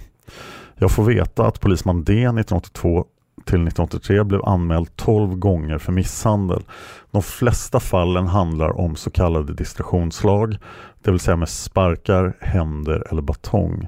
Jag 0.75 0.91
får 0.91 1.03
veta 1.03 1.45
att 1.45 1.59
polisman 1.59 2.03
D 2.03 2.13
1982 2.13 3.05
till 3.45 3.67
1983 3.67 4.23
blev 4.23 4.45
anmäld 4.45 4.95
12 4.95 5.35
gånger 5.35 5.77
för 5.77 5.91
misshandel. 5.91 6.63
De 7.11 7.21
flesta 7.21 7.79
fallen 7.79 8.27
handlar 8.27 8.79
om 8.79 8.95
så 8.95 9.11
kallade 9.11 9.53
distraktionslag, 9.53 10.57
det 11.01 11.11
vill 11.11 11.19
säga 11.19 11.35
med 11.35 11.49
sparkar, 11.49 12.37
händer 12.39 13.07
eller 13.11 13.21
batong. 13.21 13.87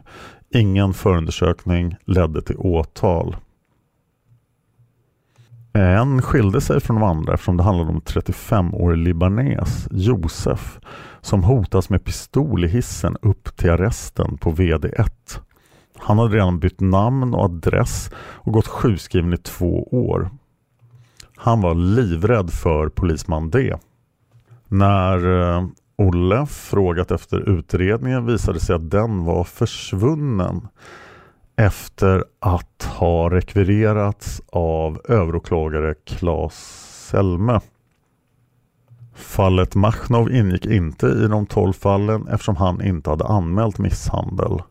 Ingen 0.53 0.93
förundersökning 0.93 1.95
ledde 2.05 2.41
till 2.41 2.57
åtal. 2.57 3.35
En 5.74 6.21
skilde 6.21 6.61
sig 6.61 6.80
från 6.80 6.99
de 6.99 7.03
andra 7.03 7.34
eftersom 7.34 7.57
det 7.57 7.63
handlade 7.63 7.89
om 7.89 8.01
35-årig 8.01 8.97
libanes, 8.97 9.88
Josef, 9.91 10.80
som 11.21 11.43
hotas 11.43 11.89
med 11.89 12.03
pistol 12.03 12.65
i 12.65 12.67
hissen 12.67 13.17
upp 13.21 13.57
till 13.57 13.69
arresten 13.69 14.38
på 14.38 14.51
VD1. 14.51 15.09
Han 15.97 16.19
hade 16.19 16.36
redan 16.36 16.59
bytt 16.59 16.80
namn 16.80 17.34
och 17.34 17.43
adress 17.43 18.11
och 18.15 18.53
gått 18.53 18.67
sjukskriven 18.67 19.34
i 19.34 19.38
två 19.38 19.88
år. 19.91 20.30
Han 21.36 21.61
var 21.61 21.76
livrädd 21.76 22.51
för 22.51 22.89
polisman 22.89 23.49
D. 23.49 23.76
När 24.67 25.41
eh, 25.41 25.65
Olle 25.95 26.45
frågat 26.45 27.11
efter 27.11 27.49
utredningen 27.49 28.26
visade 28.26 28.59
sig 28.59 28.76
att 28.76 28.91
den 28.91 29.26
var 29.26 29.43
försvunnen 29.43 30.67
efter 31.56 32.24
att 32.39 32.89
ha 32.97 33.30
rekvirerats 33.30 34.41
av 34.51 35.01
överåklagare 35.10 35.93
Claes 36.06 36.54
Selme. 37.10 37.60
Fallet 39.16 39.76
Machnov 39.76 40.32
ingick 40.32 40.66
inte 40.66 41.08
i 41.08 41.28
de 41.28 41.45
12 41.45 41.74
fallen 41.74 42.28
eftersom 42.28 42.56
han 42.56 42.82
inte 42.82 43.10
hade 43.10 43.26
anmält 43.26 43.78
misshandel. 43.78 44.62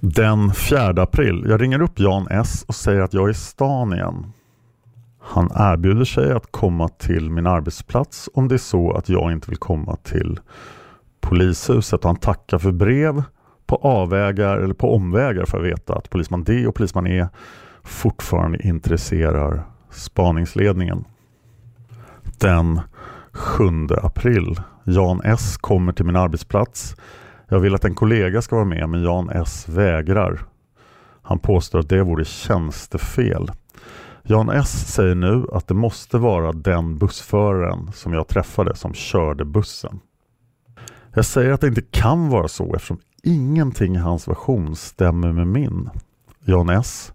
Den 0.00 0.54
4 0.54 1.02
april. 1.02 1.46
Jag 1.48 1.60
ringer 1.60 1.82
upp 1.82 2.00
Jan 2.00 2.28
S 2.30 2.64
och 2.68 2.74
säger 2.74 3.00
att 3.00 3.14
jag 3.14 3.26
är 3.26 3.30
i 3.30 3.34
stan 3.34 3.92
igen. 3.92 4.32
Han 5.20 5.50
erbjuder 5.54 6.04
sig 6.04 6.32
att 6.32 6.52
komma 6.52 6.88
till 6.88 7.30
min 7.30 7.46
arbetsplats 7.46 8.28
om 8.34 8.48
det 8.48 8.54
är 8.54 8.58
så 8.58 8.92
att 8.92 9.08
jag 9.08 9.32
inte 9.32 9.50
vill 9.50 9.58
komma 9.58 9.96
till 9.96 10.40
polishuset. 11.20 12.04
Han 12.04 12.16
tackar 12.16 12.58
för 12.58 12.72
brev 12.72 13.22
på 13.66 13.76
avvägar 13.76 14.58
eller 14.58 14.74
på 14.74 14.94
omvägar 14.94 15.44
för 15.44 15.58
att 15.58 15.64
veta 15.64 15.94
att 15.94 16.10
polisman 16.10 16.44
D 16.44 16.66
och 16.66 16.74
polisman 16.74 17.06
E 17.06 17.26
fortfarande 17.82 18.66
intresserar 18.66 19.62
spaningsledningen. 19.90 21.04
Den 22.38 22.80
7 23.32 23.64
april. 24.02 24.60
Jan 24.84 25.20
S 25.24 25.56
kommer 25.56 25.92
till 25.92 26.04
min 26.04 26.16
arbetsplats. 26.16 26.96
Jag 27.48 27.58
vill 27.58 27.74
att 27.74 27.84
en 27.84 27.94
kollega 27.94 28.42
ska 28.42 28.56
vara 28.56 28.66
med 28.66 28.88
men 28.88 29.02
Jan 29.02 29.30
S 29.30 29.68
vägrar. 29.68 30.40
Han 31.22 31.38
påstår 31.38 31.78
att 31.78 31.88
det 31.88 32.02
vore 32.02 32.24
tjänstefel. 32.24 33.50
Jan 34.22 34.50
S 34.50 34.94
säger 34.94 35.14
nu 35.14 35.46
att 35.52 35.68
det 35.68 35.74
måste 35.74 36.18
vara 36.18 36.52
den 36.52 36.98
bussföraren 36.98 37.92
som 37.92 38.12
jag 38.12 38.28
träffade 38.28 38.76
som 38.76 38.94
körde 38.94 39.44
bussen. 39.44 40.00
Jag 41.14 41.24
säger 41.24 41.52
att 41.52 41.60
det 41.60 41.66
inte 41.66 41.82
kan 41.82 42.28
vara 42.28 42.48
så 42.48 42.74
eftersom 42.74 42.98
ingenting 43.24 43.94
i 43.94 43.98
hans 43.98 44.28
version 44.28 44.76
stämmer 44.76 45.32
med 45.32 45.46
min. 45.46 45.90
Jan 46.44 46.70
S 46.70 47.12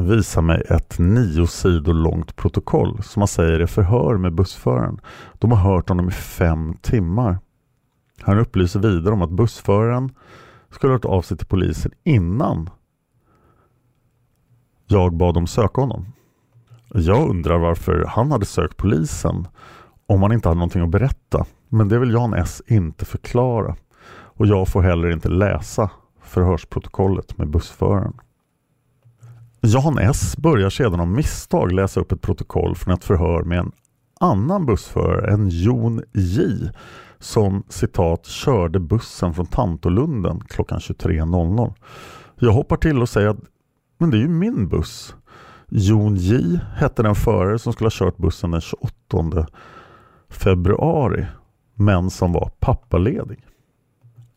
visar 0.00 0.42
mig 0.42 0.62
ett 0.68 0.98
nio 0.98 1.46
sidor 1.46 1.94
långt 1.94 2.36
protokoll 2.36 3.02
som 3.02 3.20
han 3.20 3.28
säger 3.28 3.60
är 3.60 3.66
förhör 3.66 4.16
med 4.16 4.34
bussföraren. 4.34 5.00
De 5.38 5.50
har 5.50 5.72
hört 5.72 5.88
honom 5.88 6.08
i 6.08 6.12
fem 6.12 6.74
timmar. 6.74 7.38
Han 8.20 8.38
upplyser 8.38 8.80
vidare 8.80 9.14
om 9.14 9.22
att 9.22 9.30
bussföraren 9.30 10.10
skulle 10.70 10.90
ha 10.90 10.94
hört 10.94 11.04
av 11.04 11.22
sig 11.22 11.36
till 11.36 11.46
polisen 11.46 11.92
innan 12.04 12.70
jag 14.86 15.16
bad 15.16 15.34
dem 15.34 15.46
söka 15.46 15.80
honom. 15.80 16.06
Jag 16.88 17.30
undrar 17.30 17.58
varför 17.58 18.04
han 18.08 18.30
hade 18.32 18.46
sökt 18.46 18.76
polisen 18.76 19.48
om 20.06 20.22
han 20.22 20.32
inte 20.32 20.48
hade 20.48 20.58
någonting 20.58 20.82
att 20.82 20.90
berätta. 20.90 21.46
Men 21.68 21.88
det 21.88 21.98
vill 21.98 22.12
Jan 22.12 22.34
S 22.34 22.62
inte 22.66 23.04
förklara. 23.04 23.76
Och 24.38 24.46
jag 24.46 24.68
får 24.68 24.82
heller 24.82 25.10
inte 25.10 25.28
läsa 25.28 25.90
förhörsprotokollet 26.22 27.38
med 27.38 27.50
bussföraren. 27.50 28.14
Jan 29.60 29.98
S 29.98 30.36
börjar 30.36 30.70
sedan 30.70 31.00
av 31.00 31.08
misstag 31.08 31.72
läsa 31.72 32.00
upp 32.00 32.12
ett 32.12 32.22
protokoll 32.22 32.74
från 32.74 32.94
ett 32.94 33.04
förhör 33.04 33.42
med 33.42 33.58
en 33.58 33.72
annan 34.20 34.66
bussförare 34.66 35.32
än 35.32 35.48
Jon 35.48 36.02
J 36.12 36.70
som 37.18 37.62
citat 37.68 38.26
körde 38.26 38.80
bussen 38.80 39.34
från 39.34 39.46
Tantolunden 39.46 40.40
klockan 40.40 40.78
23.00. 40.78 41.74
Jag 42.36 42.52
hoppar 42.52 42.76
till 42.76 43.02
och 43.02 43.08
säger 43.08 43.28
att 43.28 43.40
men 43.98 44.10
det 44.10 44.16
är 44.16 44.20
ju 44.20 44.28
min 44.28 44.68
buss. 44.68 45.14
Jon 45.68 46.16
J 46.16 46.60
hette 46.76 47.02
den 47.02 47.14
förare 47.14 47.58
som 47.58 47.72
skulle 47.72 47.86
ha 47.86 47.92
kört 47.92 48.16
bussen 48.16 48.50
den 48.50 48.60
28 48.60 49.46
februari 50.28 51.26
men 51.74 52.10
som 52.10 52.32
var 52.32 52.50
pappaledig. 52.60 53.44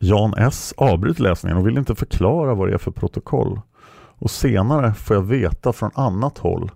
Jan 0.04 0.34
S 0.38 0.74
avbryter 0.78 1.24
läsningen 1.24 1.58
och 1.58 1.68
vill 1.68 1.78
inte 1.78 1.96
förklara 1.96 2.54
vad 2.54 2.68
det 2.68 2.74
är 2.74 2.78
för 2.78 2.92
protokoll. 2.92 3.62
Och 3.94 4.32
senare 4.32 4.94
får 4.94 5.16
jag 5.16 5.24
veta 5.24 5.74
från 5.74 5.92
annat 5.94 6.38
håll 6.38 6.72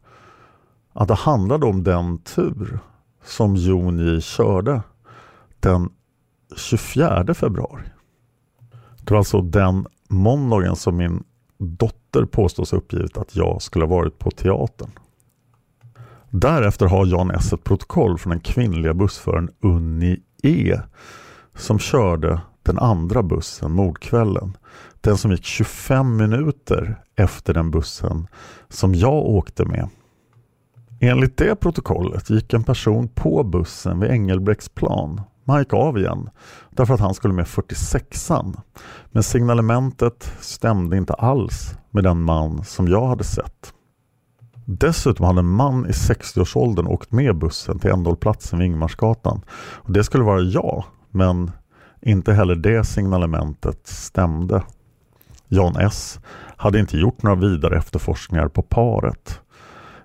att 0.94 1.08
det 1.08 1.14
handlade 1.14 1.66
om 1.66 1.84
den 1.84 2.18
tur 2.18 2.80
som 3.24 3.56
Jon 3.56 4.00
J 4.00 4.22
körde 4.22 4.82
den 5.60 5.90
24 6.58 7.34
februari. 7.34 7.84
Det 9.02 9.12
var 9.12 9.18
alltså 9.18 9.42
den 9.42 9.88
måndagen 10.08 10.76
som 10.76 10.98
min 10.98 11.24
dotter 11.58 12.26
påstås 12.26 12.74
uppgivit 12.74 13.18
att 13.18 13.36
jag 13.36 13.62
skulle 13.62 13.86
ha 13.86 13.96
varit 13.96 14.20
på 14.20 14.32
teatern. 14.32 14.92
Därefter 16.30 16.86
har 16.86 17.06
Jan 17.06 17.32
S 17.32 17.54
ett 17.54 17.64
protokoll 17.64 18.18
från 18.18 18.30
den 18.30 18.40
kvinnliga 18.40 18.94
bussföraren 18.94 19.50
Unni 19.62 20.20
E 20.44 20.80
som 21.56 21.80
körde 21.80 22.42
den 22.66 22.80
andra 22.80 23.24
bussen 23.24 23.72
mordkvällen. 23.72 24.58
Den 25.02 25.18
som 25.18 25.32
gick 25.32 25.46
25 25.46 26.18
minuter 26.18 27.04
efter 27.16 27.54
den 27.54 27.72
bussen 27.72 28.28
som 28.70 28.96
jag 28.96 29.26
åkte 29.26 29.66
med. 29.66 29.90
Enligt 31.00 31.38
det 31.38 31.56
protokollet 31.56 32.30
gick 32.30 32.54
en 32.54 32.64
person 32.64 33.08
på 33.08 33.44
bussen 33.44 34.00
vid 34.00 34.12
Engelbrektsplan 34.12 35.22
han 35.48 35.60
gick 35.60 35.74
av 35.74 35.98
igen 35.98 36.30
därför 36.70 36.94
att 36.94 37.00
han 37.00 37.14
skulle 37.14 37.34
med 37.34 37.46
46an. 37.46 38.62
Men 39.12 39.24
signalementet 39.24 40.34
stämde 40.40 40.98
inte 40.98 41.14
alls 41.14 41.78
med 41.92 42.04
den 42.04 42.22
man 42.22 42.64
som 42.64 42.88
jag 42.88 43.08
hade 43.08 43.24
sett. 43.24 43.74
Dessutom 44.66 45.26
hade 45.26 45.40
en 45.40 45.50
man 45.50 45.86
i 45.86 45.92
60-årsåldern 45.92 46.88
åkt 46.88 47.12
med 47.12 47.38
bussen 47.38 47.80
till 47.80 47.92
ändhållplatsen 47.92 48.60
vid 48.60 48.66
Ingmarsgatan. 48.66 49.42
Och 49.76 49.92
det 49.92 50.04
skulle 50.04 50.24
vara 50.24 50.42
jag, 50.42 50.84
men 51.12 51.52
inte 52.06 52.34
heller 52.34 52.56
det 52.56 52.84
signalementet 52.84 53.88
stämde. 53.88 54.64
Jan 55.48 55.76
S 55.76 56.20
hade 56.58 56.80
inte 56.80 56.98
gjort 56.98 57.24
några 57.24 57.36
vidare 57.36 57.78
efterforskningar 57.78 58.48
på 58.48 58.62
paret. 58.62 59.42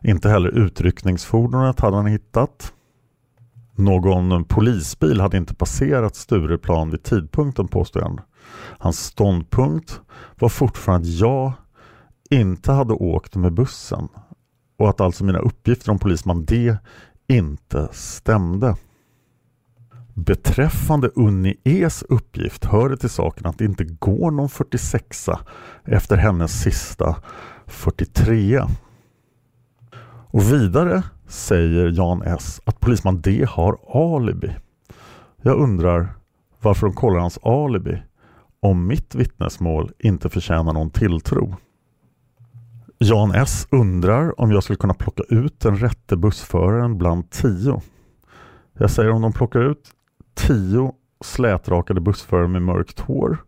Inte 0.03 0.29
heller 0.29 0.49
utryckningsfordonet 0.49 1.81
hade 1.81 1.97
han 1.97 2.07
hittat. 2.07 2.73
Någon 3.75 4.45
polisbil 4.45 5.21
hade 5.21 5.37
inte 5.37 5.55
passerat 5.55 6.17
Stureplan 6.17 6.91
vid 6.91 7.03
tidpunkten 7.03 7.69
påstår 7.69 8.01
han. 8.01 8.21
Hans 8.79 8.99
ståndpunkt 8.99 10.01
var 10.39 10.49
fortfarande 10.49 11.09
att 11.09 11.15
jag 11.15 11.53
inte 12.31 12.73
hade 12.73 12.95
åkt 12.95 13.37
med 13.37 13.53
bussen 13.53 14.09
och 14.79 14.89
att 14.89 15.01
alltså 15.01 15.25
mina 15.25 15.39
uppgifter 15.39 15.91
om 15.91 15.99
polisman 15.99 16.45
D 16.45 16.77
inte 17.29 17.89
stämde. 17.93 18.77
Beträffande 20.27 21.09
Unni 21.09 21.57
E's 21.65 22.05
uppgift 22.09 22.65
hör 22.65 22.89
det 22.89 22.97
till 22.97 23.11
saken 23.11 23.47
att 23.47 23.59
det 23.59 23.65
inte 23.65 23.85
går 23.85 24.31
någon 24.31 24.49
46 24.49 25.29
efter 25.85 26.17
hennes 26.17 26.63
sista 26.63 27.17
43. 27.67 28.61
Och 30.31 30.53
vidare 30.53 31.03
säger 31.27 31.91
Jan 31.91 32.23
S 32.23 32.61
att 32.65 32.81
polisman 32.81 33.21
D 33.21 33.47
har 33.49 33.79
alibi. 34.17 34.57
Jag 35.43 35.59
undrar 35.59 36.09
varför 36.61 36.87
de 36.87 36.95
kollar 36.95 37.21
hans 37.21 37.39
alibi 37.43 38.03
om 38.61 38.87
mitt 38.87 39.15
vittnesmål 39.15 39.93
inte 39.99 40.29
förtjänar 40.29 40.73
någon 40.73 40.91
tilltro. 40.91 41.57
Jan 42.99 43.35
S 43.35 43.67
undrar 43.71 44.41
om 44.41 44.51
jag 44.51 44.63
skulle 44.63 44.77
kunna 44.77 44.95
plocka 44.95 45.23
ut 45.29 45.61
den 45.61 45.77
rätte 45.77 46.17
bussföraren 46.17 46.99
bland 46.99 47.31
tio. 47.31 47.83
Jag 48.79 48.91
säger 48.91 49.11
om 49.11 49.23
de 49.23 49.33
plockar 49.33 49.71
ut 49.71 49.95
tio 50.35 50.93
slätrakade 51.25 52.01
bussförare 52.01 52.49
med 52.49 52.63
mörkt 52.63 53.01
hår 53.01 53.39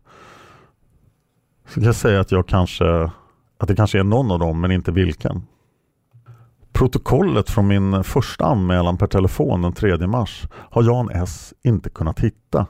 så 1.67 1.73
kan 1.73 1.83
jag 1.83 1.95
säga 1.95 2.19
att 2.19 2.31
jag 2.31 2.47
kanske 2.47 3.11
att 3.57 3.67
det 3.67 3.75
kanske 3.75 3.99
är 3.99 4.03
någon 4.03 4.31
av 4.31 4.39
dem 4.39 4.61
men 4.61 4.71
inte 4.71 4.91
vilken. 4.91 5.43
Protokollet 6.73 7.49
från 7.49 7.67
min 7.67 8.03
första 8.03 8.45
anmälan 8.45 8.97
per 8.97 9.07
telefon 9.07 9.61
den 9.61 9.73
3 9.73 10.07
mars 10.07 10.47
har 10.53 10.83
Jan 10.83 11.09
S 11.09 11.53
inte 11.63 11.89
kunnat 11.89 12.19
hitta. 12.19 12.67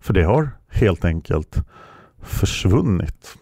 För 0.00 0.14
det 0.14 0.22
har 0.22 0.50
helt 0.68 1.04
enkelt 1.04 1.56
försvunnit. 2.22 3.36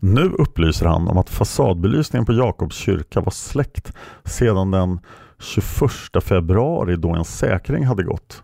Nu 0.00 0.22
upplyser 0.22 0.86
han 0.86 1.08
om 1.08 1.18
att 1.18 1.30
fasadbelysningen 1.30 2.26
på 2.26 2.32
Jakobs 2.32 2.76
kyrka 2.76 3.20
var 3.20 3.30
släckt 3.30 3.92
sedan 4.24 4.70
den 4.70 5.00
21 5.38 6.24
februari 6.24 6.96
då 6.96 7.10
en 7.10 7.24
säkring 7.24 7.86
hade 7.86 8.02
gått. 8.02 8.43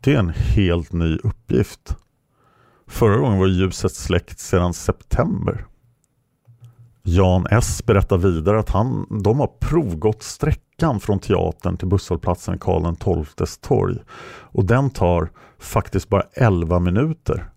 Det 0.00 0.14
är 0.14 0.18
en 0.18 0.30
helt 0.30 0.92
ny 0.92 1.16
uppgift. 1.16 1.96
Förra 2.86 3.16
gången 3.16 3.38
var 3.38 3.46
ljuset 3.46 3.92
släckt 3.92 4.38
sedan 4.38 4.74
september. 4.74 5.66
Jan 7.02 7.46
S 7.50 7.82
berättar 7.86 8.18
vidare 8.18 8.58
att 8.58 8.70
han, 8.70 9.06
de 9.22 9.40
har 9.40 9.50
provgått 9.60 10.22
sträckan 10.22 11.00
från 11.00 11.18
teatern 11.18 11.76
till 11.76 11.88
busshållplatsen 11.88 12.58
Karl 12.58 13.24
XIIs 13.26 13.58
torg. 13.58 13.96
Och 14.28 14.64
den 14.64 14.90
tar 14.90 15.30
faktiskt 15.58 16.08
bara 16.08 16.22
11 16.32 16.78
minuter. 16.78 17.50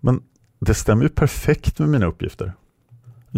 Men 0.00 0.22
det 0.60 0.74
stämmer 0.74 1.02
ju 1.02 1.08
perfekt 1.08 1.78
med 1.78 1.88
mina 1.88 2.06
uppgifter. 2.06 2.52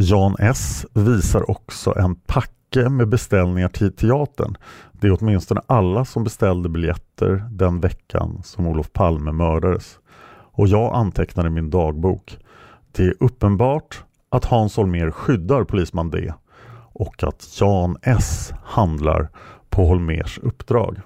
Jan 0.01 0.37
S 0.39 0.87
visar 0.93 1.51
också 1.51 1.99
en 1.99 2.15
packe 2.15 2.89
med 2.89 3.09
beställningar 3.09 3.69
till 3.69 3.93
teatern. 3.93 4.57
Det 4.93 5.07
är 5.07 5.17
åtminstone 5.21 5.61
alla 5.67 6.05
som 6.05 6.25
beställde 6.25 6.69
biljetter 6.69 7.49
den 7.51 7.81
veckan 7.81 8.41
som 8.45 8.67
Olof 8.67 8.93
Palme 8.93 9.33
mördades. 9.33 9.99
Och 10.31 10.69
jag 10.69 10.95
antecknar 10.95 11.47
i 11.47 11.51
min 11.51 11.71
dagbok. 11.71 12.39
Det 12.93 13.03
är 13.03 13.15
uppenbart 13.21 14.05
att 14.29 14.45
Hans 14.45 14.77
Holmér 14.77 15.11
skyddar 15.11 15.65
polisman 15.65 16.11
D 16.11 16.33
och 16.93 17.25
att 17.25 17.61
Jan 17.61 17.97
S 18.03 18.53
handlar 18.65 19.29
på 19.71 19.85
Holmers 19.85 20.39
uppdrag. 20.39 21.01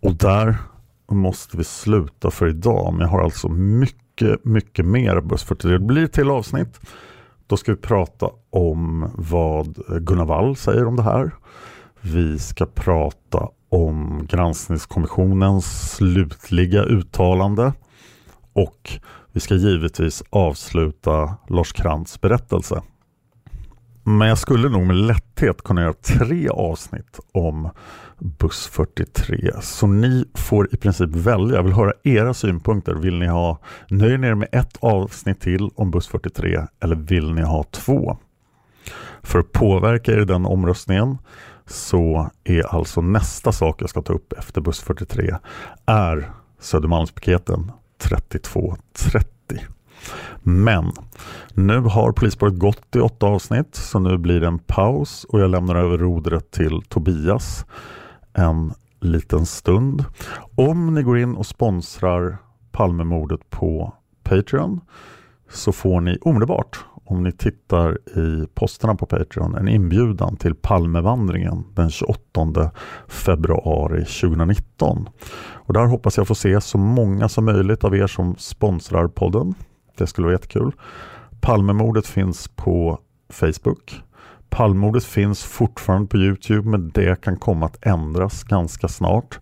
Och 0.00 0.14
där 0.14 0.56
måste 1.10 1.56
vi 1.56 1.64
sluta 1.64 2.30
för 2.30 2.48
idag. 2.48 2.92
Men 2.92 3.00
jag 3.00 3.08
har 3.08 3.22
alltså 3.22 3.48
mycket, 3.48 4.44
mycket 4.44 4.86
mer 4.86 5.20
Buss 5.20 5.42
43. 5.42 5.72
Det 5.72 5.78
blir 5.78 6.06
till 6.06 6.30
avsnitt. 6.30 6.80
Då 7.46 7.56
ska 7.56 7.72
vi 7.72 7.78
prata 7.78 8.30
om 8.50 9.10
vad 9.14 9.78
Gunnar 10.00 10.24
Wall 10.24 10.56
säger 10.56 10.86
om 10.86 10.96
det 10.96 11.02
här. 11.02 11.30
Vi 12.00 12.38
ska 12.38 12.66
prata 12.66 13.48
om 13.68 14.26
granskningskommissionens 14.28 15.94
slutliga 15.96 16.82
uttalande 16.82 17.72
och 18.52 18.90
vi 19.32 19.40
ska 19.40 19.54
givetvis 19.54 20.22
avsluta 20.30 21.36
Lars 21.48 21.72
Krantz 21.72 22.20
berättelse. 22.20 22.82
Men 24.04 24.28
jag 24.28 24.38
skulle 24.38 24.68
nog 24.68 24.86
med 24.86 24.96
lätthet 24.96 25.62
kunna 25.62 25.82
göra 25.82 25.92
tre 25.92 26.48
avsnitt 26.48 27.20
om 27.32 27.70
buss 28.18 28.66
43. 28.66 29.52
Så 29.62 29.86
ni 29.86 30.24
får 30.34 30.74
i 30.74 30.76
princip 30.76 31.10
välja. 31.10 31.56
Jag 31.56 31.62
vill 31.62 31.72
höra 31.72 31.92
era 32.02 32.34
synpunkter. 32.34 32.94
Vill 32.94 33.18
ni 33.18 33.26
ha, 33.26 33.58
nöjer 33.88 34.18
ni 34.18 34.26
er 34.26 34.34
med 34.34 34.48
ett 34.52 34.76
avsnitt 34.80 35.40
till 35.40 35.70
om 35.74 35.90
buss 35.90 36.08
43 36.08 36.66
eller 36.80 36.96
vill 36.96 37.34
ni 37.34 37.42
ha 37.42 37.64
två? 37.64 38.16
För 39.22 39.38
att 39.38 39.52
påverka 39.52 40.12
er 40.12 40.18
i 40.18 40.24
den 40.24 40.46
omröstningen 40.46 41.18
så 41.66 42.30
är 42.44 42.74
alltså 42.74 43.00
nästa 43.00 43.52
sak 43.52 43.82
jag 43.82 43.90
ska 43.90 44.02
ta 44.02 44.12
upp 44.12 44.32
efter 44.32 44.60
buss 44.60 44.80
43 44.80 45.36
är 45.86 46.30
Södermalmspiketen 46.60 47.72
3230. 47.98 49.60
Men 50.46 50.92
nu 51.54 51.80
har 51.80 52.12
polisspåret 52.12 52.58
gått 52.58 52.96
i 52.96 52.98
åtta 52.98 53.26
avsnitt 53.26 53.74
så 53.74 53.98
nu 53.98 54.18
blir 54.18 54.40
det 54.40 54.46
en 54.46 54.58
paus 54.58 55.24
och 55.28 55.40
jag 55.40 55.50
lämnar 55.50 55.74
över 55.74 55.98
rodret 55.98 56.50
till 56.50 56.82
Tobias 56.88 57.66
en 58.32 58.72
liten 59.00 59.46
stund. 59.46 60.04
Om 60.54 60.94
ni 60.94 61.02
går 61.02 61.18
in 61.18 61.36
och 61.36 61.46
sponsrar 61.46 62.36
Palmemordet 62.72 63.50
på 63.50 63.94
Patreon 64.22 64.80
så 65.50 65.72
får 65.72 66.00
ni 66.00 66.18
omedelbart 66.20 66.84
om 67.04 67.22
ni 67.22 67.32
tittar 67.32 67.98
i 68.18 68.46
posterna 68.54 68.94
på 68.94 69.06
Patreon 69.06 69.54
en 69.54 69.68
inbjudan 69.68 70.36
till 70.36 70.54
Palmevandringen 70.54 71.64
den 71.74 71.90
28 71.90 72.70
februari 73.08 74.04
2019. 74.04 75.08
Och 75.36 75.74
där 75.74 75.86
hoppas 75.86 76.16
jag 76.16 76.28
få 76.28 76.34
se 76.34 76.60
så 76.60 76.78
många 76.78 77.28
som 77.28 77.44
möjligt 77.44 77.84
av 77.84 77.96
er 77.96 78.06
som 78.06 78.36
sponsrar 78.36 79.08
podden. 79.08 79.54
Det 79.96 80.06
skulle 80.06 80.24
vara 80.24 80.34
jättekul. 80.34 80.72
Palmemordet 81.40 82.06
finns 82.06 82.48
på 82.48 82.98
Facebook. 83.28 84.02
Palmemordet 84.48 85.04
finns 85.04 85.44
fortfarande 85.44 86.08
på 86.08 86.16
Youtube 86.16 86.68
men 86.68 86.90
det 86.90 87.20
kan 87.20 87.36
komma 87.36 87.66
att 87.66 87.86
ändras 87.86 88.44
ganska 88.44 88.88
snart. 88.88 89.38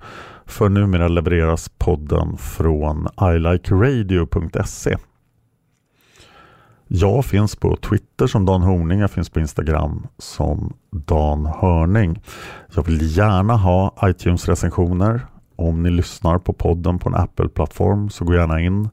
För 0.47 0.69
numera 0.69 1.09
levereras 1.09 1.69
podden 1.79 2.37
från 2.37 3.09
ilikeradio.se 3.35 4.97
jag 6.95 7.25
finns 7.25 7.57
på 7.57 7.77
Twitter 7.77 8.27
som 8.27 8.45
Dan 8.45 8.63
Horning, 8.63 9.01
jag 9.01 9.11
finns 9.11 9.31
på 9.31 9.41
Instagram 9.41 10.07
som 10.19 10.73
Dan 10.91 11.47
Hörning. 11.47 12.23
Jag 12.75 12.87
vill 12.87 13.17
gärna 13.17 13.57
ha 13.57 13.95
iTunes-recensioner. 14.03 15.21
Om 15.57 15.83
ni 15.83 15.91
lyssnar 15.91 16.39
på 16.39 16.53
podden 16.53 16.99
på 16.99 17.09
en 17.09 17.15
Apple-plattform 17.15 18.11
så 18.11 18.25
gå 18.25 18.35
gärna 18.35 18.61
in 18.61 18.89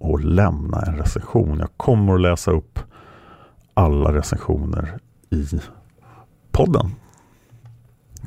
och 0.00 0.20
lämna 0.20 0.80
en 0.80 0.96
recension. 0.96 1.58
Jag 1.58 1.70
kommer 1.76 2.14
att 2.14 2.20
läsa 2.20 2.50
upp 2.50 2.78
alla 3.74 4.12
recensioner 4.14 4.98
i 5.30 5.44
podden. 6.50 6.90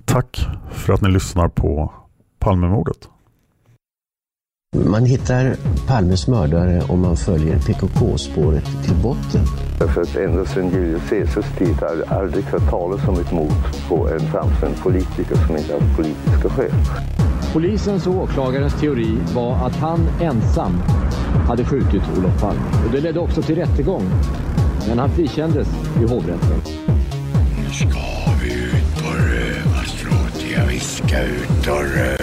Tack 0.06 0.48
för 0.72 0.94
att 0.94 1.02
ni 1.02 1.12
lyssnar 1.12 1.48
på 1.48 1.94
Palmemordet. 2.40 3.10
Man 4.76 5.06
hittar 5.06 5.56
Palmes 5.88 6.28
mördare 6.28 6.82
om 6.90 7.02
man 7.02 7.18
följer 7.18 7.60
PKK-spåret 7.60 8.66
till 8.84 8.96
botten. 9.04 9.42
Därför 9.80 10.02
att 10.02 10.16
ända 10.16 10.46
sedan 10.46 10.70
Julius 10.70 11.10
Caesars 11.10 11.58
tid 11.58 11.76
har 11.76 11.96
det 11.96 12.10
aldrig 12.10 12.44
hört 12.44 12.70
talas 12.70 13.08
om 13.08 13.20
ett 13.20 13.32
mord 13.32 13.88
på 13.90 14.10
en 14.10 14.20
framstående 14.20 14.78
politiker 14.84 15.36
som 15.36 15.58
inte 15.58 15.74
haft 15.74 15.96
politiska 15.96 16.50
skäl. 16.50 16.72
Polisens 17.54 18.08
och 18.08 18.16
åklagarens 18.16 18.74
teori 18.82 19.18
var 19.36 19.56
att 19.66 19.76
han 19.76 20.08
ensam 20.22 20.74
hade 21.48 21.66
skjutit 21.66 22.02
Olof 22.18 22.42
Palme. 22.42 22.62
Och 22.86 22.92
det 22.92 23.02
ledde 23.02 23.20
också 23.20 23.42
till 23.42 23.56
rättegång. 23.56 24.10
Men 24.88 25.00
han 25.00 25.10
frikändes 25.10 25.68
i 26.02 26.04
hovrätten. 26.04 26.62
Nu 27.58 27.74
ska 27.74 28.00
vi 28.42 28.54
ut 28.54 28.98
och 28.98 29.16
röva, 29.16 29.84
stråtiga. 29.86 30.66
Vi 30.70 30.80
ska 30.80 31.22
ut 31.22 31.68
och 31.68 31.84
röva. 31.96 32.23